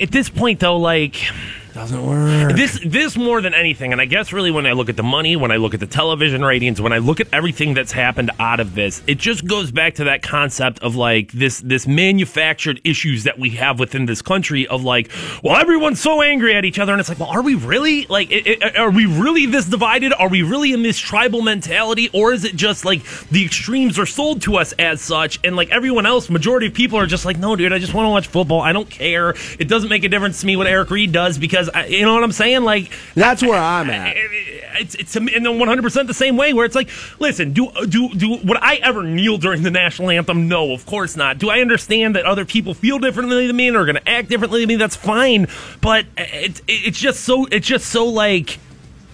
[0.00, 1.16] at this point, though, like
[1.74, 2.56] doesn't work.
[2.56, 5.36] this, this more than anything, and I guess really when I look at the money,
[5.36, 8.60] when I look at the television ratings, when I look at everything that's happened out
[8.60, 13.24] of this, it just goes back to that concept of like this this manufactured issues
[13.24, 15.10] that we have within this country of like,
[15.42, 18.30] well, everyone's so angry at each other, and it's like, well, are we really like,
[18.32, 20.12] i- i- are we really this divided?
[20.12, 24.06] Are we really in this tribal mentality, or is it just like the extremes are
[24.06, 27.38] sold to us as such, and like everyone else, majority of people are just like,
[27.38, 28.60] no, dude, I just want to watch football.
[28.60, 29.34] I don't care.
[29.58, 32.14] It doesn't make a difference to me what Eric Reid does because I, you know
[32.14, 32.62] what I'm saying.
[32.62, 34.16] Like That's where I'm at.
[34.16, 36.88] it's it's in the 100 percent the same way where it's like,
[37.18, 40.48] listen, do do do would I ever kneel during the national anthem?
[40.48, 41.38] No, of course not.
[41.38, 44.28] Do I understand that other people feel differently than me and are going to act
[44.28, 44.76] differently than me?
[44.76, 45.46] That's fine,
[45.80, 48.58] but it's it's just so it's just so like.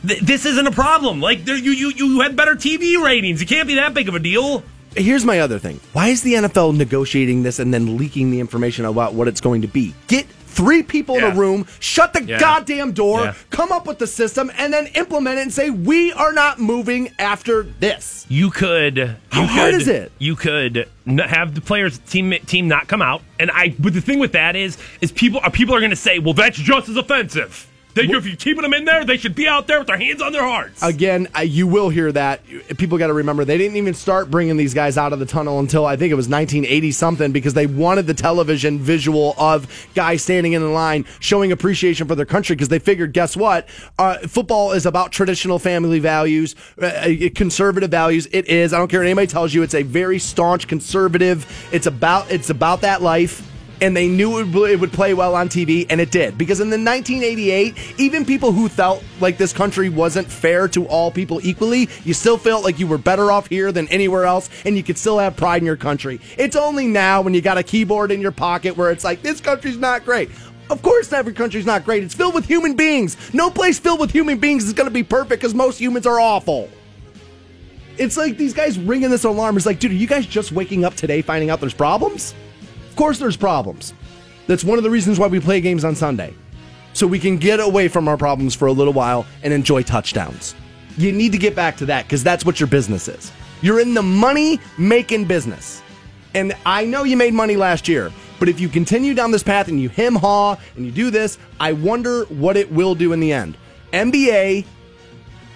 [0.05, 1.21] This isn't a problem.
[1.21, 3.43] Like there, you, you, you had better TV ratings.
[3.43, 4.63] It can't be that big of a deal.
[4.95, 8.85] Here's my other thing: Why is the NFL negotiating this and then leaking the information
[8.85, 9.95] about what it's going to be?
[10.07, 10.27] Get
[10.57, 12.39] three people in a room, shut the Yeah.
[12.41, 13.35] goddamn door, Yeah.
[13.51, 17.11] come up with the system, and then implement it and say, we are not moving
[17.19, 18.25] after this.
[18.29, 18.97] You could.
[18.97, 20.13] You How could, hard is it?
[20.19, 20.89] You could
[21.19, 23.75] have the players team team not come out, and I.
[23.79, 26.35] But the thing with that is, is people are people are going to say, well,
[26.35, 27.67] that's just as offensive.
[27.97, 30.21] They, if you're keeping them in there, they should be out there with their hands
[30.21, 30.83] on their hearts.
[30.83, 32.43] Again, uh, you will hear that.
[32.77, 35.61] People got to remember they didn't even start bringing these guys out of the tunnel
[35.61, 40.23] until I think it was 1980 something because they wanted the television visual of guys
[40.23, 43.67] standing in the line showing appreciation for their country because they figured, guess what?
[43.99, 48.29] Uh, football is about traditional family values, uh, uh, conservative values.
[48.31, 48.75] It is.
[48.75, 49.63] I don't care what anybody tells you.
[49.63, 51.47] It's a very staunch conservative.
[51.73, 55.87] It's about it's about that life and they knew it would, play well on TV,
[55.91, 56.39] and it did.
[56.39, 61.11] Because in the 1988, even people who felt like this country wasn't fair to all
[61.11, 64.77] people equally, you still felt like you were better off here than anywhere else, and
[64.77, 66.21] you could still have pride in your country.
[66.39, 69.41] It's only now when you got a keyboard in your pocket where it's like, this
[69.41, 70.31] country's not great.
[70.69, 72.03] Of course, every country's not great.
[72.03, 73.17] It's filled with human beings.
[73.33, 76.19] No place filled with human beings is going to be perfect because most humans are
[76.19, 76.69] awful.
[77.99, 79.57] It's like these guys ringing this alarm.
[79.57, 82.35] It's like, dude, are you guys just waking up today finding out there's problems?
[82.97, 83.93] Of course, there's problems.
[84.47, 86.33] That's one of the reasons why we play games on Sunday.
[86.95, 90.55] So we can get away from our problems for a little while and enjoy touchdowns.
[90.97, 93.33] You need to get back to that because that's what your business is.
[93.61, 95.83] You're in the money making business.
[96.33, 99.69] And I know you made money last year, but if you continue down this path
[99.69, 103.21] and you hem haw and you do this, I wonder what it will do in
[103.21, 103.59] the end.
[103.93, 104.65] NBA,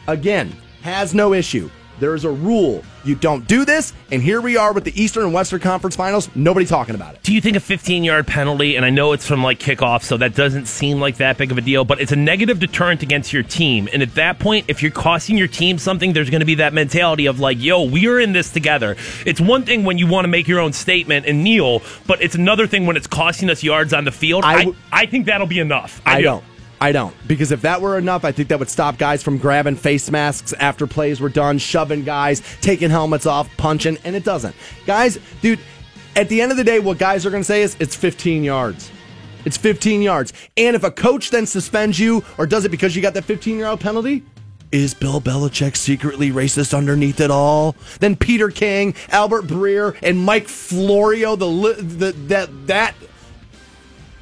[0.09, 1.71] again, has no issue.
[2.01, 2.83] There is a rule.
[3.05, 6.31] You don't do this, and here we are with the Eastern and Western Conference Finals.
[6.35, 7.23] Nobody talking about it.
[7.23, 10.17] Do you think a 15 yard penalty, and I know it's from like kickoff, so
[10.17, 13.33] that doesn't seem like that big of a deal, but it's a negative deterrent against
[13.33, 13.89] your team.
[13.93, 16.73] And at that point, if you're costing your team something, there's going to be that
[16.73, 18.97] mentality of like, yo, we are in this together.
[19.27, 22.35] It's one thing when you want to make your own statement and kneel, but it's
[22.35, 24.45] another thing when it's costing us yards on the field.
[24.45, 26.01] I I, w- I think that'll be enough.
[26.05, 26.23] I do.
[26.25, 26.45] don't.
[26.81, 27.15] I don't.
[27.29, 30.53] Because if that were enough, I think that would stop guys from grabbing face masks
[30.55, 34.57] after plays were done, shoving guys, taking helmets off, punching, and it doesn't.
[34.87, 35.61] Guys, dude,
[36.17, 38.45] at the end of the day, what guys are going to say is it's 15
[38.45, 38.91] yards.
[39.45, 40.33] It's 15 yards.
[40.57, 43.57] And if a coach then suspends you or does it because you got that 15
[43.57, 44.23] year old penalty,
[44.73, 47.75] is Bill Belichick secretly racist underneath it all?
[47.99, 51.47] Then Peter King, Albert Breer, and Mike Florio, the,
[51.83, 52.95] the that that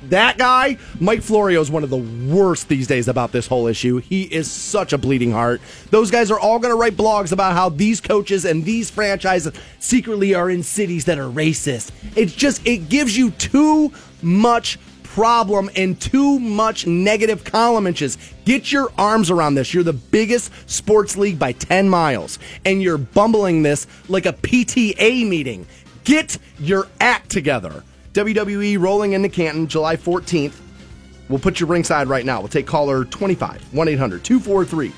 [0.05, 3.99] that guy, Mike Florio, is one of the worst these days about this whole issue.
[3.99, 5.61] He is such a bleeding heart.
[5.91, 9.53] Those guys are all going to write blogs about how these coaches and these franchises
[9.81, 11.91] secretly are in cities that are racist.
[12.17, 13.93] It's just, it gives you too
[14.23, 18.19] much problem and too much negative column inches.
[18.45, 19.75] Get your arms around this.
[19.75, 25.29] You're the biggest sports league by 10 miles, and you're bumbling this like a PTA
[25.29, 25.67] meeting.
[26.05, 27.83] Get your act together.
[28.19, 30.55] WWE rolling into Canton July 14th.
[31.29, 32.41] We'll put you ringside right now.
[32.41, 34.89] We'll take caller 25 1 800 243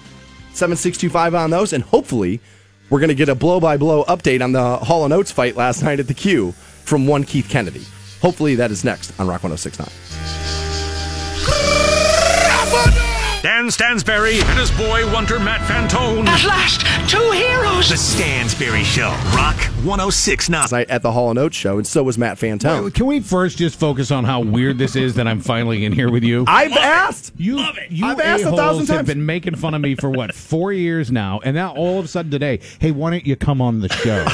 [0.52, 2.40] 7625 on those, and hopefully,
[2.88, 5.54] we're going to get a blow by blow update on the Hall and Oates fight
[5.54, 7.84] last night at the Q from one Keith Kennedy.
[8.22, 9.86] Hopefully, that is next on Rock 1069.
[13.42, 16.26] Dan Stansbury and his boy wonder Matt Fantone.
[16.26, 17.90] At last, two heroes.
[17.90, 19.10] The Stansbury Show.
[19.34, 20.60] Rock 1069.
[20.60, 22.92] Last night at the Hall and Oates show, and so was Matt Fantone.
[22.92, 26.10] Can we first just focus on how weird this is that I'm finally in here
[26.10, 26.44] with you?
[26.46, 27.32] I've asked.
[27.38, 30.34] You, you I've asked a a-holes thousand have been making fun of me for what
[30.34, 33.62] four years now, and now all of a sudden today, hey, why don't you come
[33.62, 34.26] on the show?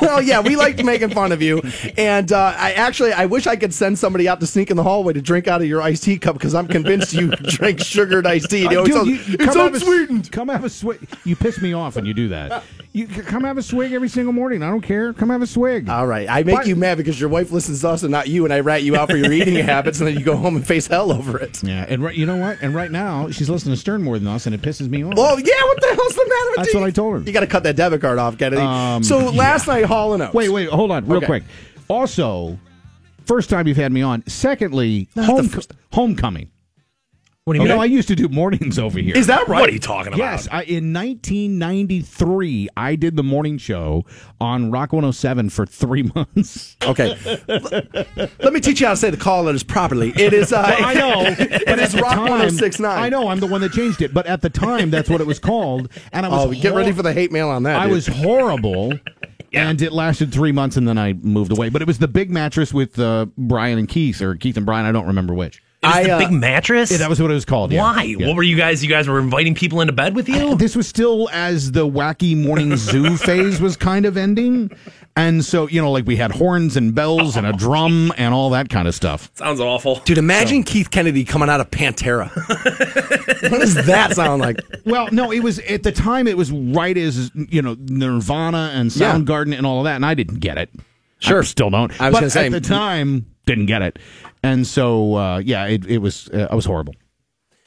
[0.02, 1.62] well, yeah, we liked making fun of you,
[1.96, 4.82] and uh, I actually I wish I could send somebody out to sneak in the
[4.82, 8.26] hallway to drink out of your iced tea cup because I'm convinced you drink sugared
[8.26, 8.62] iced tea.
[8.64, 10.30] You know, Dude, it's, you- it's have a- unsweetened.
[10.32, 11.08] come have a swig.
[11.24, 12.62] You piss me off when you do that.
[12.94, 14.62] You come have a swig every single morning.
[14.62, 15.12] I don't care.
[15.12, 15.88] Come have a swig.
[15.88, 18.28] All right, I make But- you mad because your wife listens to us and not
[18.28, 20.56] you, and I rat you out for your eating habits, and then you go home
[20.56, 21.62] and face hell over it.
[21.62, 22.58] Yeah, and right, you know what?
[22.62, 25.14] And right now, she's listening to Stern more than us, and it pisses me off.
[25.16, 26.80] Oh yeah, what the hell's the matter with That's you?
[26.80, 27.20] what I told her.
[27.22, 28.62] You got to cut that debit card off, Kennedy.
[28.62, 30.34] Um, so last night, Hall and Oates.
[30.34, 31.26] Wait, wait, hold on, real Okay.
[31.26, 31.42] quick.
[31.88, 32.58] Also,
[33.26, 34.22] first time you've had me on.
[34.26, 36.48] Secondly, home, first- homecoming.
[37.44, 37.82] What do You you know, mean?
[37.82, 39.16] I used to do mornings over here.
[39.16, 39.58] Is that right?
[39.58, 40.18] What are you talking about?
[40.18, 44.04] Yes, I, in 1993, I did the morning show
[44.40, 46.76] on Rock 107 for three months.
[46.84, 47.18] Okay.
[47.48, 50.10] Let me teach you how to say the call letters properly.
[50.14, 50.52] It is.
[50.52, 52.96] Uh, I know, but it is Rock 1069.
[52.96, 55.26] I know, I'm the one that changed it, but at the time, that's what it
[55.26, 56.46] was called, and I was.
[56.46, 57.74] Oh, get ready for the hate mail on that.
[57.74, 57.94] I dude.
[57.94, 58.92] was horrible.
[59.52, 61.70] And it lasted three months, and then I moved away.
[61.70, 64.86] But it was the big mattress with uh, Brian and Keith, or Keith and Brian.
[64.86, 65.60] I don't remember which.
[65.82, 66.92] It was I, the uh, big mattress.
[66.92, 67.72] Yeah, that was what it was called.
[67.72, 67.80] yeah.
[67.80, 68.02] Why?
[68.04, 68.28] Yeah.
[68.28, 68.84] What were you guys?
[68.84, 70.54] You guys were inviting people into bed with you?
[70.54, 74.70] This was still as the wacky morning zoo phase was kind of ending.
[75.16, 78.50] And so, you know, like we had horns and bells and a drum and all
[78.50, 79.30] that kind of stuff.
[79.34, 79.96] Sounds awful.
[80.04, 82.30] Dude, imagine Keith Kennedy coming out of Pantera.
[83.50, 84.60] what does that sound like?
[84.86, 86.26] Well, no, it was at the time.
[86.28, 89.12] It was right as you know Nirvana and Yeah.
[89.12, 90.70] Soundgarden and all of that, and I didn't get it.
[91.18, 91.40] Sure.
[91.40, 91.90] I still don't.
[92.00, 93.98] I was but gonna say- at the time, didn't get it,
[94.42, 96.28] and so uh, yeah, it, it was.
[96.28, 96.94] Uh, I was horrible.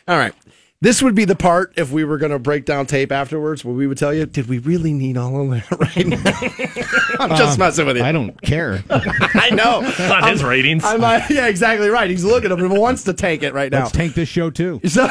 [0.08, 0.34] All right.
[0.82, 3.74] This would be the part if we were going to break down tape afterwards where
[3.74, 7.20] we would tell you, did we really need all of that right now?
[7.20, 8.04] I'm just messing with you.
[8.04, 8.84] I don't care.
[8.90, 9.82] I know.
[9.84, 10.84] It's not his ratings.
[10.84, 12.10] I'm, uh, yeah, exactly right.
[12.10, 13.84] He's looking at him and wants to tank it right now.
[13.84, 14.82] Let's tank this show too.
[14.86, 15.08] So,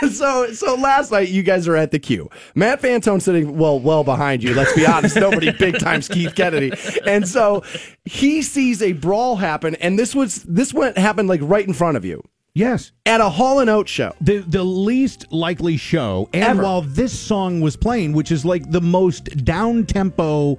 [0.12, 2.30] so, so last night you guys are at the Q.
[2.54, 4.54] Matt Fantone sitting well, well behind you.
[4.54, 6.72] Let's be honest, nobody big times Keith Kennedy,
[7.06, 7.62] and so
[8.04, 11.96] he sees a brawl happen, and this was this went happened like right in front
[11.96, 12.22] of you
[12.54, 12.92] Yes.
[13.04, 14.14] at a Hall and Oates show.
[14.20, 16.62] The the least likely show, and Ever.
[16.62, 20.58] while this song was playing, which is like the most down tempo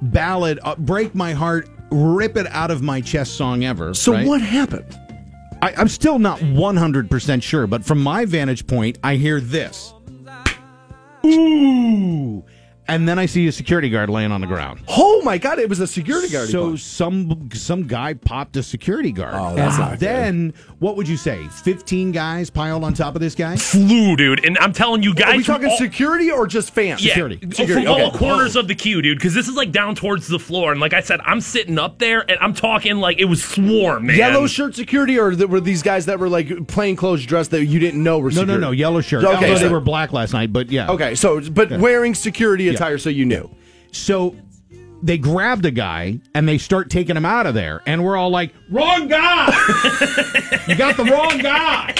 [0.00, 3.94] ballad, uh, break my heart, rip it out of my chest song ever.
[3.94, 4.26] So right?
[4.26, 4.98] what happened?
[5.64, 9.94] I, I'm still not 100% sure, but from my vantage point, I hear this.
[11.24, 12.44] Ooh.
[12.86, 14.80] And then I see a security guard laying on the ground.
[14.88, 15.58] Oh my God!
[15.58, 16.50] It was a security guard.
[16.50, 16.84] So punched.
[16.84, 19.34] some some guy popped a security guard.
[19.34, 19.98] Oh, that's and not good.
[20.00, 21.46] then what would you say?
[21.48, 23.56] Fifteen guys piled on top of this guy.
[23.56, 24.44] Flew, dude.
[24.44, 25.34] And I'm telling you, guys.
[25.34, 27.02] are we talking all- security or just fans?
[27.02, 27.36] Yeah, Security.
[27.36, 28.18] Oh, from Security, all okay.
[28.18, 29.16] corners of the Q, dude.
[29.18, 31.98] Because this is like down towards the floor, and like I said, I'm sitting up
[31.98, 34.16] there, and I'm talking like it was swarm, man.
[34.18, 37.64] Yellow shirt security, or th- were these guys that were like plain clothes dressed that
[37.64, 38.60] you didn't know were No, security?
[38.60, 39.24] no, no, yellow shirt.
[39.24, 40.90] Okay, so- they were black last night, but yeah.
[40.90, 43.50] Okay, so but wearing security attire, so you knew.
[43.92, 44.34] So
[45.02, 48.30] they grabbed a guy and they start taking him out of there, and we're all
[48.30, 49.46] like, "Wrong guy!
[50.68, 51.94] you got the wrong guy."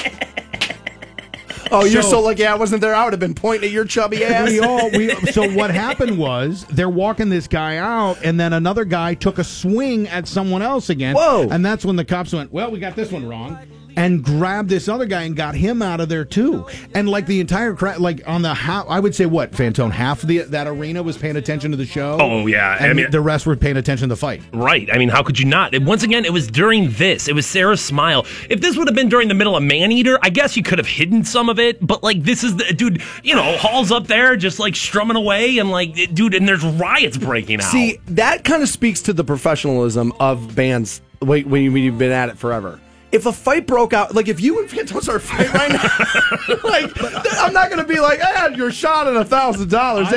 [1.71, 2.95] Oh, you're so, So- lucky I wasn't there.
[2.95, 4.49] I would have been pointing at your chubby ass.
[4.51, 8.85] we all we so what happened was they're walking this guy out and then another
[8.85, 11.49] guy took a swing at someone else again Whoa.
[11.51, 13.59] and that's when the cops went well we got this one wrong
[13.97, 17.41] and grabbed this other guy and got him out of there too and like the
[17.41, 21.03] entire crowd like on the how i would say what fantone half the that arena
[21.03, 22.77] was paying attention to the show Oh, yeah.
[22.81, 24.89] I mean- the rest were paying attention to the fight Right.
[24.93, 25.75] I mean, how could you not?
[25.75, 27.29] And once again, it was during this.
[27.29, 28.25] It was Sara's smile.
[28.49, 30.79] If this would have been during the middle of Man Eater, I guess you could
[30.79, 31.85] have hidden some of it.
[31.85, 33.03] But like, this is the dude.
[33.23, 37.17] You know, Hall's up there just like strumming away, and like, dude, and there's riots
[37.17, 37.71] breaking out.
[37.71, 42.29] See, that kind of speaks to the professionalism of bands when, when you've been at
[42.29, 42.81] it forever.
[43.15, 46.91] If a fight broke out, like if you and Fantone start fighting right now, like
[47.39, 50.09] I'm not going to be like, ah, you're shot at a thousand dollars.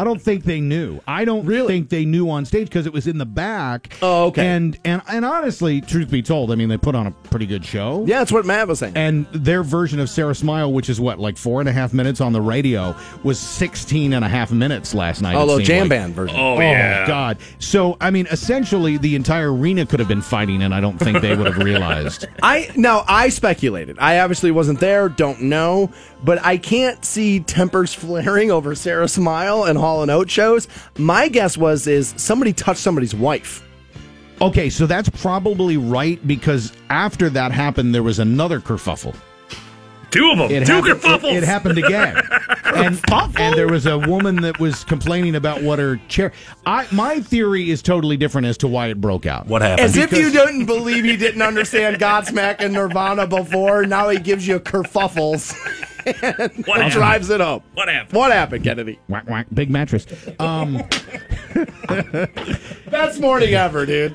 [0.00, 1.00] I don't, think they knew.
[1.06, 1.68] I don't Really?
[1.74, 3.92] think they knew on stage because it was in the back.
[4.02, 4.46] Oh, okay.
[4.46, 7.64] And and and honestly, truth be told, I mean they put on a pretty good
[7.64, 8.04] show.
[8.06, 8.92] Yeah, that's what Matt was saying.
[8.96, 12.20] And their version of Sara Smile, which is what, like four and a half minutes
[12.20, 15.34] on the radio, was 16 and a half minutes last night.
[15.34, 15.90] Oh, it little jam like.
[15.90, 16.36] band version.
[16.38, 17.06] oh, oh yeah.
[17.06, 17.38] God.
[17.58, 21.20] So, I mean, essentially, the entire arena could have been fighting, and I don't think
[21.20, 22.26] they would have realized.
[22.42, 23.98] I now I speculated.
[23.98, 25.90] I obviously wasn't there, don't know,
[26.24, 30.68] but I can't see tempers flaring over Sara Smile and Hall and Oates shows.
[30.98, 33.66] My guess was is somebody touched somebody's wife.
[34.42, 39.14] Okay, so that's probably right because after that happened, there was another kerfuffle.
[40.10, 40.50] Two of them.
[40.50, 41.32] It Two happened, kerfuffles.
[41.32, 42.16] it, it happened again,
[42.64, 43.00] and,
[43.38, 46.32] and there was a woman that was complaining about what her chair.
[46.66, 49.46] I my theory is totally different as to why it broke out.
[49.46, 49.84] What happened?
[49.84, 54.48] As if you didn't believe he didn't understand Godsmack and Nirvana before, now he gives
[54.48, 55.54] you kerfuffles
[56.06, 56.92] and What happened?
[56.92, 57.62] drives it home.
[57.74, 58.16] What happened?
[58.16, 58.98] What happened, Kennedy?
[59.08, 60.06] Whack whack, big mattress.
[60.38, 60.82] Um,
[62.90, 64.14] Best morning ever, dude.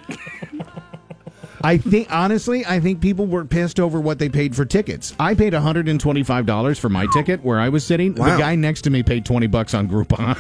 [1.64, 5.16] I think honestly, I think people were pissed over what they paid for tickets.
[5.20, 8.14] I paid $125 for my ticket where I was sitting.
[8.14, 8.34] Wow.
[8.34, 10.36] The guy next to me paid 20 bucks on Groupon.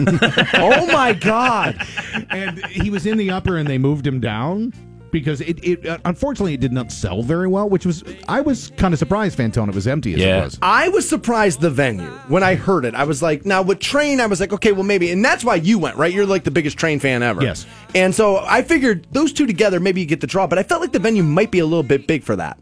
[0.61, 1.81] Oh my God.
[2.29, 4.71] and he was in the upper and they moved him down
[5.15, 8.73] because it, it uh, unfortunately it did not sell very well, which was I was
[8.75, 10.39] kind of surprised Fantone it was empty as Yeah.
[10.41, 10.59] it was.
[10.61, 12.93] I was surprised the venue when I heard it.
[12.95, 15.55] I was like, now with Train, I was like, okay, well maybe, and that's why
[15.55, 16.13] you went, right?
[16.13, 17.41] You're like the biggest Train fan ever.
[17.41, 17.65] Yes.
[17.95, 20.81] And so I figured those two together, maybe you get the draw, but I felt
[20.81, 22.57] like the venue might be a little bit big for that.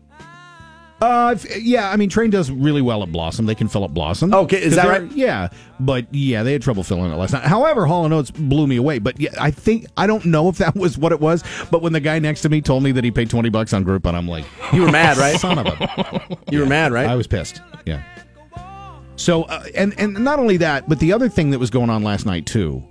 [1.04, 3.46] Uh, if- yeah, I mean Train does really well at Blossom.
[3.46, 4.34] They can fill up Blossom.
[4.34, 5.12] Okay, is that right?
[5.12, 5.50] Yeah,
[5.80, 7.44] but yeah, they had trouble filling it last night.
[7.44, 9.00] However, Hall and Oates blew me away.
[9.00, 11.44] But yeah, I think I don't know if that was what it was.
[11.72, 13.84] But when the guy next to me told me that he paid 20 bucks on
[13.86, 15.40] Groupon, I'm like, You were mad, right?
[15.40, 16.38] son of a.
[16.52, 17.08] You were mad, right?
[17.08, 17.62] I was pissed.
[17.86, 18.02] Yeah.
[19.16, 22.04] So, uh, and and not only that, but the other thing that was going on
[22.04, 22.84] last night too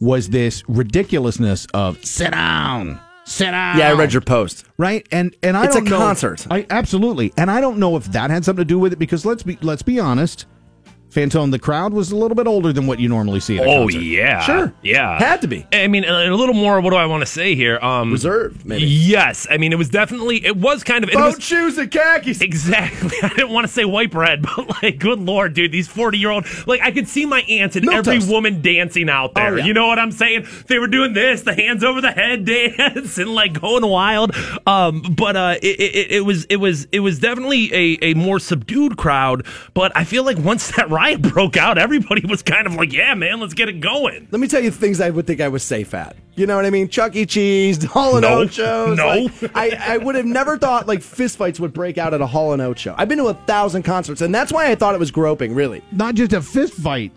[0.00, 3.78] was this ridiculousness of sit down, sit down.
[3.78, 4.64] Yeah, I read your post.
[4.78, 5.06] right?
[5.12, 6.46] And and I It's don't a know, concert.
[6.50, 9.24] I absolutely, and I don't know if that had something to do with it because
[9.26, 10.46] let's be let's be honest,
[11.12, 13.68] Fantone, the crowd was a little bit older than what you normally see at a
[13.70, 13.98] Oh concert.
[14.00, 14.72] yeah, Sure.
[14.82, 15.66] yeah, Had to be.
[15.72, 16.80] I mean, a little more.
[16.80, 17.78] What do I want to say here?
[17.80, 18.84] Um, Reserved, maybe.
[18.84, 21.90] Yes, I mean it was definitely it was kind of it Boat was, shoes and
[21.90, 22.40] khakis.
[22.40, 23.16] Exactly.
[23.22, 26.80] I didn't want to say white bread, but like, good lord, dude, these forty-year-old, like,
[26.80, 28.30] I could see my aunts and Milk every toast.
[28.30, 29.52] woman dancing out there.
[29.52, 29.64] Oh, yeah.
[29.66, 30.46] You know what I'm saying?
[30.68, 34.34] They were doing this, the hands over the head dance, and like going wild.
[34.66, 38.38] Um, but uh, it, it, it was it was it was definitely a, a more
[38.38, 39.44] subdued crowd.
[39.74, 43.14] But I feel like once that riot broke out, everybody was kind of like, yeah,
[43.14, 44.28] man, let's get it going.
[44.30, 46.16] Let me tell you things I would think I was safe at.
[46.34, 46.88] You know what I mean?
[46.88, 47.26] Chuck E.
[47.26, 48.38] Cheese, Hall and No.
[48.40, 48.96] Oates shows.
[48.96, 49.06] No.
[49.06, 52.52] Like, I, I would have never thought like fistfights would break out at a Hall
[52.52, 52.94] and Oates show.
[52.96, 55.54] I've been to a thousand concerts, and that's why I thought it was groping.
[55.54, 57.12] Really, Not just a fist fight.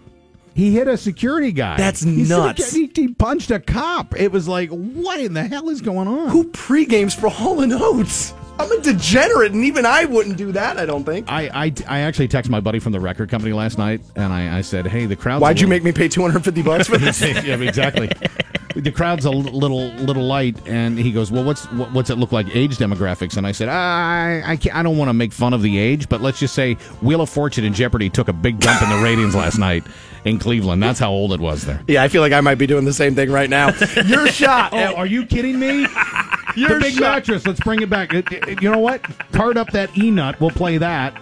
[0.53, 1.75] He hit a security guy.
[1.75, 2.71] That's He said nuts.
[2.71, 4.17] He, he punched a cop.
[4.17, 6.29] It was like, what in the hell is going on?
[6.29, 8.33] who pre-games for Hall and Oates?
[8.57, 10.77] I'm a degenerate, and even I wouldn't do that.
[10.77, 11.29] I don't think.
[11.29, 14.59] I, I, I actually texted my buddy from the record company last night, and I,
[14.59, 17.21] I said, "Hey, the crowd." Why'd you make me pay 250 bucks for this?
[17.21, 18.09] yeah, exactly.
[18.75, 22.31] the crowd's a little little light, and he goes, "Well, what's what, what's it look
[22.31, 25.53] like age demographics?" And I said, "I I, can't, I don't want to make fun
[25.53, 28.59] of the age, but let's just say Wheel of Fortune and Jeopardy took a big
[28.59, 29.83] dump in the ratings last night
[30.23, 30.81] in Cleveland.
[30.81, 32.93] That's how old it was there." yeah, I feel like I might be doing the
[32.93, 33.73] same thing right now.
[34.05, 34.71] Your shot.
[34.73, 35.87] Oh, are you kidding me?
[36.55, 37.01] Your the big shot.
[37.01, 37.45] mattress.
[37.45, 38.13] Let's bring it back.
[38.13, 39.01] It- it- You know what?
[39.31, 40.39] Card up that E nut.
[40.39, 41.15] We'll play that.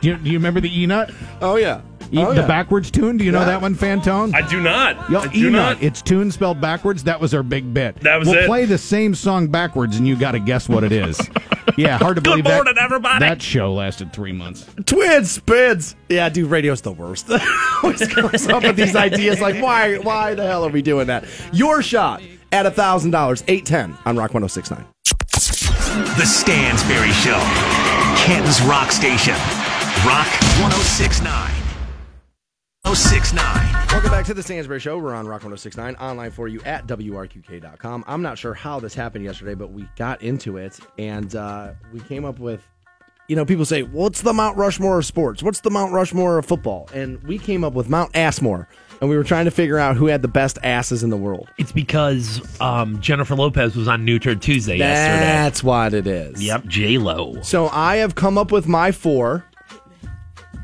[0.00, 1.10] Do you, do you remember the E nut?
[1.42, 1.80] Oh yeah.
[2.12, 2.46] E, Oh, the yeah.
[2.48, 3.18] backwards tune.
[3.18, 4.34] Do you know that one, Fantone?
[4.34, 5.08] I do not.
[5.10, 5.74] Yo, I do E not.
[5.74, 5.78] nut.
[5.80, 7.04] It's tune spelled backwards.
[7.04, 8.00] That was our big bit.
[8.00, 8.46] That was we'll it.
[8.46, 11.20] play the same song backwards, and you got to guess what it is.
[11.76, 12.54] yeah, hard to Good believe that.
[12.56, 13.20] morning, everybody.
[13.24, 14.66] That show lasted three months.
[14.86, 15.94] Twin spins.
[16.08, 17.30] Yeah, dude, radio's the worst.
[17.84, 21.24] Always comes up with these ideas like, why, why the hell are we doing that?
[21.52, 22.22] Your shot
[22.52, 24.86] at a thousand dollars, eight ten on Rock 1069.
[26.16, 27.38] The Stansbury Show.
[28.24, 29.34] Canton's Rock Station.
[30.06, 30.28] Rock
[30.60, 31.60] 1069.
[32.84, 33.88] 1069.
[33.90, 34.98] Welcome back to the Stansbury Show.
[34.98, 38.04] We're on Rock 1069, online for you at WRQK.com.
[38.06, 42.00] I'm not sure how this happened yesterday, but we got into it and uh, we
[42.00, 42.66] came up with,
[43.28, 45.42] you know, people say, what's the Mount Rushmore of sports?
[45.42, 46.88] What's the Mount Rushmore of football?
[46.94, 48.66] And we came up with Mount Assmore.
[49.00, 51.48] And we were trying to figure out who had the best asses in the world.
[51.56, 55.24] It's because um, Jennifer Lopez was on New Turd Tuesday yesterday.
[55.24, 56.42] That's what it is.
[56.42, 57.40] Yep, J Lo.
[57.42, 59.44] So I have come up with my four,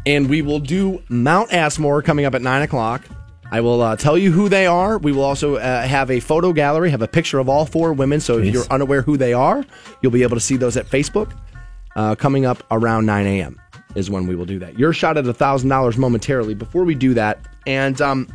[0.05, 3.03] and we will do Mount Assmore coming up at nine o'clock.
[3.51, 4.99] I will uh, tell you who they are.
[4.99, 8.21] We will also uh, have a photo gallery, have a picture of all four women.
[8.21, 9.65] So if you're unaware who they are,
[10.03, 11.33] you'll be able to see those at Facebook.
[11.95, 13.59] Uh, coming up around 9 a.m.
[13.95, 14.79] is when we will do that.
[14.79, 16.55] Your shot at $1,000 momentarily.
[16.55, 18.29] Before we do that, and um,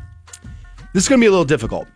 [0.94, 1.88] this is going to be a little difficult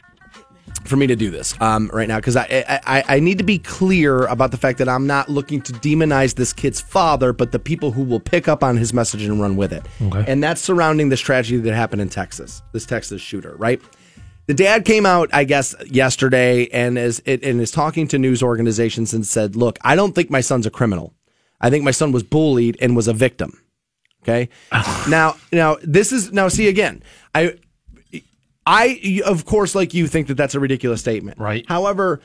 [0.86, 2.46] for me to do this um, right now because I,
[2.86, 6.36] I I need to be clear about the fact that I'm not looking to demonize
[6.36, 9.56] this kid's father, but the people who will pick up on his message and run
[9.56, 9.86] with it.
[10.02, 10.26] Okay.
[10.28, 13.82] And that's surrounding this tragedy that happened in Texas, this Texas shooter, right?
[14.48, 19.14] The dad came out, I guess, yesterday and is and is talking to news organizations
[19.14, 21.14] and said, "Look, I don't think my son's a criminal.
[21.60, 23.60] I think my son was bullied and was a victim."
[24.28, 24.50] Okay.
[25.10, 27.04] now, now this is now see again.
[27.34, 27.56] I
[28.68, 31.38] I, of course, like you, think that that's a ridiculous statement.
[31.38, 31.66] Right.
[31.68, 32.20] However,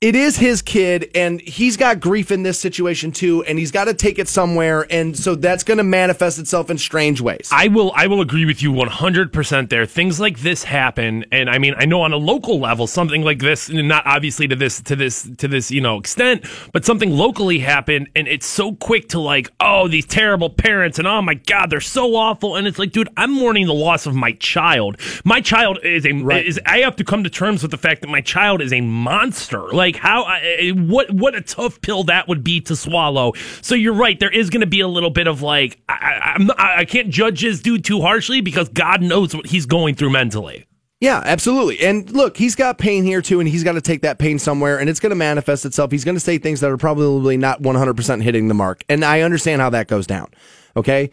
[0.00, 3.86] it is his kid, and he's got grief in this situation too, and he's got
[3.86, 7.48] to take it somewhere, and so that's going to manifest itself in strange ways.
[7.52, 9.86] I will I will agree with you 100% there.
[9.86, 13.40] Things like this happen and I mean I know on a local level something like
[13.40, 17.58] this not obviously to this to this to this you know extent but something locally
[17.58, 21.70] happened and it's so quick to like oh these terrible parents and oh my god
[21.70, 25.00] they're so awful and it's like dude I'm mourning the loss of my child.
[25.24, 26.44] My child is a Right.
[26.44, 28.80] is I have to come to terms with the fact that my child is a
[28.80, 29.62] monster.
[29.72, 33.32] Like how I, what what a tough pill that would be to swallow.
[33.62, 36.80] So you're right there is going to be a little bit of like I, I,
[36.80, 40.66] I can't judge this dude too harshly because God knows what he's going through mentally.
[41.00, 41.78] Yeah, absolutely.
[41.80, 44.80] And look, he's got pain here too, and he's got to take that pain somewhere,
[44.80, 45.92] and it's going to manifest itself.
[45.92, 48.82] He's going to say things that are probably not 100% hitting the mark.
[48.88, 50.28] And I understand how that goes down.
[50.76, 51.10] Okay.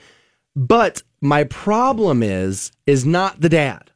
[0.55, 3.91] But my problem is, is not the dad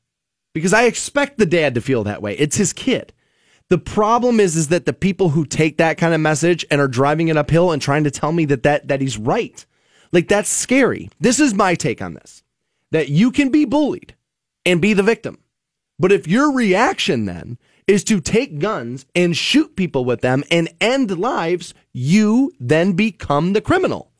[0.53, 2.35] because I expect the dad to feel that way.
[2.37, 3.13] It's his kid.
[3.69, 6.87] The problem is, is that the people who take that kind of message and are
[6.87, 9.63] driving it uphill and trying to tell me that, that, that he's right.
[10.11, 11.09] Like that's scary.
[11.19, 12.43] This is my take on this
[12.91, 14.15] that you can be bullied
[14.65, 15.37] and be the victim.
[15.99, 20.69] But if your reaction then is to take guns and shoot people with them and
[20.81, 24.11] end lives, you then become the criminal.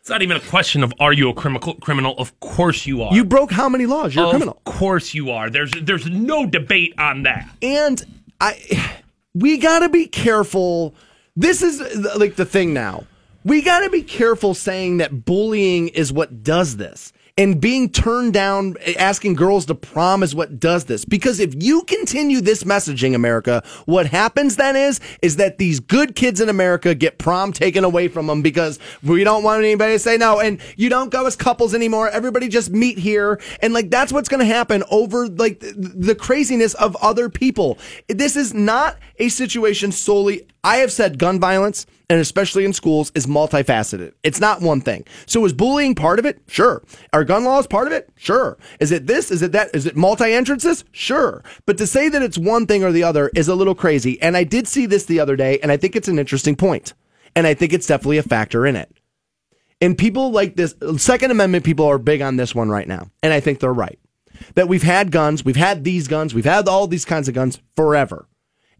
[0.00, 2.14] It's not even a question of are you a criminal criminal?
[2.16, 3.14] Of course you are.
[3.14, 4.14] You broke how many laws?
[4.14, 4.54] You're a criminal.
[4.54, 5.50] of course you are.
[5.50, 7.50] There's there's no debate on that.
[7.60, 8.02] And
[8.40, 9.02] I
[9.34, 10.94] we got to be careful.
[11.36, 11.80] This is
[12.16, 13.04] like the thing now.
[13.44, 17.12] We got to be careful saying that bullying is what does this.
[17.36, 21.04] And being turned down, asking girls to prom is what does this.
[21.04, 26.14] Because if you continue this messaging, America, what happens then is, is that these good
[26.14, 29.98] kids in America get prom taken away from them because we don't want anybody to
[29.98, 30.38] say no.
[30.38, 32.08] And you don't go as couples anymore.
[32.08, 33.40] Everybody just meet here.
[33.60, 37.78] And like, that's what's going to happen over like the craziness of other people.
[38.06, 40.46] This is not a situation solely.
[40.64, 44.12] I have said gun violence and especially in schools, is multifaceted.
[44.22, 45.04] It's not one thing.
[45.26, 46.40] So is bullying part of it?
[46.46, 46.82] Sure.
[47.12, 48.10] Are gun laws part of it?
[48.16, 48.58] Sure.
[48.78, 49.30] Is it this?
[49.30, 49.74] Is it that?
[49.74, 50.84] Is it multi entrances?
[50.92, 51.42] Sure.
[51.66, 54.20] But to say that it's one thing or the other is a little crazy.
[54.20, 56.94] And I did see this the other day, and I think it's an interesting point.
[57.34, 58.94] And I think it's definitely a factor in it.
[59.80, 63.10] And people like this, Second Amendment people are big on this one right now.
[63.22, 63.98] And I think they're right.
[64.54, 67.60] That we've had guns, we've had these guns, we've had all these kinds of guns
[67.76, 68.26] forever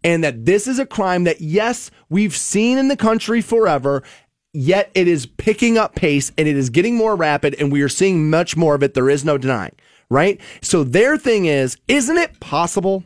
[0.05, 4.05] and that this is a crime that, yes, we've seen in the country forever.
[4.52, 7.88] Yet it is picking up pace and it is getting more rapid, and we are
[7.88, 8.94] seeing much more of it.
[8.94, 9.74] There is no denying,
[10.11, 10.40] right?
[10.62, 13.02] So their thing is, isn't it possible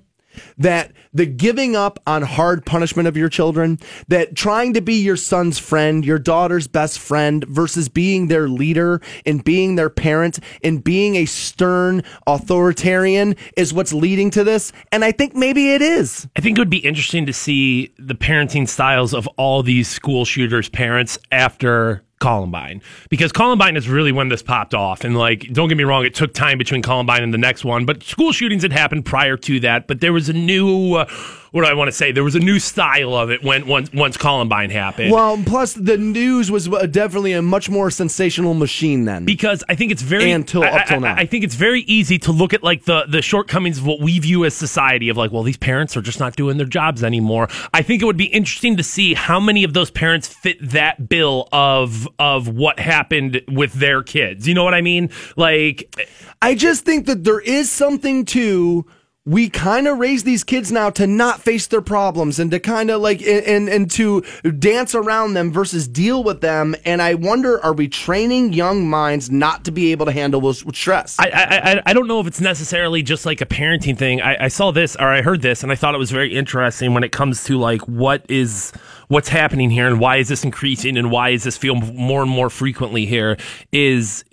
[0.58, 3.78] that the giving up on hard punishment of your children,
[4.08, 9.00] that trying to be your son's friend, your daughter's best friend, versus being their leader
[9.26, 14.72] and being their parent and being a stern authoritarian is what's leading to this.
[14.92, 16.28] And I think maybe it is.
[16.36, 20.24] I think it would be interesting to see the parenting styles of all these school
[20.24, 25.04] shooters' parents after Columbine because Columbine is really when this popped off.
[25.04, 27.84] And like, don't get me wrong, it took time between Columbine and the next one,
[27.84, 29.86] but school shootings had happened prior to that.
[29.86, 31.06] But there was a new, uh,
[31.50, 32.12] what do I want to say?
[32.12, 35.12] There was a new style of it when once once Columbine happened.
[35.12, 39.24] Well, plus the news was uh, definitely a much more sensational machine then.
[39.24, 41.14] Because I think it's very until up till now.
[41.14, 44.00] I, I, think it's very easy to look at like the the shortcomings of what
[44.00, 47.02] we view as society of like, well, these parents are just not doing their jobs
[47.02, 47.48] anymore.
[47.72, 51.08] I think it would be interesting to see how many of those parents fit that
[51.08, 54.46] bill of of what happened with their kids.
[54.46, 55.10] You know what I mean?
[55.36, 55.94] Like,
[56.42, 58.86] I just think that there is something to
[59.28, 62.90] we kind of raise these kids now to not face their problems and to kind
[62.90, 64.22] of like and, and to
[64.58, 66.74] dance around them versus deal with them.
[66.86, 70.74] And i wonder are we training young minds not to be able to handle with
[70.74, 71.16] stress?
[71.18, 74.22] I i, I don't know if it's necessarily just like a parenting thing.
[74.22, 76.94] I, I saw this or i heard this and i thought it was very interesting
[76.94, 78.72] when it comes to like what is
[79.08, 82.30] what's happening here and why is this increasing and why is this feel more and
[82.30, 83.36] more frequently here
[83.72, 84.24] is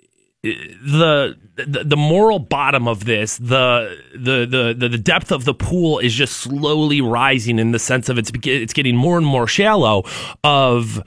[0.42, 5.54] eh, the, the the moral bottom of this, the, the the the depth of the
[5.54, 9.46] pool is just slowly rising in the sense of it's it's getting more and more
[9.46, 10.04] shallow.
[10.44, 11.02] Of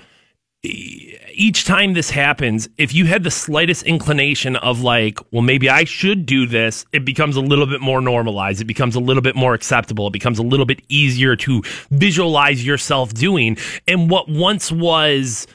[0.64, 5.86] each time this happens, if you had the slightest inclination of like, well, maybe I
[5.86, 8.60] should do this, it becomes a little bit more normalized.
[8.60, 10.08] It becomes a little bit more acceptable.
[10.08, 13.58] It becomes a little bit easier to visualize yourself doing.
[13.88, 15.47] And what once was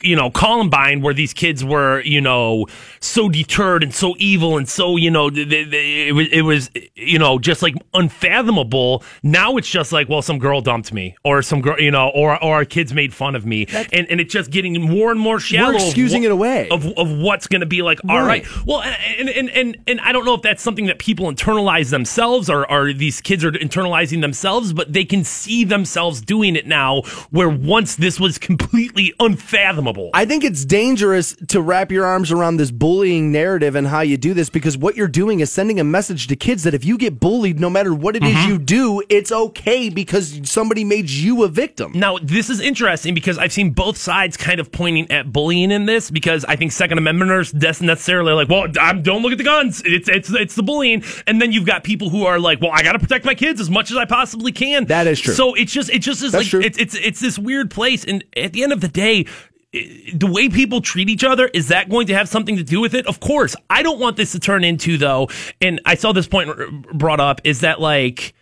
[0.00, 2.66] you know, Columbine, where these kids were, you know,
[2.98, 6.70] so deterred and so evil and so, you know, they, they, it was, it was,
[6.96, 9.04] you know, just like unfathomable.
[9.22, 12.42] Now it's just like, well, some girl dumped me, or some girl, you know, or
[12.42, 15.38] or our kids made fun of me, and and it's just getting more and more
[15.38, 15.74] shallow.
[15.74, 18.00] We're excusing of, it away of of what's going to be like.
[18.08, 18.66] All right, right.
[18.66, 22.50] well, and, and and and I don't know if that's something that people internalize themselves,
[22.50, 27.02] or or these kids are internalizing themselves, but they can see themselves doing it now,
[27.30, 30.10] where once this was completely unfathomable unfathomable.
[30.14, 34.16] I think it's dangerous to wrap your arms around this bullying narrative and how you
[34.16, 36.98] do this because what you're doing is sending a message to kids that if you
[36.98, 38.38] get bullied, no matter what it mm-hmm.
[38.38, 41.92] is you do, it's okay because somebody made you a victim.
[41.94, 45.86] Now, this is interesting because I've seen both sides kind of pointing at bullying in
[45.86, 49.82] this because I think Second Amendmenters necessarily like, well, I'm, don't look at the guns.
[49.84, 52.82] It's it's it's the bullying, and then you've got people who are like, well, I
[52.82, 54.86] got to protect my kids as much as I possibly can.
[54.86, 55.34] That is true.
[55.34, 56.60] So it's just it just is That's like true.
[56.60, 59.26] it's it's it's this weird place, and at the end of the day,
[59.72, 62.94] the way people treat each other is that going to have something to do with
[62.94, 63.06] it?
[63.06, 63.54] Of course.
[63.68, 65.28] I don't want this to turn into though
[65.60, 66.50] and i saw this point
[66.92, 68.34] brought up is that like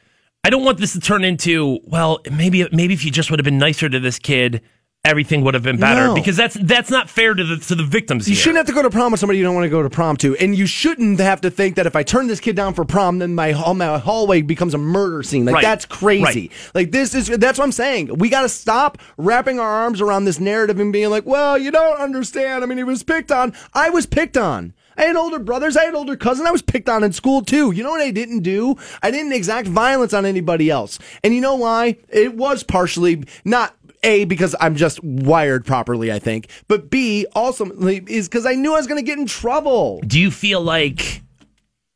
[0.45, 3.45] i don't want this to turn into well maybe maybe if you just would have
[3.45, 4.63] been nicer to this kid
[5.07, 6.15] everything would have been better no.
[6.15, 8.29] because that's that's not fair to the to the victims.
[8.29, 8.43] You here.
[8.43, 10.17] shouldn't have to go to prom with somebody you don't want to go to prom
[10.19, 12.85] to, and you shouldn't have to think that if I turn this kid down for
[12.85, 15.45] prom, then my my hallway becomes a murder scene.
[15.45, 15.63] Like right.
[15.63, 16.23] that's crazy.
[16.51, 16.71] Right.
[16.75, 18.19] Like this is that's what I'm saying.
[18.19, 21.71] We got to stop wrapping our arms around this narrative and being like, well, you
[21.71, 22.65] don't understand.
[22.65, 23.55] I mean, he was picked on.
[23.73, 24.75] I was picked on.
[24.99, 25.77] I had older brothers.
[25.77, 26.49] I had older cousins.
[26.49, 27.71] I was picked on in school too.
[27.71, 28.77] You know what I didn't do?
[29.03, 30.99] I didn't exact violence on anybody else.
[31.23, 31.99] And you know why?
[32.09, 33.77] It was partially not
[34.07, 36.49] a, because I'm just wired properly, I think.
[36.69, 40.01] But B, also is because I knew I was going to get in trouble.
[40.07, 41.23] Do you feel like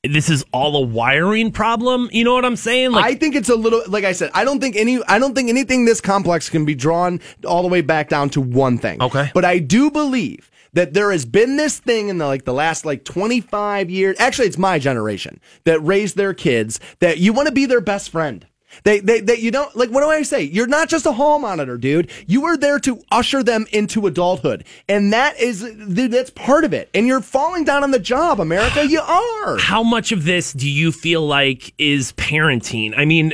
[0.03, 2.09] this is all a wiring problem.
[2.13, 2.95] You know what I'm saying?
[2.95, 4.31] I think it's a little like I said.
[4.33, 5.03] I don't think any.
[5.05, 8.41] I don't think anything this complex can be drawn all the way back down to
[8.41, 9.03] one thing.
[9.03, 9.31] Okay.
[9.35, 12.87] but I do believe that there has been this thing in the like the last
[12.87, 14.17] like 25 years.
[14.19, 18.11] Actually, it's my generation that raised their kids that you want to be their best
[18.11, 18.47] friend.
[18.85, 20.43] They, they, they, you don't, like, what do I say?
[20.43, 22.11] You're not just a hall monitor, dude.
[22.27, 24.65] You are there to usher them into adulthood.
[24.89, 26.89] And that is, dude, that's part of it.
[26.95, 28.87] And you're falling down on the job, America.
[28.87, 29.59] You are.
[29.59, 32.95] How much of this do you feel like is parenting?
[32.97, 33.33] I mean,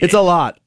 [0.00, 0.58] It's a lot.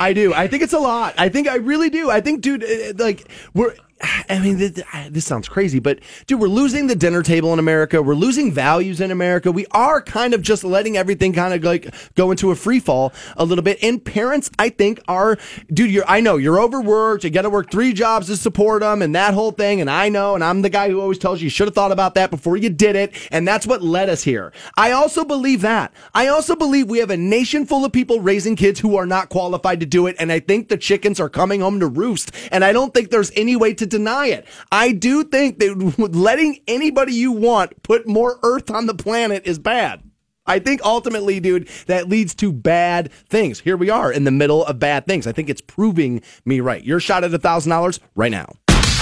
[0.00, 0.32] I do.
[0.32, 1.14] I think it's a lot.
[1.18, 2.10] I think I really do.
[2.10, 3.74] I think, dude, uh, like we're.
[4.00, 8.00] I mean, this, sounds crazy, but dude, we're losing the dinner table in America.
[8.02, 9.50] We're losing values in America.
[9.50, 13.12] We are kind of just letting everything kind of like go into a free fall
[13.36, 13.78] a little bit.
[13.82, 15.36] And parents, I think, are,
[15.72, 17.24] dude, you're, I know you're overworked.
[17.24, 19.80] You got to work three jobs to support them and that whole thing.
[19.80, 21.92] And I know, and I'm the guy who always tells you you should have thought
[21.92, 23.14] about that before you did it.
[23.32, 24.52] And that's what led us here.
[24.76, 25.92] I also believe that.
[26.14, 29.28] I also believe we have a nation full of people raising kids who are not
[29.28, 30.14] qualified to do it.
[30.18, 32.30] And I think the chickens are coming home to roost.
[32.52, 34.46] And I don't think there's any way to deny it.
[34.70, 35.74] I do think that
[36.12, 40.02] letting anybody you want put more earth on the planet is bad.
[40.48, 43.60] I think ultimately, dude, that leads to bad things.
[43.60, 45.26] Here we are in the middle of bad things.
[45.26, 46.82] I think it's proving me right.
[46.82, 48.46] Your shot at a thousand dollars right now.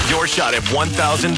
[0.08, 1.36] Your shot at $1,000.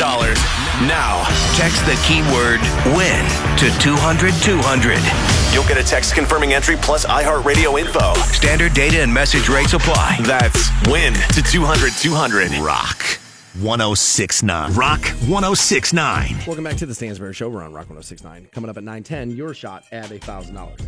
[0.87, 1.25] Now,
[1.57, 2.61] text the keyword
[2.95, 3.25] WIN
[3.57, 5.55] to 200 200.
[5.55, 8.13] You'll get a text confirming entry plus iHeartRadio info.
[8.31, 10.19] Standard data and message rates apply.
[10.23, 12.53] That's WIN to 200 200.
[12.59, 13.19] Rock
[13.63, 14.75] 1069.
[14.75, 16.37] Rock 1069.
[16.47, 17.49] Welcome back to the Stansbury Show.
[17.49, 18.49] We're on Rock 1069.
[18.53, 20.81] Coming up at 910, your shot at a thousand dollars.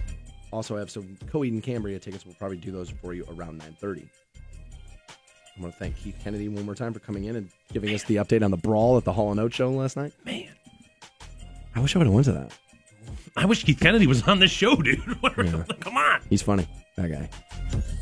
[0.53, 2.25] Also I have some Coheed and Cambria tickets.
[2.25, 4.09] We'll probably do those for you around 930.
[5.59, 8.05] I want to thank Keith Kennedy one more time for coming in and giving us
[8.05, 10.13] the update on the brawl at the Hall and Oates show last night.
[10.25, 10.49] man,
[11.75, 12.53] I wish I would have went to that.
[13.37, 14.99] I wish Keith Kennedy was on this show, dude.
[15.21, 16.21] What are- like, come on.
[16.31, 16.67] He's funny.
[16.97, 17.29] That guy.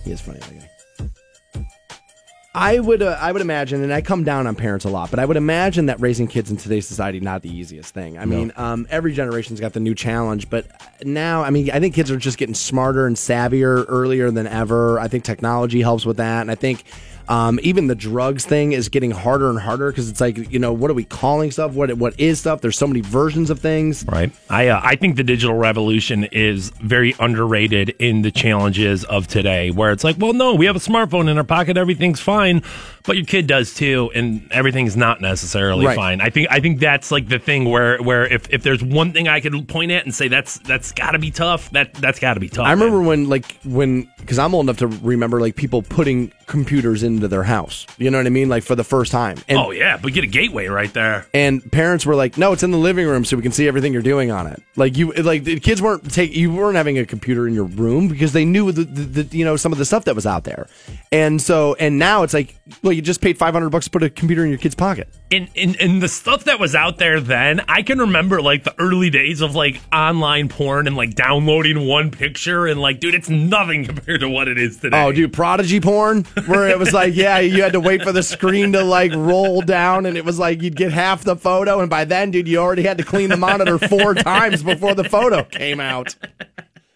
[0.05, 0.39] He is funny.
[0.41, 0.71] That guy.
[2.59, 5.21] I would, uh, I would imagine, and I come down on parents a lot, but
[5.21, 8.19] I would imagine that raising kids in today's society not the easiest thing.
[8.19, 10.67] I mean, um, every generation's got the new challenge, but
[11.05, 14.99] now, I mean, I think kids are just getting smarter and savvier earlier than ever.
[14.99, 16.83] I think technology helps with that, and I think
[17.29, 20.73] um, even the drugs thing is getting harder and harder because it's like, you know,
[20.73, 21.73] what are we calling stuff?
[21.73, 22.61] What what is stuff?
[22.61, 24.05] There's so many versions of things.
[24.07, 24.33] Right.
[24.49, 29.71] I uh, I think the digital revolution is very underrated in the challenges of today,
[29.71, 32.63] where it's like, well, no, we have a smartphone in our pocket, everything's fine,
[33.05, 35.97] but your kid does too, and everything's not necessarily Right.
[35.97, 36.21] fine.
[36.21, 39.29] I think I think that's like the thing where where if, if there's one thing
[39.29, 42.35] I could point at and say that's that's got to be tough, that that's got
[42.35, 42.67] to be tough.
[42.67, 43.07] I remember man.
[43.07, 47.45] when, like, when, because I'm old enough to remember, like, people putting computers into their
[47.45, 47.87] house.
[47.99, 48.49] You know what I mean?
[48.49, 49.37] Like, for the first time.
[49.49, 51.27] And, oh yeah, but get a gateway right there.
[51.33, 53.93] and parents were like, no, it's in the living room so we can see everything
[53.93, 54.61] you're doing on it.
[54.77, 58.09] Like, you, like, the kids weren't take, you weren't having a computer in your room
[58.09, 60.45] because they knew the, the, the, you know, some of the stuff that was out
[60.45, 60.67] there.
[61.13, 64.11] And so, and now it's like, well, you just paid 500 bucks to put a
[64.11, 65.09] computer in your kid's pocket.
[65.31, 68.75] and, and and the stuff that was out there then, I can remember like the
[68.79, 73.29] early days of like online porn and like downloading one picture and like, dude, it's
[73.29, 75.03] nothing compared to what it is today.
[75.05, 78.23] Oh, dude, prodigy porn, where it was like, yeah, you had to wait for the
[78.23, 81.91] screen to like roll down, and it was like you'd get half the photo, and
[81.91, 85.45] by then, dude, you already had to clean the monitor four times before the photo
[85.45, 86.15] came out.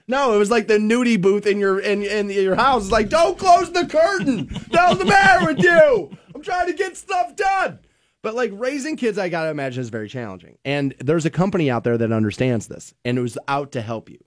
[0.08, 2.82] No, it was like the nudie booth in your in, in your house.
[2.82, 4.48] It's like, don't close the curtain.
[4.68, 6.10] What's the matter with you?
[6.34, 7.78] I'm trying to get stuff done.
[8.22, 10.58] But like raising kids, I gotta imagine is very challenging.
[10.64, 14.08] And there's a company out there that understands this, and it was out to help
[14.08, 14.18] you.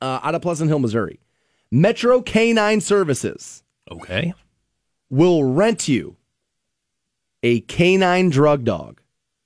[0.00, 1.20] Uh, out of Pleasant Hill, Missouri,
[1.70, 4.34] Metro Canine Services okay.
[5.10, 6.16] will rent you
[7.42, 9.00] a canine drug dog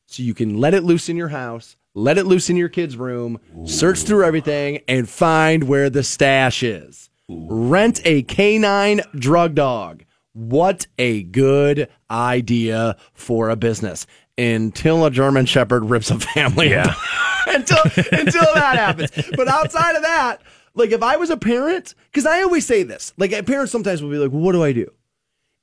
[0.06, 2.96] so you can let it loose in your house, let it loose in your kid's
[2.96, 7.10] room, search through everything, and find where the stash is.
[7.28, 10.04] Rent a canine drug dog.
[10.32, 14.06] What a good idea for a business
[14.38, 16.70] until a German Shepherd rips a family.
[16.70, 16.94] Yeah.
[17.46, 17.78] until
[18.12, 19.10] until that happens.
[19.34, 20.42] But outside of that,
[20.76, 24.02] like if I was a parent, because I always say this, like eh, parents sometimes
[24.02, 24.92] will be like, well, "What do I do?"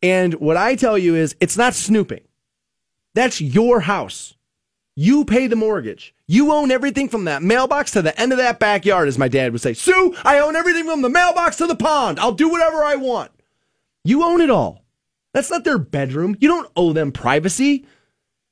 [0.02, 2.22] And what I tell you is, it's not snooping.
[3.14, 4.36] That's your house.
[4.96, 6.14] You pay the mortgage.
[6.28, 9.52] You own everything from that mailbox to the end of that backyard, as my dad
[9.52, 9.74] would say.
[9.74, 12.20] Sue, I own everything from the mailbox to the pond.
[12.20, 13.32] I'll do whatever I want.
[14.04, 14.84] You own it all.
[15.34, 16.36] That's not their bedroom.
[16.40, 17.86] You don't owe them privacy.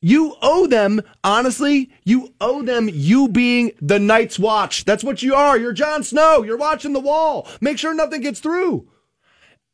[0.02, 4.84] You owe them, honestly, you owe them you being the Night's Watch.
[4.84, 5.58] That's what you are.
[5.58, 6.42] You're Jon Snow.
[6.42, 7.48] You're watching the wall.
[7.62, 8.90] Make sure nothing gets through.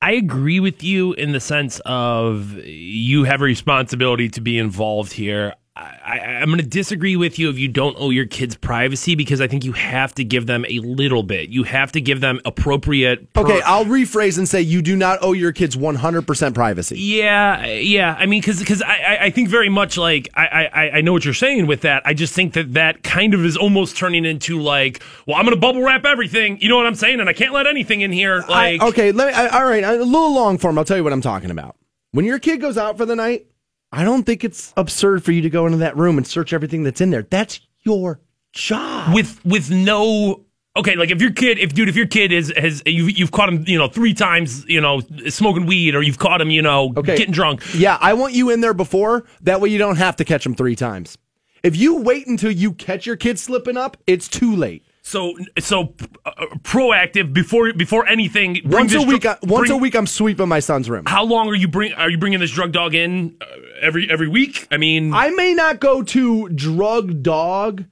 [0.01, 5.13] I agree with you in the sense of you have a responsibility to be involved
[5.13, 5.55] here.
[5.77, 9.41] I, I'm going to disagree with you if you don't owe your kids privacy because
[9.41, 11.49] I think you have to give them a little bit.
[11.49, 13.31] You have to give them appropriate.
[13.33, 16.99] per- Okay, I'll rephrase and say you do not owe your kids 100% privacy.
[16.99, 18.15] Yeah, yeah.
[18.17, 21.13] I mean, because because I, I I think very much like I, I I know
[21.13, 22.01] what you're saying with that.
[22.05, 25.55] I just think that that kind of is almost turning into like, well, I'm going
[25.55, 26.59] to bubble wrap everything.
[26.61, 27.19] You know what I'm saying?
[27.19, 28.43] And I can't let anything in here.
[28.49, 29.33] Like, I, okay, let me.
[29.33, 30.77] I, all right, a little long form.
[30.77, 31.75] I'll tell you what I'm talking about.
[32.11, 33.47] When your kid goes out for the night,
[33.91, 36.83] I don't think it's absurd for you to go into that room and search everything
[36.83, 37.23] that's in there.
[37.23, 38.19] That's your
[38.53, 39.13] job.
[39.13, 40.43] with with no.
[40.75, 43.49] Okay, like if your kid, if dude, if your kid is has you you've caught
[43.49, 46.93] him, you know, three times, you know, smoking weed, or you've caught him, you know,
[46.95, 47.17] Okay.
[47.17, 47.63] getting drunk.
[47.73, 49.25] Yeah, I want you in there before.
[49.41, 51.17] That way you don't have to catch him three times.
[51.63, 54.85] If you wait until you catch your kid slipping up, it's too late.
[55.07, 55.93] So so
[56.25, 56.31] uh,
[56.63, 58.59] proactive before before anything.
[58.65, 61.05] Once a week, dr- I- once bring- a week, I'm sweeping my son's room.
[61.07, 61.93] How long are you bring?
[61.93, 63.45] Are you bringing this drug dog in uh,
[63.79, 64.67] every every week?
[64.69, 67.85] I mean, I may not go to drug dog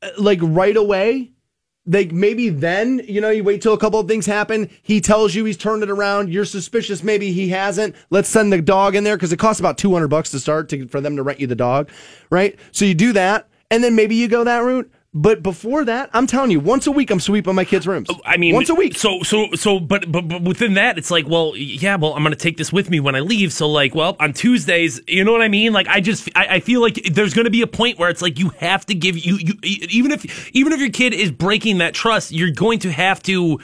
[0.00, 1.32] uh, like right away.
[1.86, 4.70] Like maybe then, you know, you wait till a couple of things happen.
[4.80, 6.32] He tells you he's turned it around.
[6.32, 7.02] You're suspicious.
[7.02, 7.96] Maybe he hasn't.
[8.10, 10.86] Let's send the dog in there because it costs about 200 bucks to start to,
[10.86, 11.90] for them to rent you the dog.
[12.30, 12.56] Right.
[12.70, 13.48] So you do that.
[13.72, 14.90] And then maybe you go that route.
[15.16, 18.08] But before that, I'm telling you, once a week, I'm sweeping my kids' rooms.
[18.10, 18.98] Oh, I mean, once a week.
[18.98, 22.32] So, so, so, but, but, but within that, it's like, well, yeah, well, I'm going
[22.32, 23.52] to take this with me when I leave.
[23.52, 25.72] So, like, well, on Tuesdays, you know what I mean?
[25.72, 28.22] Like, I just, I, I feel like there's going to be a point where it's
[28.22, 31.78] like you have to give you, you, even if, even if your kid is breaking
[31.78, 33.60] that trust, you're going to have to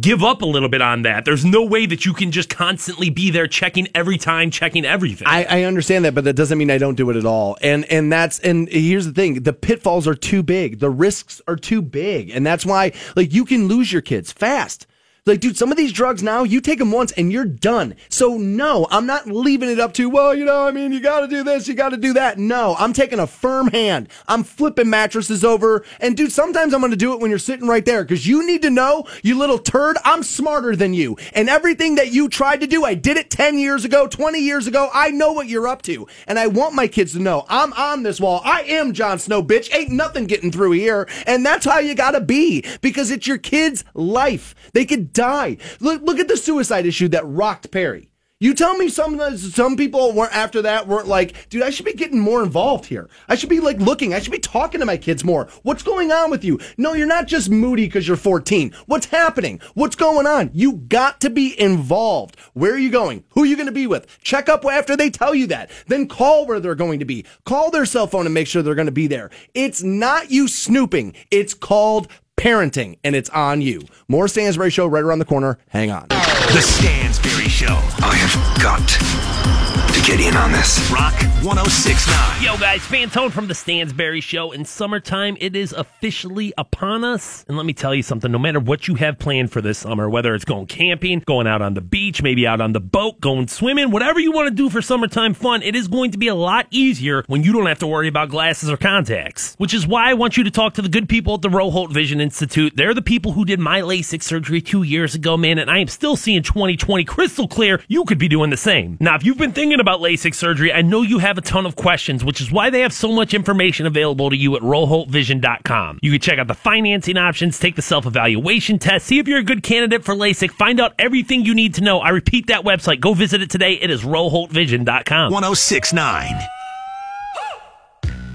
[0.00, 1.24] give up a little bit on that.
[1.24, 5.26] There's no way that you can just constantly be there checking every time, checking everything.
[5.26, 7.56] I, I understand that, but that doesn't mean I don't do it at all.
[7.62, 11.56] And and that's and here's the thing: the pitfalls are too big, the risks are
[11.56, 14.86] too big, and that's why like you can lose your kids fast.
[15.24, 17.94] Like, dude, some of these drugs now, you take them once and you're done.
[18.08, 21.20] So, no, I'm not leaving it up to, well, you know, I mean, you got
[21.20, 22.38] to do this, you got to do that.
[22.38, 24.08] No, I'm taking a firm hand.
[24.26, 25.84] I'm flipping mattresses over.
[26.00, 28.44] And, dude, sometimes I'm going to do it when you're sitting right there because you
[28.44, 31.16] need to know, you little turd, I'm smarter than you.
[31.34, 34.66] And everything that you tried to do, I did it 10 years ago, 20 years
[34.66, 34.90] ago.
[34.92, 36.08] I know what you're up to.
[36.26, 38.42] And I want my kids to know I'm on this wall.
[38.44, 39.72] I am Jon Snow, bitch.
[39.72, 41.08] Ain't nothing getting through here.
[41.28, 44.56] And that's how you got to be because it's your kid's life.
[44.72, 45.58] They could die.
[45.80, 48.08] Look, look at the suicide issue that rocked Perry.
[48.42, 51.92] You tell me some some people weren't after that weren't like, dude, I should be
[51.92, 53.08] getting more involved here.
[53.28, 54.12] I should be like looking.
[54.12, 55.46] I should be talking to my kids more.
[55.62, 56.58] What's going on with you?
[56.76, 58.74] No, you're not just moody because you're 14.
[58.86, 59.60] What's happening?
[59.74, 60.50] What's going on?
[60.52, 62.36] You got to be involved.
[62.52, 63.22] Where are you going?
[63.30, 64.08] Who are you going to be with?
[64.22, 65.70] Check up after they tell you that.
[65.86, 67.24] Then call where they're going to be.
[67.44, 69.30] Call their cell phone and make sure they're going to be there.
[69.54, 71.14] It's not you snooping.
[71.30, 72.08] It's called
[72.42, 73.82] parenting, and it's on you.
[74.08, 75.58] More Stansbury Show right around the corner.
[75.68, 76.08] Hang on.
[76.08, 77.78] The Stansbury Show.
[78.00, 79.71] I have got
[80.04, 80.90] get in on this.
[80.90, 81.14] Rock
[81.44, 82.42] 1069.
[82.42, 84.52] Yo, guys, Fantone from the Stansbury Show.
[84.52, 87.44] In summertime, it is officially upon us.
[87.48, 90.08] And let me tell you something no matter what you have planned for this summer,
[90.08, 93.48] whether it's going camping, going out on the beach, maybe out on the boat, going
[93.48, 96.34] swimming, whatever you want to do for summertime fun, it is going to be a
[96.34, 99.54] lot easier when you don't have to worry about glasses or contacts.
[99.58, 101.92] Which is why I want you to talk to the good people at the Roholt
[101.92, 102.72] Vision Institute.
[102.76, 105.88] They're the people who did my LASIK surgery two years ago, man, and I am
[105.88, 107.80] still seeing 2020 crystal clear.
[107.88, 108.96] You could be doing the same.
[109.00, 111.76] Now, if you've been thinking about LASIK surgery, I know you have a ton of
[111.76, 115.98] questions, which is why they have so much information available to you at roholtvision.com.
[116.02, 119.38] You can check out the financing options, take the self evaluation test, see if you're
[119.38, 122.00] a good candidate for LASIK, find out everything you need to know.
[122.00, 123.00] I repeat that website.
[123.00, 123.74] Go visit it today.
[123.74, 125.32] It is roholtvision.com.
[125.32, 126.40] 1069.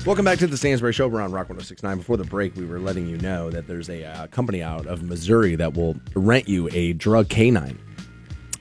[0.05, 1.09] Welcome back to the Stansbury Show.
[1.09, 1.97] We're on Rock 1069.
[1.97, 5.03] Before the break, we were letting you know that there's a uh, company out of
[5.03, 7.77] Missouri that will rent you a drug canine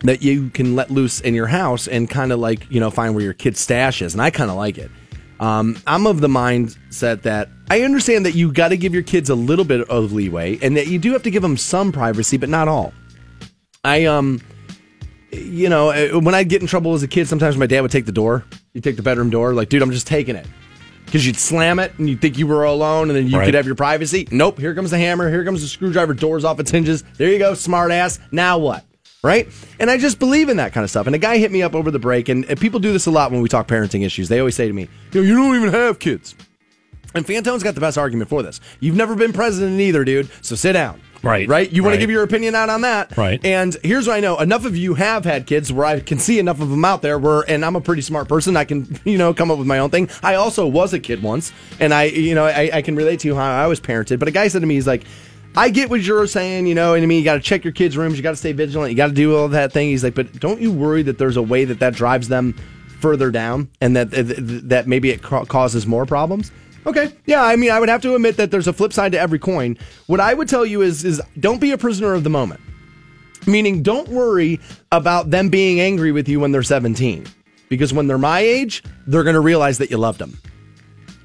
[0.03, 3.15] that you can let loose in your house and kind of like, you know, find
[3.15, 4.13] where your kid's stash is.
[4.13, 4.91] And I kind of like it.
[5.41, 9.29] Um, I'm of the mindset that I understand that you got to give your kids
[9.29, 12.37] a little bit of leeway and that you do have to give them some privacy,
[12.37, 12.93] but not all.
[13.85, 14.41] I, um,
[15.31, 17.91] you know, uh, when I'd get in trouble as a kid, sometimes my dad would
[17.91, 18.45] take the door.
[18.73, 20.47] You take the bedroom door, like, dude, I'm just taking it.
[21.05, 23.45] Because you'd slam it and you'd think you were alone and then you Right.
[23.45, 24.27] could have your privacy.
[24.33, 27.05] Nope, here comes the hammer, here comes the screwdriver, doors off its hinges.
[27.17, 28.19] There you go, smart ass.
[28.33, 28.85] Now what?
[29.23, 29.49] Right?
[29.81, 31.07] And I just believe in that kind of stuff.
[31.07, 33.11] And a guy hit me up over the break, and, and people do this a
[33.11, 34.29] lot when we talk parenting issues.
[34.29, 36.35] They always say to me, you know, you don't even have kids.
[37.15, 38.61] And Fantone's got the best argument for this.
[38.79, 40.29] You've never been president either, dude.
[40.43, 41.01] So sit down.
[41.23, 41.49] Right.
[41.49, 41.73] Right?
[41.73, 41.97] You want Right.
[41.97, 43.17] to give your opinion out on that.
[43.17, 43.43] Right.
[43.45, 44.39] And here's what I know.
[44.39, 47.19] Enough of you have had kids where I can see enough of them out there
[47.19, 48.55] where, and I'm a pretty smart person.
[48.57, 50.11] I can, you know, come up with my own thing.
[50.23, 53.35] I also was a kid once, and I, you know, I, I can relate to
[53.35, 54.19] how I was parented.
[54.19, 55.05] But a guy said to me, he's like,
[55.57, 57.73] I get what you're saying, you know, and I mean, you got to check your
[57.73, 59.89] kids' rooms, you got to stay vigilant, you got to do all that thing.
[59.89, 62.55] He's like, but don't you worry that there's a way that that drives them
[63.01, 64.11] further down and that
[64.69, 66.53] that maybe it causes more problems.
[66.87, 67.13] Okay.
[67.27, 69.39] Yeah, I mean, I would have to admit that there's a flip side to every
[69.39, 69.77] coin.
[70.07, 72.61] What I would tell you is is don't be a prisoner of the moment.
[73.47, 74.61] Meaning don't worry
[74.93, 77.27] about them being angry with you when they're 17
[77.69, 80.39] because when they're my age, they're going to realize that you loved them.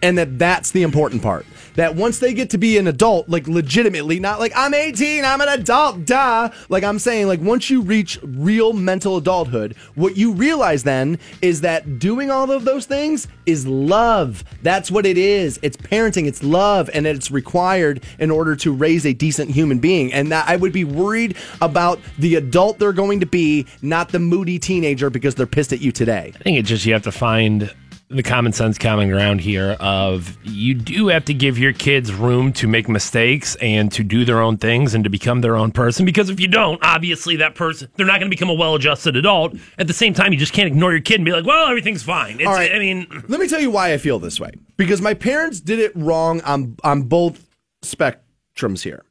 [0.04, 1.46] And that that's the important part
[1.76, 5.42] that once they get to be an adult, like legitimately, not like I'm 18, I'm
[5.42, 6.50] an adult, duh.
[6.70, 11.62] Like I'm saying, like once you reach real mental adulthood, what you realize then is
[11.62, 14.44] that doing all of those things is love.
[14.62, 15.60] That's what it is.
[15.62, 20.14] It's parenting, it's love, and it's required in order to raise a decent human being.
[20.14, 24.20] And that I would be worried about the adult they're going to be, not the
[24.20, 26.32] moody teenager because they're pissed at you today.
[26.36, 27.74] I think it's just you have to find
[28.12, 32.52] the common sense common ground here of you do have to give your kids room
[32.54, 36.06] to make mistakes and to do their own things and to become their own person
[36.06, 39.56] because if you don't obviously that person they're not going to become a well-adjusted adult
[39.78, 42.04] at the same time you just can't ignore your kid and be like well everything's
[42.04, 42.72] fine it's, All right.
[42.74, 44.52] i mean Let me tell you why I feel this way.
[44.78, 47.48] Because my parents did it wrong on on both
[47.82, 49.04] spectrums here.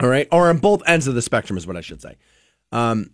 [0.00, 2.16] All right, or on both ends of the spectrum is what I should say.
[2.72, 3.10] Um,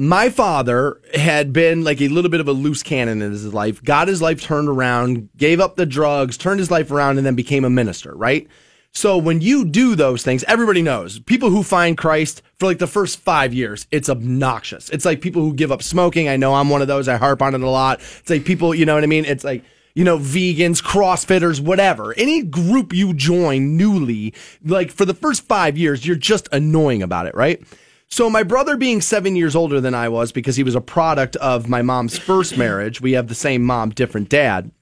[0.00, 3.82] my father had been like a little bit of a loose cannon in his life,
[3.84, 7.34] got his life turned around, gave up the drugs, turned his life around, and then
[7.34, 8.48] became a minister, right?
[8.92, 12.86] So when you do those things, everybody knows people who find Christ for like the
[12.86, 14.88] first five years, it's obnoxious.
[14.88, 16.30] It's like people who give up smoking.
[16.30, 17.06] I know I'm one of those.
[17.06, 18.00] I harp on it a lot.
[18.20, 19.26] It's like people, you know what I mean?
[19.26, 19.64] It's like,
[19.94, 22.14] you know, vegans, crossfitters, whatever.
[22.16, 24.32] Any group you join newly,
[24.64, 27.62] like for the first five years, you're just annoying about it, right?
[28.10, 31.36] So my brother being seven years older than I was because he was a product
[31.36, 33.00] of my mom's first marriage.
[33.00, 34.72] We have the same mom, different dad.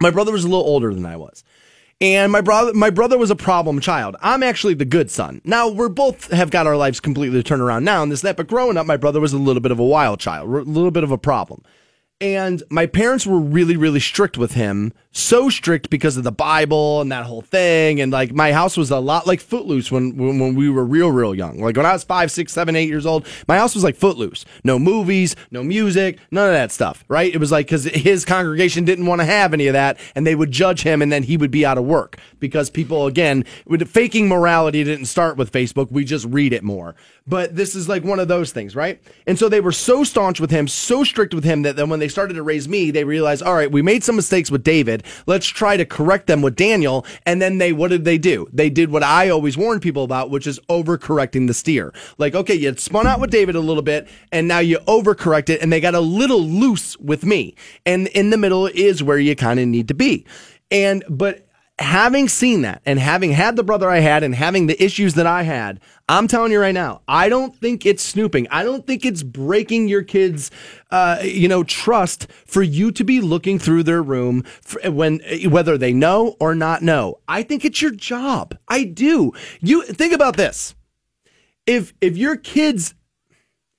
[0.00, 1.44] My brother was a little older than I was.
[2.00, 4.16] And my brother, my brother was a problem child.
[4.20, 5.42] I'm actually the good son.
[5.44, 8.36] Now we're both have got our lives completely turned around now and this that.
[8.36, 10.90] But growing up, my brother was a little bit of a wild child, a little
[10.90, 11.62] bit of a problem.
[12.20, 14.92] And my parents were really, really strict with him.
[15.16, 18.00] So strict because of the Bible and that whole thing.
[18.00, 21.12] And like my house was a lot like Footloose when, when when we were real,
[21.12, 21.60] real young.
[21.60, 24.44] Like when I was five, six, seven, eight years old, my house was like Footloose.
[24.64, 27.04] No movies, no music, none of that stuff.
[27.06, 27.32] Right?
[27.32, 30.34] It was like because his congregation didn't want to have any of that, and they
[30.34, 33.88] would judge him, and then he would be out of work because people again, with
[33.88, 35.92] faking morality didn't start with Facebook.
[35.92, 36.96] We just read it more.
[37.26, 39.00] But this is like one of those things, right?
[39.26, 42.00] And so they were so staunch with him, so strict with him that then when
[42.00, 45.03] they started to raise me, they realized, all right, we made some mistakes with David.
[45.26, 47.06] Let's try to correct them with Daniel.
[47.26, 48.48] And then they, what did they do?
[48.52, 51.92] They did what I always warn people about, which is overcorrecting the steer.
[52.18, 55.62] Like, okay, you spun out with David a little bit and now you overcorrect it
[55.62, 57.54] and they got a little loose with me.
[57.86, 60.26] And in the middle is where you kind of need to be.
[60.70, 61.46] And, but
[61.78, 65.26] having seen that and having had the brother I had and having the issues that
[65.26, 68.46] I had, I'm telling you right now, I don't think it's snooping.
[68.50, 70.50] I don't think it's breaking your kids,
[70.90, 75.76] uh, you know, trust for you to be looking through their room for when whether
[75.76, 77.18] they know or not know.
[77.26, 78.56] I think it's your job.
[78.68, 79.32] I do.
[79.60, 80.74] You think about this.
[81.66, 82.94] If if your kids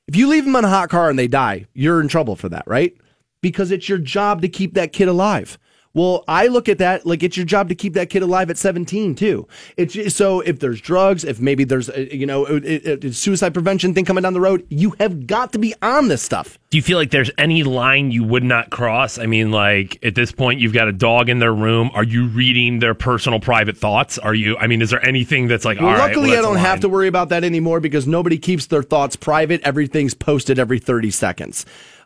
[0.07, 2.49] if you leave them in a hot car and they die, you're in trouble for
[2.49, 2.95] that, right?
[3.41, 5.57] Because it's your job to keep that kid alive.
[5.95, 8.57] Well, I look at that like it's your job to keep that kid alive at
[8.57, 9.47] 17 too.
[9.77, 13.95] It's so if there's drugs, if maybe there's a, you know a, a suicide prevention
[13.95, 16.59] thing coming down the road, you have got to be on this stuff.
[16.69, 20.13] do you feel like there's any line you would not cross i mean like at
[20.13, 23.77] this point you've got a dog in their room are you reading their personal private
[23.77, 26.39] thoughts are you i mean is there anything that's like Well, all right, luckily, well,
[26.39, 29.61] I don't have to worry about that anymore because nobody keeps their thoughts private.
[29.61, 31.65] Everything's posted every 30 seconds.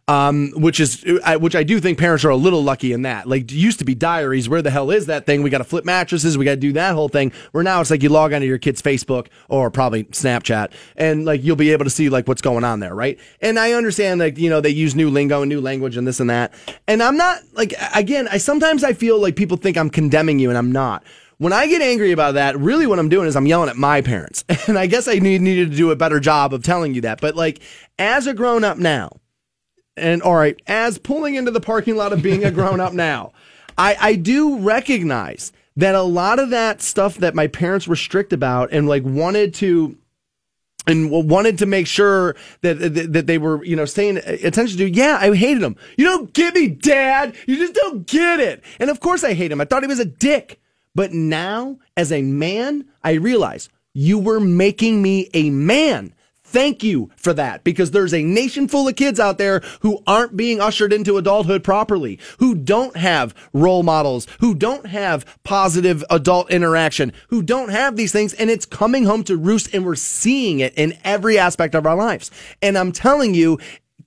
[0.10, 1.06] Um, which is,
[1.38, 3.28] which I do think parents are a little lucky in that.
[3.28, 4.50] Like, used to be diaries.
[4.50, 5.44] Where the hell is that thing?
[5.44, 6.36] We got to flip mattresses.
[6.36, 7.32] We got to do that whole thing.
[7.52, 11.44] Where now it's like you log onto your kid's Facebook or probably Snapchat and like
[11.44, 13.20] you'll be able to see like what's going on there, right?
[13.42, 16.20] And I understand like, you know, they use new lingo and new language and this
[16.20, 16.54] and that.
[16.88, 20.50] And I'm not like, again, I sometimes I feel like people think I'm condemning you
[20.50, 21.04] and I'm not.
[21.38, 24.02] When I get angry about that, really what I'm doing is I'm yelling at my
[24.02, 24.44] parents.
[24.68, 27.22] And I guess I need, needed to do a better job of telling you that.
[27.22, 27.60] But like,
[27.98, 29.10] as a grown up now,
[30.00, 33.34] and all right, as pulling into the parking lot of being a grown up now,
[33.78, 38.34] I, I do recognize that a lot of that stuff that my parents were strict
[38.34, 39.98] about and like wanted to
[40.88, 44.78] and wanted to make sure that, that that they were you know staying uh, attention
[44.78, 44.90] to.
[44.90, 45.76] Yeah, I hated him.
[45.98, 47.36] You don't get me, Dad.
[47.48, 48.64] You just don't get it.
[48.80, 49.62] And of course, I hate him.
[49.62, 50.60] I thought he was a dick.
[50.96, 56.14] But now, as a man, I realize you were making me a man.
[56.52, 60.36] Thank you for that because there's a nation full of kids out there who aren't
[60.36, 66.50] being ushered into adulthood properly, who don't have role models, who don't have positive adult
[66.50, 68.34] interaction, who don't have these things.
[68.34, 71.96] And it's coming home to roost and we're seeing it in every aspect of our
[71.96, 72.32] lives.
[72.64, 73.60] And I'm telling you,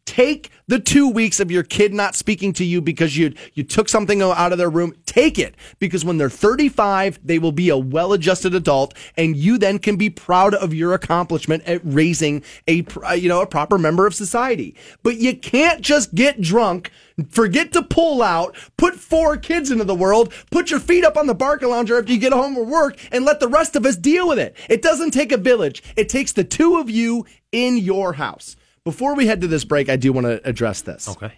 [0.06, 3.88] take the two weeks of your kid not speaking to you because you you took
[3.88, 4.94] something out of their room.
[5.06, 9.78] Take it because when they're 35, they will be a well-adjusted adult, and you then
[9.78, 14.06] can be proud of your accomplishment at raising a uh, you know a proper member
[14.06, 14.74] of society.
[15.02, 16.90] But you can't just get drunk.
[17.28, 21.26] Forget to pull out, put four kids into the world, put your feet up on
[21.26, 23.96] the barca lounger after you get home from work, and let the rest of us
[23.96, 24.56] deal with it.
[24.68, 25.82] It doesn't take a village.
[25.96, 28.56] It takes the two of you in your house.
[28.84, 31.08] Before we head to this break, I do want to address this.
[31.08, 31.32] Okay.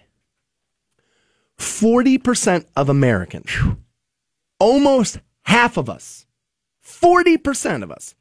[1.57, 3.49] 40% of Americans,
[4.59, 6.25] almost half of us,
[6.83, 8.15] 40% of us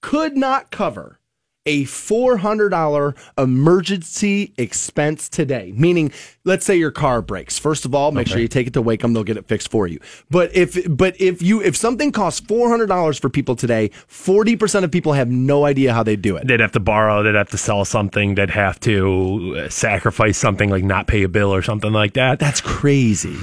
[0.00, 1.19] could not cover
[1.66, 5.72] a $400 emergency expense today.
[5.76, 6.10] Meaning,
[6.44, 7.58] let's say your car breaks.
[7.58, 9.86] First of all, make sure you take it to Wacom, they'll get it fixed for
[9.86, 10.00] you.
[10.30, 15.12] But if but if you if something costs $400 for people today, 40% of people
[15.12, 16.46] have no idea how they do it.
[16.46, 17.22] They'd have to borrow.
[17.22, 18.36] They'd have to sell something.
[18.36, 22.38] They'd have to uh, sacrifice something like not pay a bill or something like that.
[22.38, 23.36] That's crazy.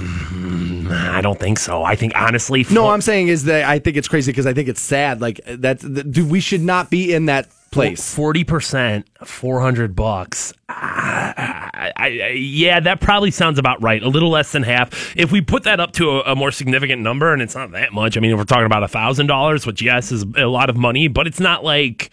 [0.90, 1.84] I don't think so.
[1.84, 4.68] I think honestly, No, I'm saying is that I think it's crazy because I think
[4.68, 5.20] it's sad.
[5.20, 8.14] Like that's that, dude, we should not be in that place.
[8.14, 10.52] Forty percent, four hundred bucks.
[10.68, 14.02] Ah, I, I, yeah, that probably sounds about right.
[14.02, 15.16] A little less than half.
[15.16, 17.92] If we put that up to a, a more significant number, and it's not that
[17.92, 18.16] much.
[18.16, 20.76] I mean, if we're talking about a thousand dollars, which yes is a lot of
[20.76, 22.10] money, but it's not like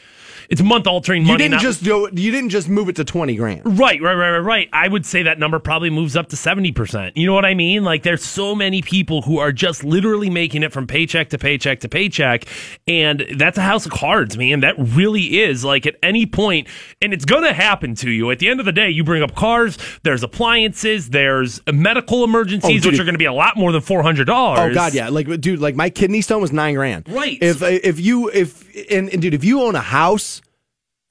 [0.49, 1.31] it's month altering money.
[1.33, 2.17] You didn't not- just do it.
[2.17, 3.61] you didn't just move it to 20 grand.
[3.65, 4.69] Right, right, right, right, right.
[4.73, 7.13] I would say that number probably moves up to 70%.
[7.15, 7.83] You know what I mean?
[7.83, 11.79] Like there's so many people who are just literally making it from paycheck to paycheck
[11.81, 12.45] to paycheck.
[12.87, 14.61] And that's a house of cards, man.
[14.61, 16.67] That really is like at any point,
[17.01, 18.31] and it's going to happen to you.
[18.31, 22.81] At the end of the day, you bring up cars, there's appliances, there's medical emergencies,
[22.81, 22.93] oh, dude.
[22.93, 24.25] which are going to be a lot more than $400.
[24.29, 25.09] Oh god, yeah.
[25.09, 27.09] Like dude, like my kidney stone was 9 grand.
[27.09, 27.37] Right.
[27.41, 30.41] If if you if and, and dude, if you own a house,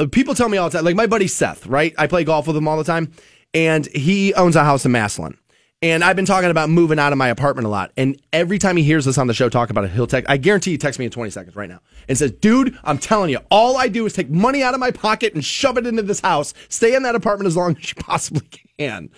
[0.01, 1.95] uh, people tell me all the time like my buddy Seth, right?
[1.99, 3.12] I play golf with him all the time
[3.53, 5.39] and he owns a house in Massillon.
[5.82, 7.93] And I've been talking about moving out of my apartment a lot.
[7.99, 10.31] And every time he hears us on the show talk about it, he'll text.
[10.31, 13.28] I guarantee he texts me in 20 seconds right now and says, Dude, I'm telling
[13.28, 16.03] you, all I do is take money out of my pocket and shove it into
[16.03, 16.55] this house.
[16.70, 19.11] Stay in that apartment as long as you possibly can.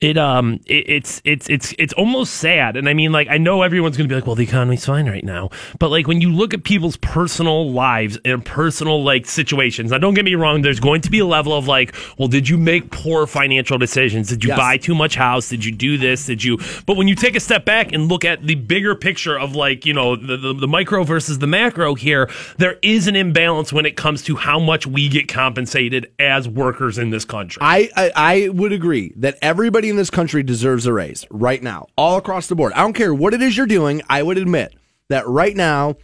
[0.00, 2.76] It um it, it's it's it's it's almost sad.
[2.76, 5.24] And i mean like i know everyone's gonna be like well the economy's fine right
[5.24, 5.50] now.
[5.78, 10.14] But like when you look at people's personal lives and personal like situations now don't
[10.14, 12.90] get me wrong there's going to be a level of like well did you make
[12.90, 14.28] poor financial decisions?
[14.28, 14.58] Did you Yes.
[14.58, 15.48] buy too much house?
[15.48, 16.26] Did you do this?
[16.26, 19.38] Did you but when you take a step back and look at the bigger picture
[19.38, 22.28] of like you know the, the, the micro versus the macro here
[22.58, 26.98] there is an imbalance when it comes to how much we get compensated as workers
[26.98, 27.60] in this country.
[27.62, 31.86] I, I I would agree that everybody in this country deserves a raise right now,
[31.96, 32.72] all across the board.
[32.74, 34.02] I don't care what it is you're doing.
[34.08, 34.74] I would admit
[35.08, 35.96] that right now,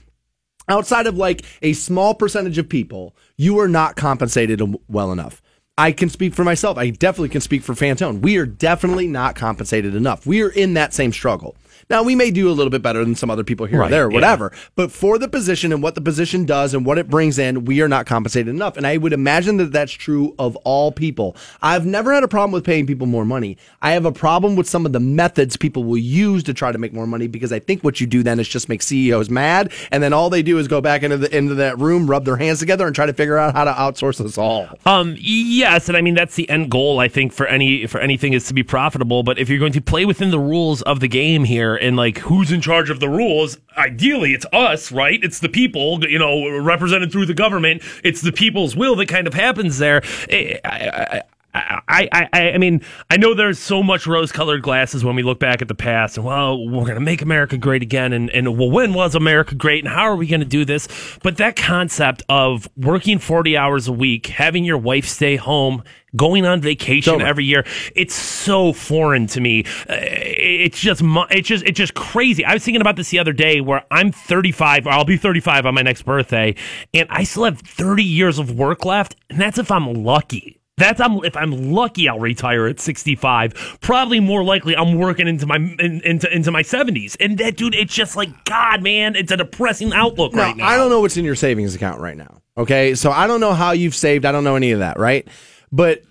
[0.68, 5.42] outside of like a small percentage of people, you are not compensated well enough.
[5.78, 6.76] I can speak for myself.
[6.76, 8.20] I definitely can speak for Fantone.
[8.20, 10.26] We are definitely not compensated enough.
[10.26, 11.56] We are in that same struggle.
[11.90, 14.06] Now we may do a little bit better than some other people here or there,
[14.06, 14.16] or yeah.
[14.16, 14.52] whatever.
[14.74, 17.80] But for the position and what the position does and what it brings in, we
[17.80, 18.76] are not compensated enough.
[18.76, 21.36] And I would imagine that that's true of all people.
[21.62, 23.56] I've never had a problem with paying people more money.
[23.80, 26.78] I have a problem with some of the methods people will use to try to
[26.78, 29.72] make more money because I think what you do then is just make CEOs mad,
[29.90, 32.36] and then all they do is go back into the into that room, rub their
[32.36, 34.68] hands together, and try to figure out how to outsource us all.
[34.86, 37.00] Um, yes, and I mean that's the end goal.
[37.00, 39.22] I think for any for anything is to be profitable.
[39.22, 42.18] But if you're going to play within the rules of the game here, and like
[42.18, 45.22] who's in charge of the rules, ideally it's us, right?
[45.22, 47.82] It's the people, you know, represented through the government.
[48.04, 50.02] It's the people's will that kind of happens there.
[50.30, 51.22] Eh, I, I,
[51.54, 52.80] I, I, I, mean,
[53.10, 56.24] I know there's so much rose-colored glasses when we look back at the past, and
[56.24, 59.84] well, we're going to make America great again, and, and well, when was America great,
[59.84, 60.88] and how are we going to do this?
[61.22, 65.82] But that concept of working 40 hours a week, having your wife stay home,
[66.16, 67.64] going on vacation every year,
[67.94, 69.64] it's so foreign to me.
[69.88, 72.44] Uh, It's just, it's just, it's just crazy.
[72.44, 75.66] I was thinking about this the other day, where I'm 35, or I'll be 35
[75.66, 76.54] on my next birthday,
[76.94, 80.61] and I still have 30 years of work left, and that's if I'm lucky.
[80.78, 83.78] That's I'm if I'm lucky I'll retire at 65.
[83.80, 87.16] Probably more likely I'm working into my in, into into my 70s.
[87.20, 90.66] And that dude, it's just like God, man, it's a depressing outlook Now, right now.
[90.66, 92.40] I don't know what's in your savings account right now.
[92.56, 92.94] Okay.
[92.94, 94.24] So I don't know how you've saved.
[94.24, 94.98] I don't know any of that.
[94.98, 95.28] Right.
[95.70, 96.02] But,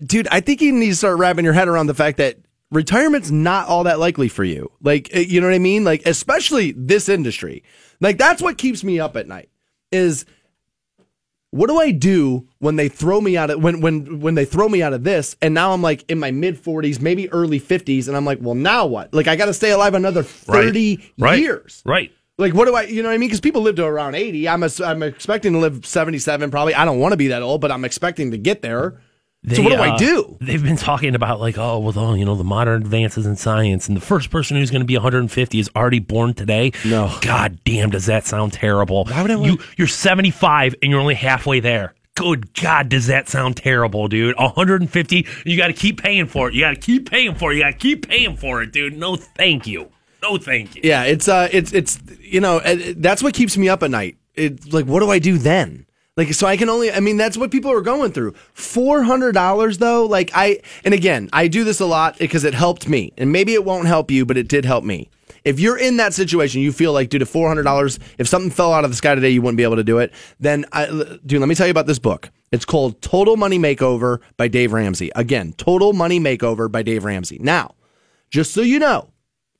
[0.00, 2.38] dude, I think you need to start wrapping your head around the fact that
[2.70, 4.70] retirement's not all that likely for you.
[4.82, 5.84] Like, eh, you know what I mean?
[5.84, 7.62] Like, especially this industry.
[8.00, 9.48] Like, that's what keeps me up at night
[9.92, 10.24] is
[11.54, 14.68] what do I do when they throw me out of when when when they throw
[14.68, 18.08] me out of this and now I'm like in my mid 40s, maybe early 50s
[18.08, 19.14] and I'm like, well, now what?
[19.14, 21.38] Like I got to stay alive another 30 Right.
[21.38, 21.80] years.
[21.86, 22.10] Right.
[22.36, 23.28] Like, what do I, you know what I mean?
[23.28, 24.48] Because people live to around 80.
[24.48, 26.74] I'm, a, I'm expecting to live 77 probably.
[26.74, 29.00] I don't want to be that old, but I'm expecting to get there.
[29.44, 30.38] They, so what do I uh, do?
[30.40, 33.88] They've been talking about like, oh, well, oh, you know, the modern advances in science,
[33.88, 36.72] and the first person who's going to be 150 is already born today.
[36.82, 37.14] No.
[37.20, 39.04] God damn, does that sound terrible?
[39.04, 41.94] Why would I You, you're 75 and you're only halfway there.
[42.14, 44.36] Good God, does that sound terrible, dude?
[44.36, 46.54] 150, you got to keep paying for it.
[46.54, 47.56] You got to keep paying for it.
[47.56, 48.96] You got to keep paying for it, dude.
[48.96, 49.90] No, thank you.
[50.22, 50.80] No, thank you.
[50.84, 54.16] Yeah, it's uh, it's it's you know, uh, that's what keeps me up at night.
[54.34, 55.84] It's like, what do I do then?
[56.16, 58.34] Like, so I can only, I mean, that's what people are going through.
[58.54, 63.12] $400 though, like I, and again, I do this a lot because it helped me.
[63.18, 65.10] And maybe it won't help you, but it did help me.
[65.44, 68.84] If you're in that situation, you feel like, due to $400, if something fell out
[68.84, 70.86] of the sky today, you wouldn't be able to do it, then, I,
[71.26, 72.30] dude, let me tell you about this book.
[72.50, 75.10] It's called Total Money Makeover by Dave Ramsey.
[75.14, 77.38] Again, Total Money Makeover by Dave Ramsey.
[77.40, 77.74] Now,
[78.30, 79.10] just so you know,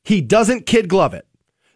[0.05, 1.27] he doesn't kid glove it.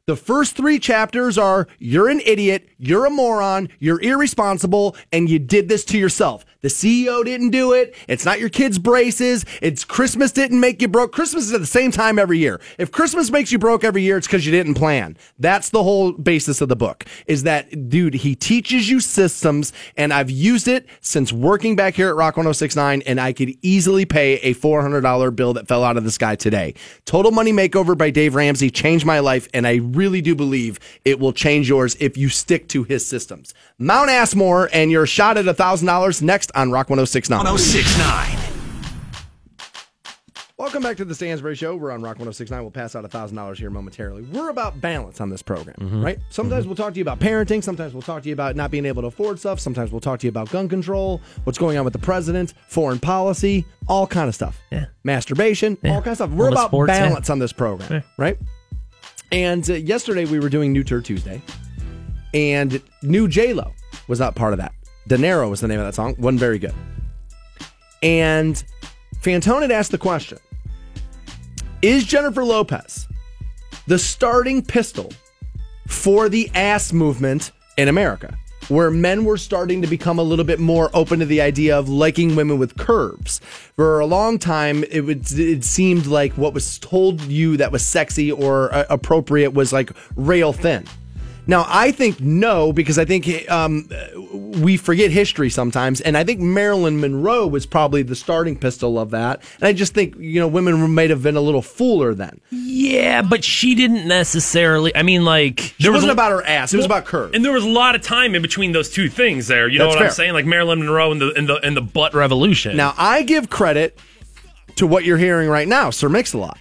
[0.08, 5.38] The first three chapters are you're an idiot, you're a moron, you're irresponsible, and you
[5.38, 6.46] did this to yourself.
[6.60, 7.94] The CEO didn't do it.
[8.08, 9.44] It's not your kids' braces.
[9.62, 11.12] It's Christmas didn't make you broke.
[11.12, 12.60] Christmas is at the same time every year.
[12.78, 15.16] If Christmas makes you broke every year, it's because you didn't plan.
[15.38, 17.04] That's the whole basis of the book.
[17.28, 18.14] Is that dude?
[18.14, 23.02] He teaches you systems, and I've used it since working back here at Rock 1069,
[23.06, 26.74] and I could easily pay a $400 bill that fell out of the sky today.
[27.04, 31.20] Total Money Makeover by Dave Ramsey changed my life, and I really do believe it
[31.20, 33.54] will change yours if you stick to his systems.
[33.78, 37.38] Mount Assmore, and you're shot at $1,000 next on Rock 1069.
[37.44, 38.44] 1069.
[40.58, 41.76] Welcome back to the Stansbury Show.
[41.76, 42.62] We're on Rock 1069.
[42.62, 44.22] We'll pass out $1,000 here momentarily.
[44.22, 46.18] We're about balance on this program, right?
[46.30, 47.62] Sometimes we'll talk to you about parenting.
[47.62, 49.60] Sometimes we'll talk to you about not being able to afford stuff.
[49.60, 52.98] Sometimes we'll talk to you about gun control, what's going on with the president, foreign
[52.98, 54.60] policy, all kind of stuff.
[54.72, 54.86] Yeah.
[55.04, 55.90] Masturbation, Yeah.
[55.94, 56.30] all kind of stuff.
[56.30, 57.08] We're All about sports, yeah.
[57.08, 58.36] balance on this program, right?
[59.30, 61.40] And uh, yesterday we were doing New Tour Tuesday,
[62.34, 63.74] and New J Lo
[64.08, 64.72] was not part of that.
[65.08, 66.14] De Niro was the name of that song.
[66.18, 66.74] wasn't very good.
[68.02, 68.62] And
[69.20, 70.38] Fantone had asked the question:
[71.82, 73.08] Is Jennifer Lopez
[73.88, 75.10] the starting pistol
[75.88, 78.36] for the ass movement in America,
[78.68, 81.88] where men were starting to become a little bit more open to the idea of
[81.88, 83.38] liking women with curves.
[83.76, 87.84] For a long time, it would it seemed like what was told you that was
[87.84, 90.84] sexy or uh, appropriate was like rail thin.
[91.48, 93.88] Now, I think no, because I think um,
[94.60, 99.10] we forget history sometimes, and I think Marilyn Monroe was probably the starting pistol of
[99.12, 99.42] that.
[99.58, 102.42] And I just think you know women might have been a little fuller then.
[102.50, 104.94] Yeah, but she didn't necessarily.
[104.94, 107.34] I mean, like It wasn't about her ass; it was about curves.
[107.34, 109.46] And there was a lot of time in between those two things.
[109.46, 110.34] There, you know That's what I'm saying?
[110.34, 112.76] Like Marilyn Monroe and the and the and the butt revolution.
[112.76, 113.98] Now, I give credit
[114.76, 116.58] to what you're hearing right now, Sir Mix-a-Lot.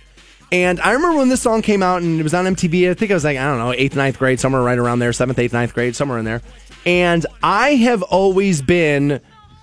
[0.51, 2.89] And I remember when this song came out and it was on MTV.
[2.89, 5.11] I think I was like, I don't know, eighth, ninth grade, somewhere right around there,
[5.11, 6.41] seventh, eighth, ninth grade, somewhere in there.
[6.85, 9.19] And I have always been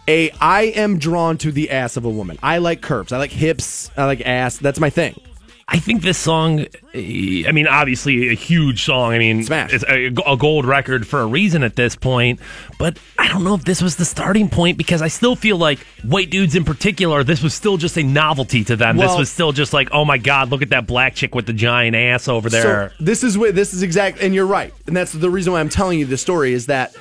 [0.06, 2.38] a, I am drawn to the ass of a woman.
[2.42, 3.12] I like curves.
[3.12, 3.90] I like hips.
[3.96, 4.58] I like ass.
[4.58, 5.18] That's my thing.
[5.66, 6.60] I think this song.
[6.92, 9.12] eh, I mean, obviously a huge song.
[9.12, 9.72] I mean, Smash.
[9.72, 12.38] it's a, a gold record for a reason at this point.
[12.78, 15.78] But I don't know if this was the starting point because I still feel like
[16.02, 18.96] white dudes in particular, this was still just a novelty to them.
[18.98, 21.52] this was still just like, oh my god, look at that black chick with the
[21.54, 22.90] giant ass over there.
[22.90, 25.60] So this is what this is exact, and you're right, and that's the reason why
[25.60, 26.94] I'm telling you this story is that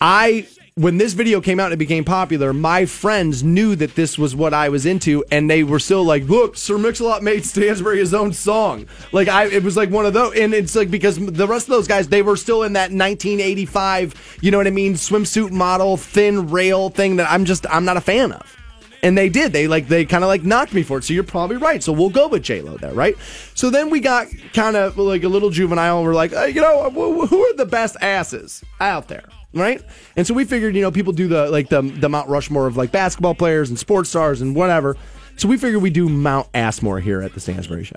[0.00, 0.46] I
[0.78, 4.36] when this video came out and it became popular, my friends knew that this was
[4.36, 8.14] what I was into, and they were still like, "Look, Sir Mix-a-Lot made Stansbury his
[8.14, 11.48] own song." Like I, it was like one of those, and it's like because the
[11.48, 14.94] rest of those guys, they were still in that 1985, you know what I mean,
[14.94, 18.56] swimsuit model, thin rail thing that I'm just, I'm not a fan of.
[19.02, 19.52] And they did.
[19.52, 21.04] They like they kind of like knocked me for it.
[21.04, 21.82] So you're probably right.
[21.82, 23.16] So we'll go with J Lo there, right?
[23.54, 25.98] So then we got kind of like a little juvenile.
[25.98, 29.82] And we're like, hey, you know, who are the best asses out there, right?
[30.16, 32.76] And so we figured, you know, people do the like the the Mount Rushmore of
[32.76, 34.96] like basketball players and sports stars and whatever.
[35.36, 37.96] So we figured we do Mount Assmore here at the Stansbury Show.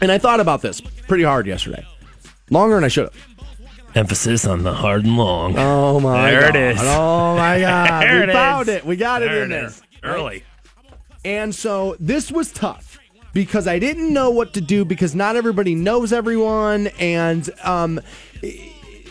[0.00, 1.84] And I thought about this pretty hard yesterday,
[2.48, 3.16] longer than I should have.
[3.94, 5.54] Emphasis on the hard and long.
[5.58, 6.56] Oh my There god!
[6.56, 6.78] it is.
[6.80, 8.02] Oh my god!
[8.04, 8.74] There we it found is.
[8.76, 8.86] it.
[8.86, 9.70] We got it in it there.
[10.02, 10.44] Early.
[11.24, 12.98] And so this was tough
[13.34, 18.00] because I didn't know what to do because not everybody knows everyone and um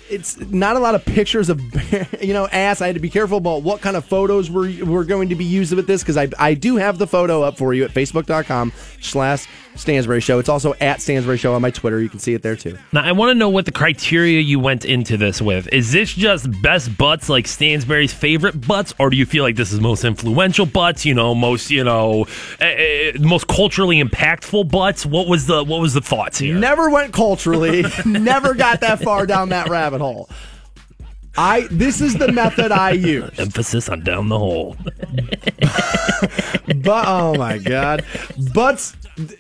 [0.10, 1.62] it's not a lot of pictures of
[2.22, 2.82] you know ass.
[2.82, 5.46] I had to be careful about what kind of photos were were going to be
[5.46, 8.74] used with this because I I do have the photo up for you at facebook.com
[9.02, 9.48] slash
[9.80, 10.40] Stansbury Show.
[10.40, 12.02] It's also at Stansbury Show on my Twitter.
[12.02, 12.78] You can see it there too.
[12.92, 15.68] Now, I want to know what the criteria you went into this with.
[15.74, 19.72] Is this just best butts, like Stansbury's favorite butts, or do you feel like this
[19.72, 21.06] is most influential butts?
[21.06, 22.26] You know, most you know,
[22.62, 25.06] uh, uh, most culturally impactful butts.
[25.06, 26.56] What was the what was the thoughts here?
[26.56, 30.30] Never went culturally, never got that far down that rabbit hole.
[31.38, 33.32] I this is the method I use.
[33.40, 34.76] Emphasis on down the hole.
[36.84, 38.06] But oh my god,
[38.54, 38.96] butts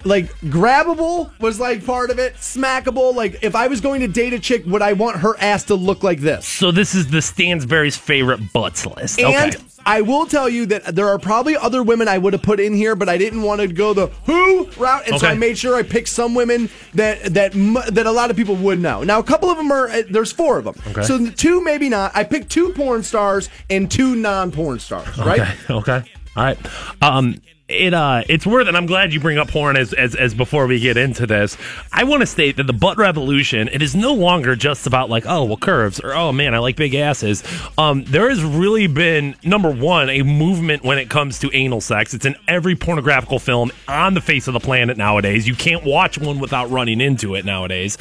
[0.06, 2.35] like grabbable was like part of it.
[2.35, 5.64] Smackable, like if I was going to date a chick, would I want her ass
[5.65, 6.47] to look like this?
[6.47, 9.19] So this is the Stansbury's favorite butts list.
[9.19, 9.64] And okay.
[9.85, 12.73] I will tell you that there are probably other women I would have put in
[12.73, 15.76] here, but I didn't want to go the who route, and so I made sure
[15.76, 17.53] I picked some women that that
[17.91, 19.03] that a lot of people would know.
[19.03, 21.03] Now, a couple of them are uh, there's four of them, Okay.
[21.03, 22.11] so the two maybe not.
[22.15, 25.39] I picked two porn stars and two non-porn stars, right?
[25.69, 25.73] Okay.
[25.73, 26.11] Okay.
[26.35, 26.57] All right.
[27.01, 30.33] Um, it uh, it's worth, and I'm glad you bring up porn as as, as
[30.33, 31.55] before we get into this.
[31.93, 35.25] I want to state that the butt revolution it is no longer just about like
[35.27, 37.43] oh well curves or oh man I like big asses.
[37.77, 42.13] Um, there has really been number one a movement when it comes to anal sex.
[42.13, 45.47] It's in every pornographical film on the face of the planet nowadays.
[45.47, 47.97] You can't watch one without running into it nowadays.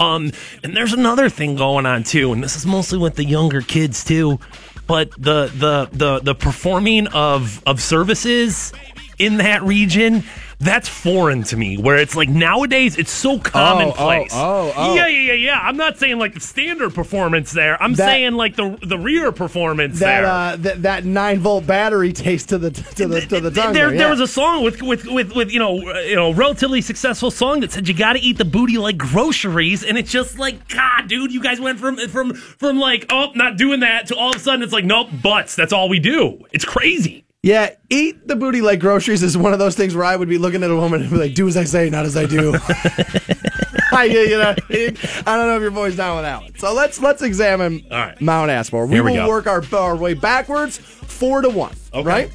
[0.00, 0.32] Um,
[0.64, 4.04] and there's another thing going on too, and this is mostly with the younger kids
[4.04, 4.40] too
[4.86, 8.72] but the the the the performing of of services
[9.22, 10.24] in that region
[10.60, 14.94] that's foreign to me where it's like nowadays it's so commonplace oh, oh.
[14.94, 18.34] yeah yeah yeah yeah i'm not saying like the standard performance there i'm That- saying
[18.34, 22.58] like the the rear performance That there uh, that that nine volt battery takes to
[22.58, 23.72] the to the to the tongue.
[23.72, 26.32] there, there, there was a song with with with, with you know uh, you know
[26.32, 30.10] relatively successful song that said you got to eat the booty like groceries, and it's
[30.10, 34.06] just like God, dude, you guys went from from from like oh not doing that
[34.08, 35.56] to all of a sudden it's like nope butts.
[35.56, 36.44] That's all we do.
[36.52, 37.24] It's crazy.
[37.42, 40.38] Yeah, eat the booty like groceries is one of those things where I would be
[40.38, 42.54] looking at a woman and be like, "Do as I say, not as I do."
[43.92, 46.54] I, you know, I don't know if your boy's down with that one.
[46.56, 48.20] So let's let's examine All right.
[48.20, 48.86] Mount Assmore.
[48.86, 49.28] We Here we will go.
[49.28, 51.74] work our, our way backwards, four to one.
[51.92, 52.06] Okay.
[52.06, 52.30] Right.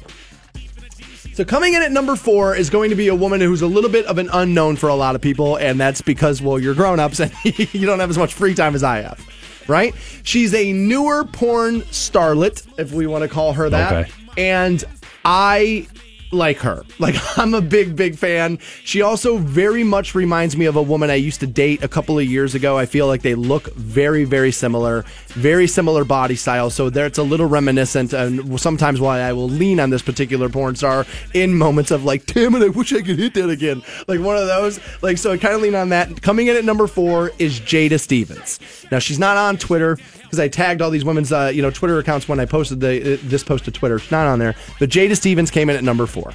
[1.32, 3.90] So coming in at number four is going to be a woman who's a little
[3.90, 7.00] bit of an unknown for a lot of people, and that's because well, you're grown
[7.00, 9.26] ups and you don't have as much free time as I have.
[9.68, 9.94] Right?
[10.22, 13.92] She's a newer porn starlet, if we want to call her that.
[13.92, 14.12] Okay.
[14.36, 14.84] And
[15.30, 15.86] I
[16.32, 16.82] like her.
[17.00, 18.58] Like I'm a big, big fan.
[18.82, 22.18] She also very much reminds me of a woman I used to date a couple
[22.18, 22.76] of years ago.
[22.76, 26.70] I feel like they look very, very similar, very similar body style.
[26.70, 28.12] So there, it's a little reminiscent.
[28.12, 32.26] And sometimes why I will lean on this particular porn star in moments of like,
[32.26, 33.80] damn it, I wish I could hit that again.
[34.08, 34.80] Like one of those.
[35.02, 36.20] Like so, I kind of lean on that.
[36.20, 38.58] Coming in at number four is Jada Stevens.
[38.90, 39.96] Now she's not on Twitter
[40.28, 43.14] because I tagged all these women's, uh, you know, Twitter accounts when I posted the
[43.14, 43.96] uh, this post to Twitter.
[43.96, 44.54] It's not on there.
[44.78, 46.32] But Jada Stevens came in at number four.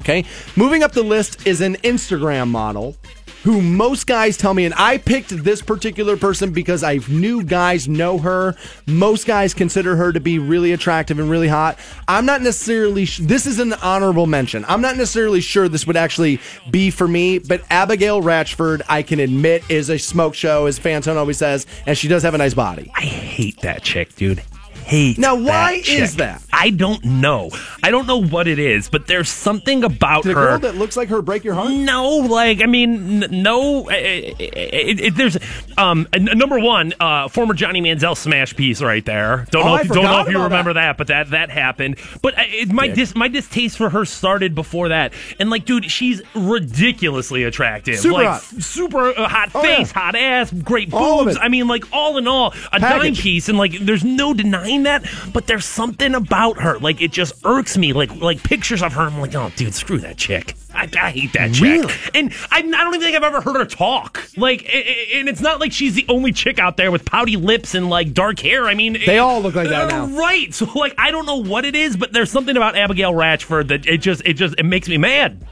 [0.00, 0.24] Okay,
[0.56, 2.96] moving up the list is an Instagram model
[3.44, 7.86] who most guys tell me, and I picked this particular person because I knew guys
[7.86, 8.56] know her.
[8.86, 11.78] Most guys consider her to be really attractive and really hot.
[12.08, 14.64] I'm not necessarily, sh- this is an honorable mention.
[14.66, 16.40] I'm not necessarily sure this would actually
[16.70, 21.16] be for me, but Abigail Ratchford, I can admit, is a smoke show, as Fantone
[21.16, 22.90] always says, and she does have a nice body.
[22.94, 24.42] I hate that chick, dude.
[24.84, 25.18] Hate.
[25.18, 26.42] Now, why that is that?
[26.52, 27.50] I don't know.
[27.82, 30.34] I don't know what it is, but there's something about The her.
[30.34, 31.70] girl that looks like her break your heart?
[31.72, 33.86] No, like I mean, n- no.
[33.88, 35.36] uh, It, it, it, there's
[35.78, 39.46] um n- number one, uh, former Johnny Manziel smash piece right there.
[39.50, 39.82] Don't Oh, know.
[39.82, 40.96] If, don't know if you remember that.
[40.96, 40.98] that.
[40.98, 41.96] but that that happened.
[42.22, 45.12] But I- it, my dis, my distaste for her started before that.
[45.40, 47.98] And like, dude, she's ridiculously attractive.
[47.98, 48.42] Super like, hot.
[48.42, 49.98] super uh, hot Oh, face, yeah.
[50.00, 51.36] hot ass, great boobs.
[51.40, 53.48] I mean, like all in all, a dime piece.
[53.48, 55.04] And like, there's no denying that.
[55.32, 56.78] But there's something about her.
[56.78, 57.92] Like, it just irks me.
[57.94, 59.02] Like like pictures of her.
[59.02, 60.54] I'm like, oh, dude, screw that chick.
[60.74, 61.62] I, I hate that chick.
[61.62, 61.94] Really?
[62.14, 64.28] And I, I don't even think I've ever heard her talk.
[64.36, 67.88] Like, and it's not like she's the only chick out there with pouty lips and
[67.88, 68.66] like dark hair.
[68.66, 70.18] I mean, They it- all look like that uh, now.
[70.18, 70.52] right?
[70.52, 73.86] So like, I don't know what it is, but there's something about Abigail Ratchford that
[73.86, 75.46] it just it just it makes me mad.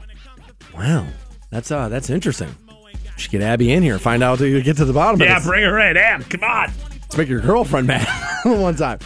[0.75, 1.07] Wow,
[1.49, 2.53] that's uh, that's interesting.
[3.15, 5.49] Should get Abby in here, find out to get to the bottom Yeah, of this.
[5.49, 6.27] bring her in, Ab.
[6.29, 6.71] Come on.
[7.13, 8.07] Let's make your girlfriend mad
[8.43, 8.97] one time.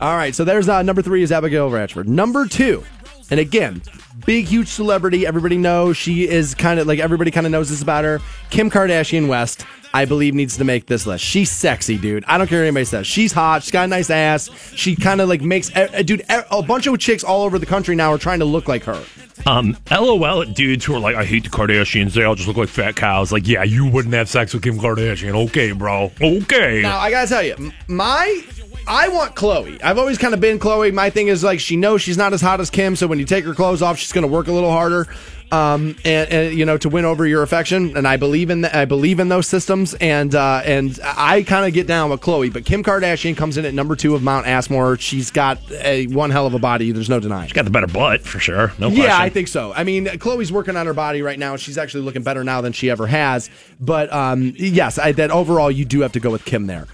[0.00, 2.06] All right, so there's uh, number three is Abigail Ratchford.
[2.06, 2.82] Number two,
[3.30, 3.82] and again,
[4.24, 5.26] big huge celebrity.
[5.26, 8.20] Everybody knows she is kind of like everybody kind of knows this about her.
[8.48, 11.24] Kim Kardashian West, I believe, needs to make this list.
[11.24, 12.24] She's sexy, dude.
[12.26, 13.06] I don't care what anybody says.
[13.06, 13.62] She's hot.
[13.62, 14.50] She's got a nice ass.
[14.74, 15.70] She kind of like makes,
[16.04, 16.24] dude.
[16.28, 19.02] A bunch of chicks all over the country now are trying to look like her.
[19.46, 22.12] Um, LOL at dudes who are like, I hate the Kardashians.
[22.12, 23.30] They all just look like fat cows.
[23.30, 25.46] Like, yeah, you wouldn't have sex with Kim Kardashian.
[25.46, 26.10] Okay, bro.
[26.20, 26.82] Okay.
[26.82, 28.42] Now I gotta tell you, my
[28.86, 29.82] I want Khloe.
[29.82, 30.92] I've always kind of been Khloe.
[30.92, 33.24] My thing is like she knows she's not as hot as Kim, so when you
[33.24, 35.06] take her clothes off, she's gonna work a little harder,
[35.54, 37.96] um, and, and you know to win over your affection.
[37.96, 41.66] And I believe in the, I believe in those systems, and uh, and I kind
[41.66, 42.52] of get down with Khloe.
[42.52, 44.98] But Kim Kardashian comes in at number two of Mount Assmore.
[44.98, 46.90] She's got a one hell of a body.
[46.92, 47.48] There's no denying.
[47.48, 48.72] She's got the better butt for sure.
[48.78, 49.04] No question.
[49.04, 49.72] Yeah, I think so.
[49.72, 51.56] I mean, Khloe's working on her body right now.
[51.56, 53.50] She's actually looking better now than she ever has.
[53.80, 56.86] But um, yes, I, that overall, you do have to go with Kim there.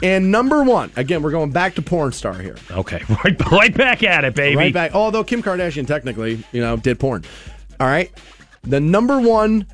[0.00, 2.56] And number one, again, we're going back to porn star here.
[2.70, 4.56] Okay, right, right back at it, baby.
[4.56, 4.94] Right back.
[4.94, 7.24] Although Kim Kardashian technically, you know, did porn.
[7.80, 8.10] All right.
[8.62, 9.66] The number one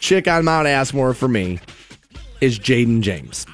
[0.00, 1.58] chick on Mount Assmore for me
[2.40, 3.46] is Jaden James.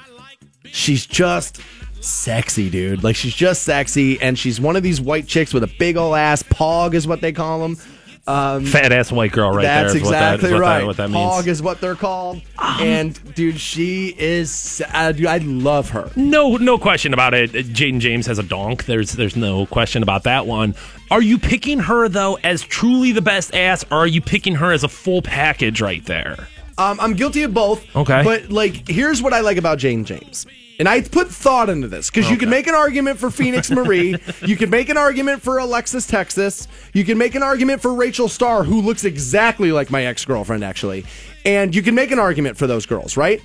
[0.65, 1.61] She's just
[2.01, 3.03] sexy, dude.
[3.03, 6.15] Like she's just sexy, and she's one of these white chicks with a big ol'
[6.15, 6.43] ass.
[6.43, 7.77] Pog is what they call them.
[8.25, 10.01] Um, Fat ass white girl, right that's there.
[10.01, 10.79] is what that- exactly what right.
[10.79, 11.29] That, what that means.
[11.31, 12.41] Pog is what they're called.
[12.57, 14.81] and dude, she is.
[14.93, 16.09] Uh, dude, I love her.
[16.15, 17.51] No, no question about it.
[17.51, 18.85] Jaden James has a donk.
[18.85, 20.73] There's, there's no question about that one.
[21.11, 24.71] Are you picking her though as truly the best ass, or are you picking her
[24.71, 26.47] as a full package right there?
[26.77, 27.83] Um, I'm guilty of both.
[27.95, 28.23] Okay.
[28.23, 30.47] But like, here's what I like about Jane James.
[30.79, 34.17] And I put thought into this because you can make an argument for Phoenix Marie.
[34.41, 36.67] you can make an argument for Alexis Texas.
[36.93, 40.63] You can make an argument for Rachel Starr, who looks exactly like my ex girlfriend,
[40.63, 41.05] actually.
[41.45, 43.41] And you can make an argument for those girls, right?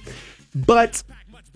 [0.55, 1.03] But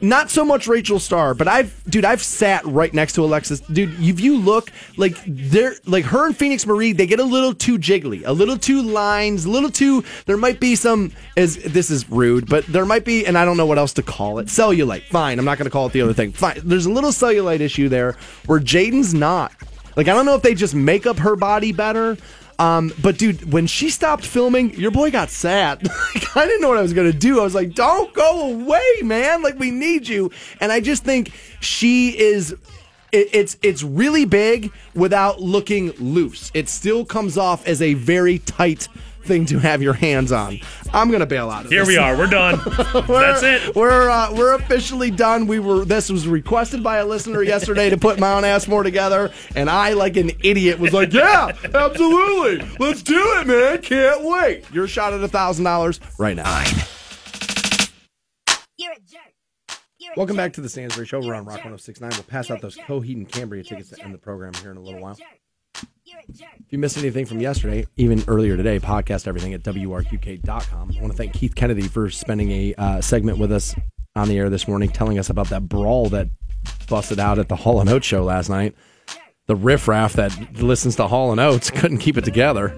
[0.02, 3.60] not so much Rachel Starr, but I've, dude, I've sat right next to Alexis.
[3.60, 7.54] Dude, if you look, like, they're, like her and Phoenix Marie, they get a little
[7.54, 11.90] too jiggly, a little too lines, a little too, there might be some, as this
[11.90, 14.48] is rude, but there might be, and I don't know what else to call it,
[14.48, 15.04] cellulite.
[15.04, 16.32] Fine, I'm not to call it the other thing.
[16.32, 16.60] Fine.
[16.64, 18.16] There's a little cellulite issue there
[18.46, 19.52] where Jaden's not.
[19.96, 22.16] Like, I don't know if they just make up her body better.
[22.62, 25.88] Um, but dude, when she stopped filming, your boy got sad.
[26.14, 27.40] Like, I didn't know what I was gonna do.
[27.40, 29.42] I was like, "Don't go away, man!
[29.42, 30.30] Like we need you."
[30.60, 32.52] And I just think she is.
[33.12, 36.50] It, it's it's really big without looking loose.
[36.54, 38.88] It still comes off as a very tight
[39.24, 40.58] thing to have your hands on.
[40.92, 41.88] I'm gonna bail out of Here this.
[41.88, 42.16] we are.
[42.16, 42.60] We're done.
[42.66, 43.74] We're- That's it.
[43.76, 45.46] We're uh, we're officially done.
[45.46, 49.70] We were this was requested by a listener yesterday to put Mount Assmore together, and
[49.70, 53.80] I, like an idiot, was like, "Yeah, absolutely, let's do it, man!
[53.82, 56.64] Can't wait." Your shot at a thousand dollars right now.
[60.16, 61.20] Welcome back to the Stansbury Show.
[61.20, 62.10] We're on Rock 1069.
[62.14, 64.80] We'll pass out those Coheed and Cambria tickets to end the program here in a
[64.80, 65.16] little while.
[66.28, 70.92] If you missed anything from yesterday, even earlier today, podcast everything at WRQK.com.
[70.96, 73.74] I want to thank Keith Kennedy for spending a uh, segment with us
[74.16, 76.28] on the air this morning, telling us about that brawl that
[76.88, 78.74] busted out at the Hall and Oates show last night.
[79.46, 82.74] The riffraff that listens to Hall and Oates couldn't keep it together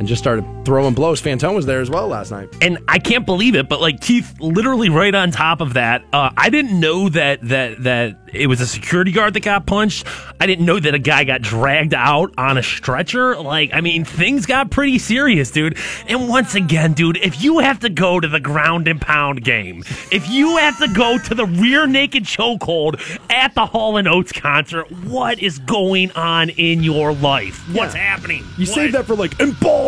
[0.00, 1.20] and just started throwing blows.
[1.22, 2.48] Fantone was there as well last night.
[2.62, 6.30] and I can't believe it, but like Keith, literally right on top of that, uh,
[6.36, 10.06] I didn't know that that that it was a security guard that got punched.
[10.40, 13.36] I didn't know that a guy got dragged out on a stretcher.
[13.36, 15.76] Like, I mean, things got pretty serious, dude.
[16.06, 19.82] And once again, dude, if you have to go to the ground and pound game,
[20.10, 23.00] if you have to go to the rear naked chokehold
[23.30, 27.58] at the Hall and Oates concert, what is going on in your life?
[27.74, 28.44] What's happening?
[28.56, 28.74] You What?
[28.74, 29.38] save that for like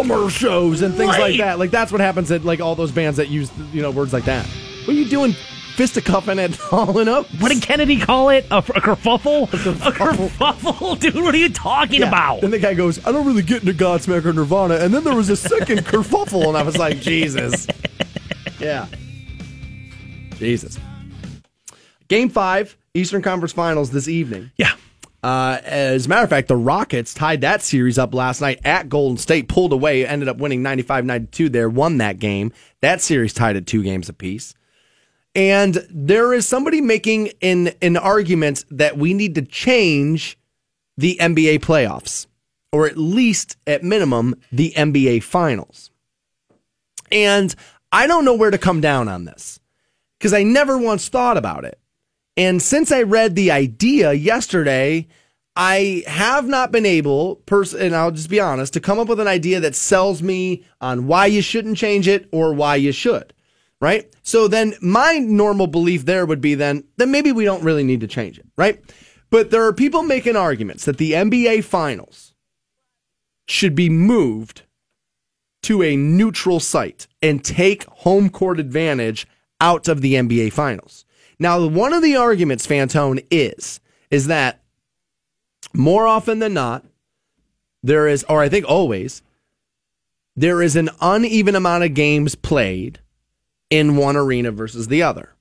[0.03, 1.59] embalmer shows and things like that.
[1.59, 4.25] Like that's what happens at like all those bands that use you know words like
[4.25, 4.47] that.
[4.85, 5.35] What are you doing?
[5.77, 7.31] Fisticuffing and Oates?
[7.41, 8.45] What did Kennedy call it?
[8.51, 9.45] A, a kerfuffle?
[9.53, 10.99] A kerfuffle?
[11.01, 12.09] Dude, what are you talking Yeah.
[12.09, 12.43] about?
[12.43, 14.75] Then the guy goes, I don't really get into Godsmack or Nirvana.
[14.77, 17.67] And then there was a second kerfuffle, and I was like, Jesus.
[18.61, 18.87] Yeah.
[20.37, 20.79] Jesus.
[22.09, 24.51] Game five, Eastern Conference Finals this evening.
[24.59, 24.73] Yeah.
[25.23, 28.89] Uh, as a matter of fact, the Rockets tied that series up last night at
[28.89, 32.53] Golden State, pulled away, ended up winning 95 92 there, won that game.
[32.81, 34.55] That series tied at two games apiece.
[35.35, 40.37] And there is somebody making an, an argument that we need to change
[40.97, 42.27] the NBA playoffs,
[42.71, 45.91] or at least, at minimum, the NBA finals.
[47.11, 47.55] And
[47.93, 49.61] I don't know where to come down on this
[50.19, 51.79] because I never once thought about it.
[52.37, 55.07] And since I read the idea yesterday,
[55.55, 59.21] I have not been able, pers- and I'll just be honest, to come up with
[59.21, 63.35] an idea that sells me on why you shouldn't change it or why you should.
[63.81, 64.15] Right?
[64.23, 68.01] So then my normal belief there would be then, then maybe we don't really need
[68.01, 68.47] to change it.
[68.57, 68.81] Right?
[69.29, 72.33] But there are people making arguments that the NBA finals
[73.49, 74.63] should be moved
[75.63, 79.27] to a neutral site and take home court advantage
[79.61, 81.05] out of the NBA finals.
[81.43, 83.81] Now, one of the arguments, Fantone, is
[84.13, 84.63] is that
[85.75, 86.85] more often than not,
[87.83, 89.23] there is, or I think always,
[90.37, 93.01] there is an uneven amount of games played
[93.71, 95.35] in one arena versus the other.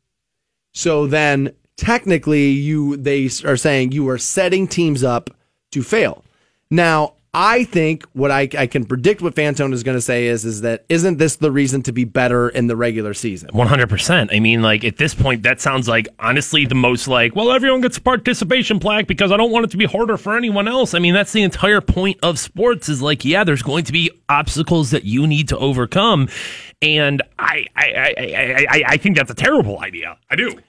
[0.74, 5.30] So then technically you they are saying you are setting teams up
[5.70, 6.26] to fail.
[6.72, 10.44] Now, I think what I, I can predict what Fantone is going to say is
[10.44, 13.50] is that isn't this the reason to be better in the regular season?
[13.54, 14.32] One hundred percent.
[14.34, 17.80] I mean, like at this point, that sounds like honestly the most like, well, everyone
[17.80, 20.94] gets a participation plaque because I don't want it to be harder for anyone else.
[20.94, 22.90] I mean, that's the entire point of sports.
[22.90, 26.28] Is like, yeah, there's going to be obstacles that you need to overcome,
[26.82, 30.18] and I, I, I, I, I, I think that's a terrible idea.
[30.30, 30.60] I do.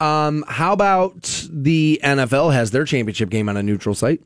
[0.00, 4.20] Um, how about the NFL has their championship game on a neutral site?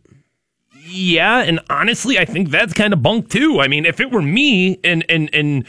[0.86, 3.60] Yeah, and honestly, I think that's kind of bunk too.
[3.60, 5.66] I mean, if it were me and and and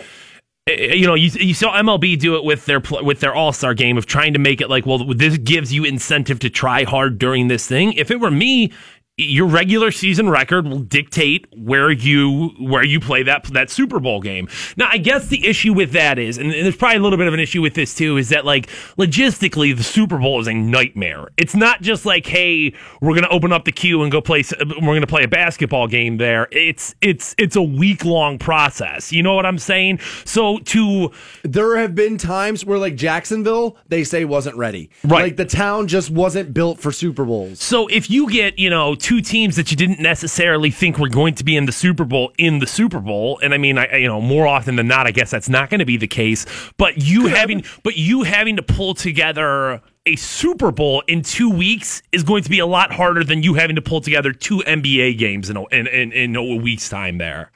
[0.68, 3.74] uh, you know, you, you saw MLB do it with their with their All Star
[3.74, 7.18] game of trying to make it like, well, this gives you incentive to try hard
[7.18, 7.94] during this thing.
[7.94, 8.74] If it were me,
[9.18, 14.20] your regular season record will dictate where you where you play that that Super Bowl
[14.20, 14.50] game.
[14.76, 17.34] Now, I guess the issue with that is, and there's probably a little bit of
[17.34, 18.68] an issue with this too, is that like
[18.98, 21.30] logistically, the Super Bowl is a nightmare.
[21.38, 24.44] It's not just like, hey, we're gonna open up the Q and go play.
[24.60, 26.50] We're gonna play a basketball game there.
[26.52, 29.14] It's it's it's a week long process.
[29.14, 30.00] You know what I'm saying?
[30.26, 31.12] So to
[31.44, 34.90] there have been times where like Jacksonville, they say wasn't ready.
[35.06, 35.24] Right.
[35.24, 37.62] Like the town just wasn't built for Super Bowls.
[37.62, 41.36] So if you get you know two teams that you didn't necessarily think were going
[41.36, 44.08] to be in the Super Bowl in the Super Bowl, and I mean, I, you
[44.08, 46.48] know, more often than not, I guess that's not going to be the case.
[46.78, 52.02] But you having, but you having to pull together a Super Bowl in two weeks
[52.12, 55.20] is going to be a lot harder than you having to pull together two NBA
[55.20, 57.20] games in a, in, in, in a week's time.
[57.20, 57.52] There,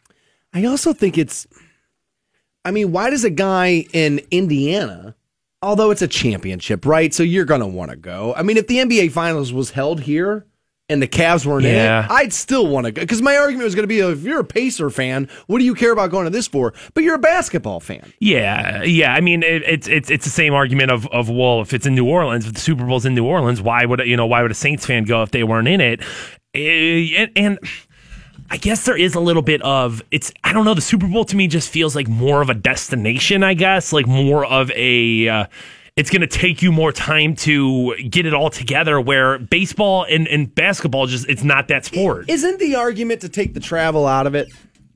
[0.54, 1.48] I also think it's.
[2.64, 5.16] I mean, why does a guy in Indiana?
[5.64, 7.12] Although it's a championship, right?
[7.12, 8.36] So you're going to want to go.
[8.36, 10.46] I mean, if the NBA Finals was held here,
[10.90, 12.00] and the Cavs weren't Yeah.
[12.00, 13.02] in it, I'd still want to go.
[13.02, 15.76] Because my argument was going to be if you're a Pacer fan, what do you
[15.76, 16.74] care about going to this for?
[16.94, 18.12] But you're a basketball fan.
[18.20, 19.14] Yeah, yeah.
[19.14, 21.96] I mean, it, it's it's it's the same argument of of well, if it's in
[21.96, 24.52] New Orleans, if the Super Bowl's in New Orleans, why would you know why would
[24.52, 26.02] a Saints fan go if they weren't in it?
[26.54, 27.60] Eh, And, and
[28.52, 30.32] I guess there is a little bit of it's.
[30.44, 30.74] I don't know.
[30.74, 33.44] The Super Bowl to me just feels like more of a destination.
[33.44, 35.28] I guess like more of a.
[35.30, 35.46] Uh,
[36.00, 39.02] it's going to take you more time to get it all together.
[39.02, 42.30] Where baseball and, and basketball just it's not that sport.
[42.30, 44.48] Isn't the argument to take the travel out of it?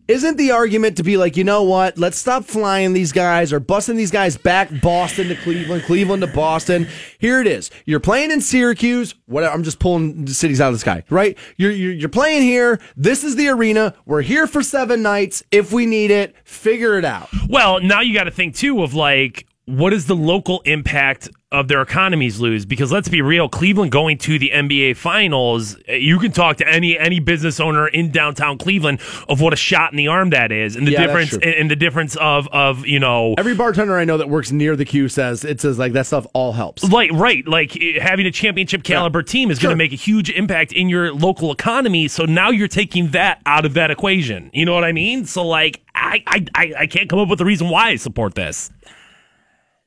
[0.08, 1.98] Isn't the argument to be like, you know what?
[1.98, 6.28] Let's stop flying these guys or busting these guys back Boston to Cleveland, Cleveland to
[6.28, 6.88] Boston.
[7.20, 7.70] Here it is.
[7.86, 9.16] You're playing in Syracuse.
[9.26, 9.54] Whatever.
[9.54, 11.38] I'm just pulling the cities out of the sky, right?
[11.58, 12.80] You're, you're you're playing here.
[12.96, 13.94] This is the arena.
[14.06, 15.44] We're here for seven nights.
[15.52, 17.30] If we need it, figure it out.
[17.50, 21.70] Well, now you got to think too of like what is the local impact of
[21.70, 22.66] their economies lose?
[22.66, 26.98] Because let's be real, Cleveland going to the NBA Finals, you can talk to any
[27.00, 29.00] any business owner in downtown Cleveland
[29.30, 31.78] of what a shot in the arm that is, and the Yeah, difference and, the
[31.78, 33.36] difference of of you know.
[33.38, 36.28] Every bartender I know that works near the Q says it says like that stuff
[36.34, 36.84] all helps.
[36.84, 40.30] Like right, like eh, having a championship caliber team is going to make a huge
[40.30, 42.10] impact in your local economy.
[42.10, 44.50] So now you're taking that out of that equation.
[44.54, 45.24] You know what I mean?
[45.26, 48.36] So like, I I I, I can't come up with a reason why I support
[48.36, 48.70] this.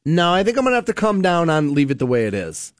[0.06, 2.26] No, I think I'm going to have to come down on leave it the way
[2.26, 2.72] it is.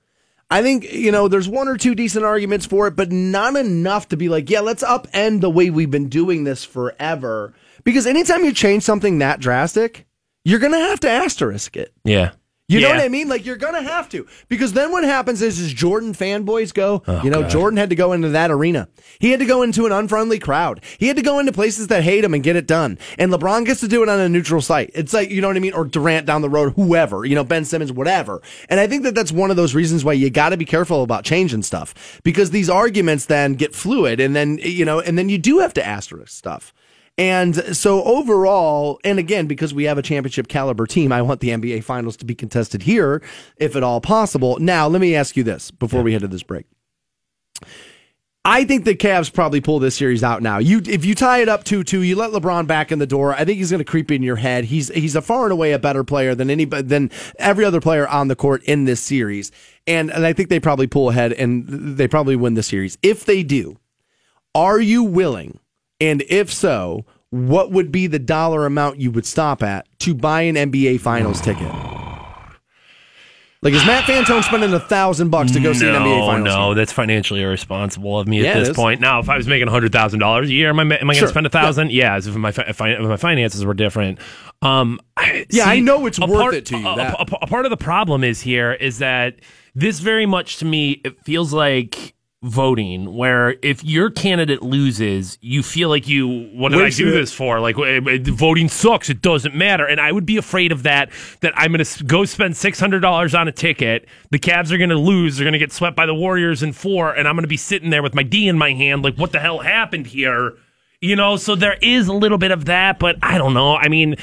[0.49, 4.09] I think, you know, there's one or two decent arguments for it, but not enough
[4.11, 7.53] to be like, yeah, let's upend the way we've been doing this forever.
[7.83, 10.07] Because anytime you change something that drastic,
[10.45, 11.93] you're going to have to asterisk it.
[12.05, 12.31] Yeah.
[12.69, 13.29] You know what I mean?
[13.29, 17.01] Like you're gonna have to because then what happens is, is Jordan fanboys go.
[17.07, 17.51] Oh, you know, God.
[17.51, 18.89] Jordan had to go into that arena.
[19.21, 20.83] He had to go into an unfriendly crowd.
[20.99, 22.99] He had to go into places that hate him and get it done.
[23.19, 24.91] And LeBron gets to do it on a neutral site.
[24.95, 27.25] It's like you know what I mean, or Durant down the road, whoever.
[27.25, 28.43] You know, Ben Simmons, whatever.
[28.69, 31.05] And I think that that's one of those reasons why you got to be careful
[31.05, 35.29] about changing stuff because these arguments then get fluid, and then you know, and then
[35.29, 36.75] you do have to asterisk stuff.
[37.19, 41.49] And so overall, and again, because we have a championship caliber team, I want the
[41.49, 43.23] NBA finals to be contested here,
[43.57, 44.59] if at all possible.
[44.61, 46.67] Now, let me ask you this before we head to this break.
[48.45, 50.59] I think the Cavs probably pull this series out now.
[50.59, 53.35] You, if you tie it up two two, you let LeBron back in the door.
[53.35, 54.67] I think he's going to creep in your head.
[54.67, 57.11] He's he's a far and away a better player than anybody than
[57.41, 59.51] every other player on the court in this series,
[59.85, 62.97] and and I think they probably pull ahead and they probably win the series.
[63.03, 63.79] If they do,
[64.55, 65.59] are you willing?
[66.01, 70.43] And if so, what would be the dollar amount you would stop at to buy
[70.43, 71.73] an NBA Finals ticket?
[73.63, 76.45] Like, is Matt Fantone spending a thousand bucks to go see an NBA Finals?
[76.45, 76.77] No, game?
[76.77, 79.01] that's financially irresponsible of me Yeah, at this point.
[79.01, 81.09] Now, if I was making hundred thousand dollars a year, am I, am I going
[81.09, 81.29] to Sure.
[81.29, 81.91] spend a thousand?
[81.91, 84.19] Yeah, as if my if, I, if my finances were different.
[84.63, 87.65] Um, I- Yeah, I know it's worth part- it to you, A, a- a part
[87.65, 89.37] of the problem is here is that
[89.75, 92.15] this very much to me it feels like
[92.47, 97.33] voting where if your candidate loses you feel like you what did i do this
[97.33, 97.61] for?
[97.61, 99.87] Like eh, eh, voting sucks it doesn't matter.
[99.87, 101.11] And i would be afraid of that
[101.41, 104.99] that i'm going to go spend $600 on a ticket the Cavs are going to
[104.99, 107.49] lose they're going to get swept by the warriors in four and i'm going to
[107.49, 110.55] be sitting there with my d in my hand like what the hell happened here?
[111.01, 113.77] You know so there is a little bit of that but i don't know.
[113.77, 114.17] I mean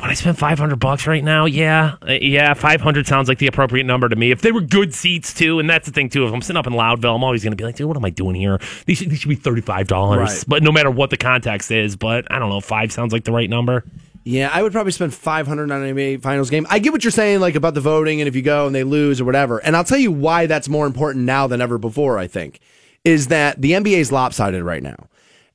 [0.00, 1.44] would I spend 500 bucks right now?
[1.44, 1.96] Yeah.
[2.06, 4.30] Uh, Yeah, 500 sounds like the appropriate number to me.
[4.30, 6.66] If they were good seats too, and that's the thing too, if I'm sitting up
[6.66, 8.58] in Loudville, I'm always going to be like, dude, what am I doing here?
[8.86, 10.18] These should, these should be $35.
[10.18, 10.44] Right.
[10.46, 13.32] But no matter what the context is, but I don't know, 5 sounds like the
[13.32, 13.84] right number.
[14.24, 16.64] Yeah, I would probably spend 500 on an NBA Finals game.
[16.70, 18.84] I get what you're saying, like about the voting and if you go and they
[18.84, 19.58] lose or whatever.
[19.58, 22.18] And I'll tell you why that's more important now than ever before.
[22.18, 22.60] I think
[23.04, 25.08] is that the NBA is lopsided right now,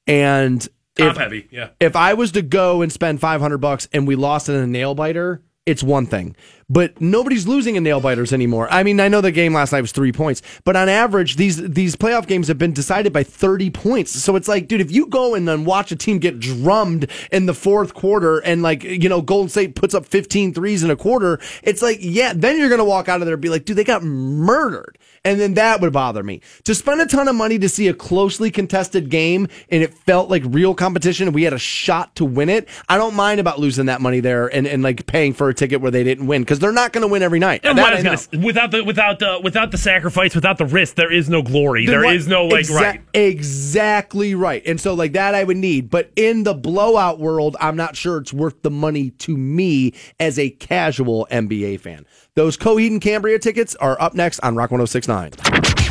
[0.05, 0.67] and
[0.97, 1.69] Top if, heavy, yeah.
[1.79, 4.95] if I was to go and spend 500 bucks and we lost in a nail
[4.95, 6.33] biter, it's one thing.
[6.69, 8.69] But nobody's losing in nail biters anymore.
[8.71, 11.57] I mean, I know the game last night was three points, but on average, these
[11.57, 14.11] these playoff games have been decided by 30 points.
[14.11, 17.47] So it's like, dude, if you go and then watch a team get drummed in
[17.47, 20.95] the fourth quarter and like, you know, Golden State puts up 15 threes in a
[20.95, 23.65] quarter, it's like, yeah, then you're going to walk out of there and be like,
[23.65, 24.97] dude, they got murdered.
[25.27, 26.41] And then that would bother me.
[26.63, 30.29] To spend a ton of money to see a closely contested game and it felt
[30.29, 33.59] like real competition and we had a shot to win it, I don't mind about
[33.59, 36.43] losing that money there and, and like paying for a ticket where they didn't win
[36.43, 37.61] because they're not going to win every night.
[37.63, 40.65] And That I I was gonna without the without the without the sacrifice, without the
[40.65, 41.85] risk, there is no glory.
[41.85, 43.01] There What- is no like Exa- right.
[43.13, 44.61] Exactly right.
[44.65, 45.89] And so like that I would need.
[45.89, 50.39] But in the blowout world, I'm not sure it's worth the money to me as
[50.39, 52.05] a casual NBA fan.
[52.37, 55.31] Those Coheed and Cambria tickets are up next on Rock 1069.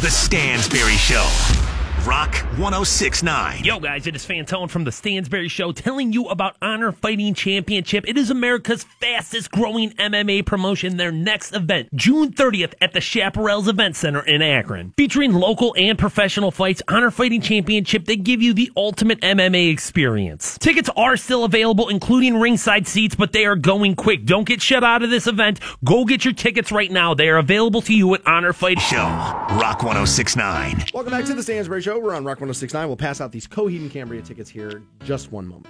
[0.01, 1.66] The Stansbury Show.
[2.07, 3.65] Rock 1069.
[3.65, 8.05] Yo, guys, it is Fantone from the Stansbury Show telling you about Honor Fighting Championship.
[8.07, 10.99] It is America's fastest growing MMA promotion.
[10.99, 14.95] Their next event, June 30th at the Chaparrals Event Center in Akron.
[14.97, 20.57] Featuring local and professional fights, Honor Fighting Championship, they give you the ultimate MMA experience.
[20.59, 24.25] Tickets are still available, including ringside seats, but they are going quick.
[24.25, 25.59] Don't get shut out of this event.
[25.85, 27.15] Go get your tickets right now.
[27.15, 28.97] They are available to you at Honor Fight Show.
[28.97, 30.85] Rock 1069.
[30.95, 31.96] Welcome back to the Stansbury Show.
[31.99, 32.87] We're on Rock 1069.
[32.87, 35.69] We'll pass out these Coheed and Cambria tickets here just one moment.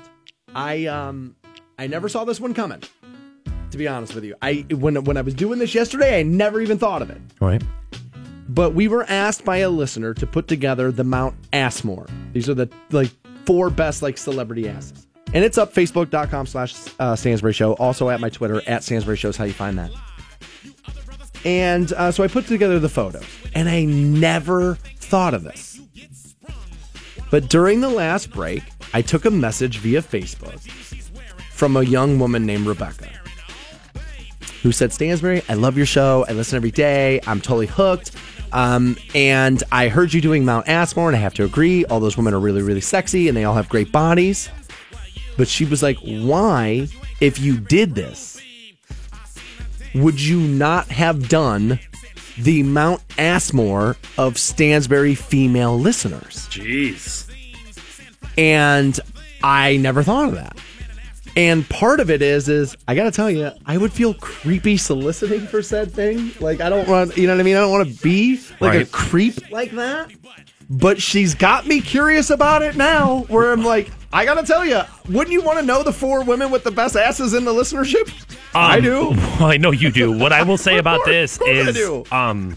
[0.55, 1.36] I um
[1.78, 2.82] I never saw this one coming.
[3.70, 4.35] To be honest with you.
[4.43, 7.20] I when when I was doing this yesterday, I never even thought of it.
[7.40, 7.62] Right.
[8.48, 12.09] But we were asked by a listener to put together the Mount Assmore.
[12.32, 13.11] These are the like
[13.44, 15.07] four best like celebrity asses.
[15.35, 17.73] And it's up facebook.com slash uh, Stansbury Show.
[17.74, 19.90] Also at my Twitter at Stansbury Show is how you find that.
[21.44, 23.24] And uh, so I put together the photos,
[23.55, 25.81] and I never thought of this.
[27.31, 28.62] But during the last break,
[28.94, 30.61] I took a message via Facebook
[31.51, 33.09] from a young woman named Rebecca
[34.62, 36.24] who said, Stansbury, I love your show.
[36.28, 37.20] I listen every day.
[37.27, 38.12] I'm totally hooked.
[38.53, 41.85] Um, and I heard you doing Mount Assmore, and I have to agree.
[41.85, 44.48] All those women are really, really sexy, and they all have great bodies.
[45.36, 46.89] But she was like, why,
[47.20, 48.40] if you did this,
[49.94, 51.78] would you not have done
[52.38, 56.48] the Mount Assmore of Stansbury female listeners?
[56.48, 57.30] Jeez.
[58.38, 58.98] And
[59.42, 60.56] I never thought of that.
[61.36, 65.46] And part of it is, is I gotta tell you, I would feel creepy soliciting
[65.46, 66.32] for said thing.
[66.40, 67.56] Like I don't want, you know what I mean?
[67.56, 70.10] I don't want to be like a creep like that.
[70.68, 73.26] But she's got me curious about it now.
[73.28, 76.50] Where I'm like, I gotta tell you, wouldn't you want to know the four women
[76.50, 78.10] with the best asses in the listenership?
[78.54, 79.10] I Um, do.
[79.10, 80.12] Well, I know you do.
[80.16, 82.04] What I will say about this I is, do.
[82.10, 82.56] um,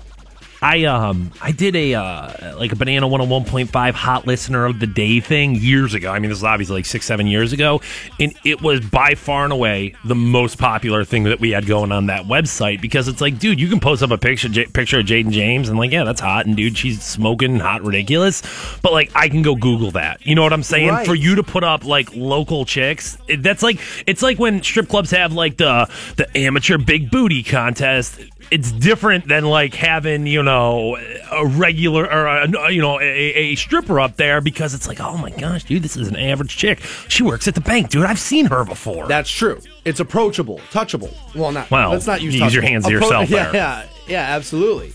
[0.61, 5.19] I um I did a uh, like a banana 101.5 hot listener of the day
[5.19, 6.11] thing years ago.
[6.11, 7.81] I mean, this is obviously like six seven years ago,
[8.19, 11.91] and it was by far and away the most popular thing that we had going
[11.91, 14.99] on that website because it's like, dude, you can post up a picture J- picture
[14.99, 18.41] of Jaden James and like, yeah, that's hot, and dude, she's smoking hot, ridiculous,
[18.81, 20.25] but like I can go Google that.
[20.25, 20.89] You know what I'm saying?
[20.89, 21.07] Right.
[21.07, 24.89] For you to put up like local chicks, it, that's like it's like when strip
[24.89, 28.19] clubs have like the the amateur big booty contest.
[28.51, 30.97] It's different than like having you know
[31.31, 35.17] a regular or a, you know a, a stripper up there because it's like oh
[35.17, 36.79] my gosh, dude, this is an average chick.
[37.09, 38.05] She works at the bank, dude.
[38.05, 39.07] I've seen her before.
[39.07, 39.59] That's true.
[39.85, 41.13] It's approachable, touchable.
[41.35, 41.69] Well, not.
[41.69, 42.35] Well, let's not use.
[42.35, 43.53] you use your hands to yourself Yeah, there.
[43.55, 44.93] yeah, yeah, absolutely.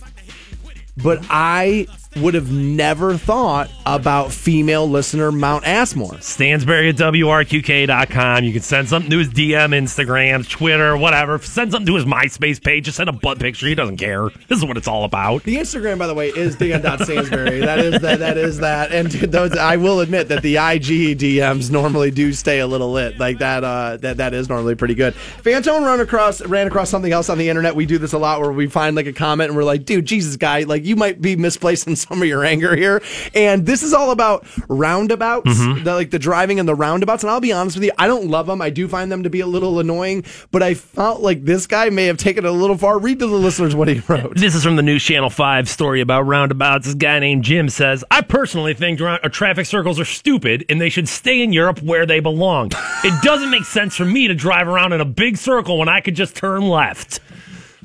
[0.96, 6.22] But I would have never thought about female listener Mount Assmore.
[6.22, 8.44] Stansbury at WRQK.com.
[8.44, 11.38] You can send something to his DM, Instagram, Twitter, whatever.
[11.38, 12.84] Send something to his MySpace page.
[12.84, 13.66] Just send a butt picture.
[13.66, 14.28] He doesn't care.
[14.48, 15.42] This is what it's all about.
[15.42, 17.60] The Instagram, by the way, is Dion.Stansbury.
[17.60, 18.18] that is that.
[18.20, 18.92] That is that.
[18.92, 23.18] And those, I will admit that the IG DMs normally do stay a little lit.
[23.18, 23.64] Like that.
[23.64, 25.14] Uh, that that is normally pretty good.
[25.14, 27.74] Fantone ran across ran across something else on the internet.
[27.74, 30.06] We do this a lot where we find like a comment and we're like, dude,
[30.06, 33.02] Jesus, guy, like you might be misplacing some of your anger here.
[33.34, 35.84] And this is all about roundabouts, Mm-hmm.
[35.84, 37.22] the, like the driving and the roundabouts.
[37.22, 38.60] And I'll be honest with you, I don't love them.
[38.62, 40.24] I do find them to be a little annoying.
[40.50, 42.98] But I felt like this guy may have taken it a little far.
[42.98, 44.36] Read to the listeners what he wrote.
[44.36, 46.86] This is from the News Channel 5 story about roundabouts.
[46.86, 50.88] This guy named Jim says, I personally think uh, traffic circles are stupid and they
[50.90, 52.70] should stay in Europe where they belong.
[53.04, 56.00] It doesn't make sense for me to drive around in a big circle when I
[56.00, 57.20] could just turn left.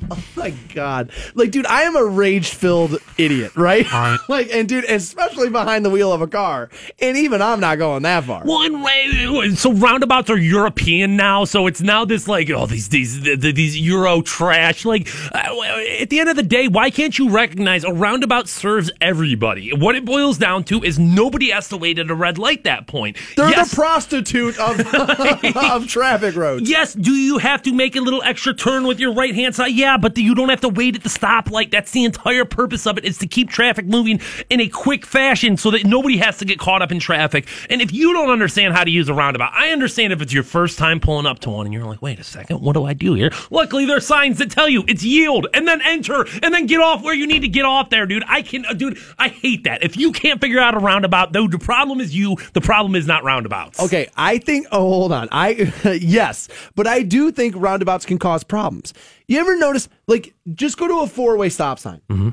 [0.36, 3.86] my god like dude i am a rage filled idiot right
[4.28, 6.68] like and dude especially behind the wheel of a car
[7.00, 11.66] and even i'm not going that far Well, and, so roundabouts are European now, so
[11.66, 14.84] it's now this like oh these these the, the- these Euro trash.
[14.84, 15.38] Like uh,
[16.00, 19.72] at the end of the day, why can't you recognize a roundabout serves everybody?
[19.74, 22.64] What it boils down to is nobody has to wait at a red light.
[22.64, 24.80] That point, they're yes, the prostitute of,
[25.56, 29.12] of traffic roads Yes, do you have to make a little extra turn with your
[29.12, 29.72] right hand side?
[29.72, 31.70] Yeah, but you don't have to wait at the stoplight.
[31.70, 35.56] That's the entire purpose of it is to keep traffic moving in a quick fashion
[35.56, 37.46] so that nobody has to get caught up in traffic.
[37.68, 40.42] And if you don't understand how to use a roundabout, I understand if it's your
[40.42, 42.92] first time pulling up to one and you're like, wait a second, what do I
[42.92, 43.30] do here?
[43.50, 46.80] Luckily, there are signs that tell you it's yield and then enter and then get
[46.80, 48.24] off where you need to get off there, dude.
[48.26, 49.82] I can, uh, dude, I hate that.
[49.82, 52.36] If you can't figure out a roundabout, though, the problem is you.
[52.52, 53.80] The problem is not roundabouts.
[53.80, 54.66] Okay, I think.
[54.72, 55.28] Oh, hold on.
[55.32, 58.92] I yes, but I do think roundabouts can cause problems.
[59.30, 62.00] You ever notice, like, just go to a four-way stop sign.
[62.10, 62.30] Mm-hmm.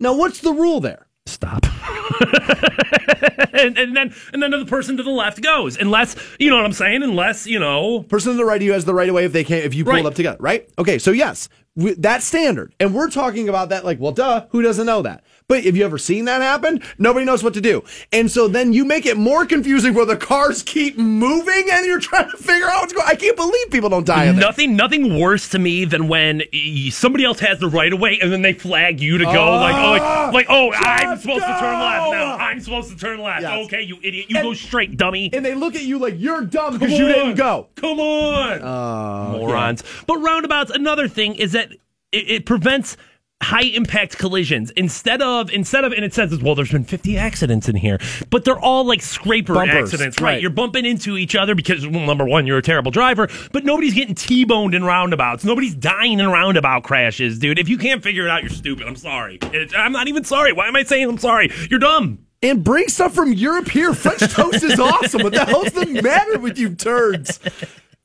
[0.00, 1.08] Now, what's the rule there?
[1.26, 1.62] stop.
[3.52, 5.76] and, and then and then the person to the left goes.
[5.76, 7.02] Unless you know what I'm saying.
[7.02, 8.02] Unless you know.
[8.04, 9.74] Person to the right of you has the right of way if they can't if
[9.74, 10.06] you pull Right.
[10.06, 10.68] up together, right?
[10.78, 13.84] Okay, so yes, we, that's standard, and we're talking about that.
[13.84, 15.22] Like, well, duh, who doesn't know that?
[15.48, 16.82] But have you ever seen that happen?
[16.98, 20.16] Nobody knows what to do, and so then you make it more confusing where the
[20.16, 23.06] cars keep moving, and you're trying to figure out what's going.
[23.08, 24.30] I can't believe people don't die.
[24.32, 26.42] Nothing, nothing worse to me than when
[26.90, 29.74] somebody else has the right of way and then they flag you to go like,
[29.74, 30.30] oh, like, ah!
[30.34, 32.12] like, oh, I'm supposed to turn left go!
[32.12, 32.36] now.
[32.36, 33.40] I'm supposed to turn left.
[33.40, 33.66] Yes.
[33.66, 35.30] Okay, you idiot, you And- go straight, dummy.
[35.32, 37.68] And they look at you like you're dumb because you didn't go.
[37.76, 39.82] Come on, oh, morons.
[40.06, 40.72] But roundabouts.
[40.72, 41.72] Another thing is that
[42.12, 42.98] it, it prevents
[43.40, 47.68] high impact collisions instead of instead of and it says well there's been 50 accidents
[47.68, 47.98] in here
[48.30, 50.32] but they're all like scraper Bumpers, accidents right.
[50.32, 50.42] right.
[50.42, 53.94] you're bumping into each other because well, number one you're a terrible driver but nobody's
[53.94, 58.30] getting t-boned in roundabouts nobody's dying in roundabout crashes dude if you can't figure it
[58.30, 61.18] out you're stupid i'm sorry It- i'm not even sorry why am i saying i'm
[61.18, 63.92] sorry you're dumb And bring stuff from Europe here.
[63.94, 65.22] French toast is awesome.
[65.24, 67.40] What the hell's the matter with you turds?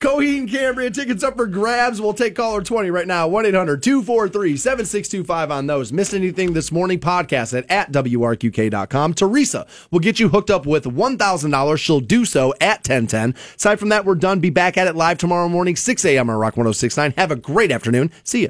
[0.03, 2.01] Coheed and Cambria tickets up for grabs.
[2.01, 3.25] We'll take caller 20 right now.
[3.29, 5.93] 1 800 243 7625 on those.
[5.93, 6.99] Missed anything this morning?
[6.99, 9.13] Podcast at, at WRQK.com.
[9.13, 11.77] Teresa will get you hooked up with $1,000.
[11.77, 13.33] She'll do so at 1010.
[13.55, 14.41] Aside from that, we're done.
[14.41, 16.29] Be back at it live tomorrow morning, 6 a.m.
[16.29, 17.13] on Rock 1069.
[17.17, 18.11] Have a great afternoon.
[18.25, 18.49] See you.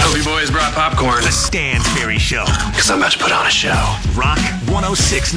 [0.00, 1.22] Hope you boys brought popcorn.
[1.22, 2.44] The Stansbury Show.
[2.70, 3.74] Because I'm about to put on a show.
[4.14, 4.38] Rock
[4.70, 5.36] 1069.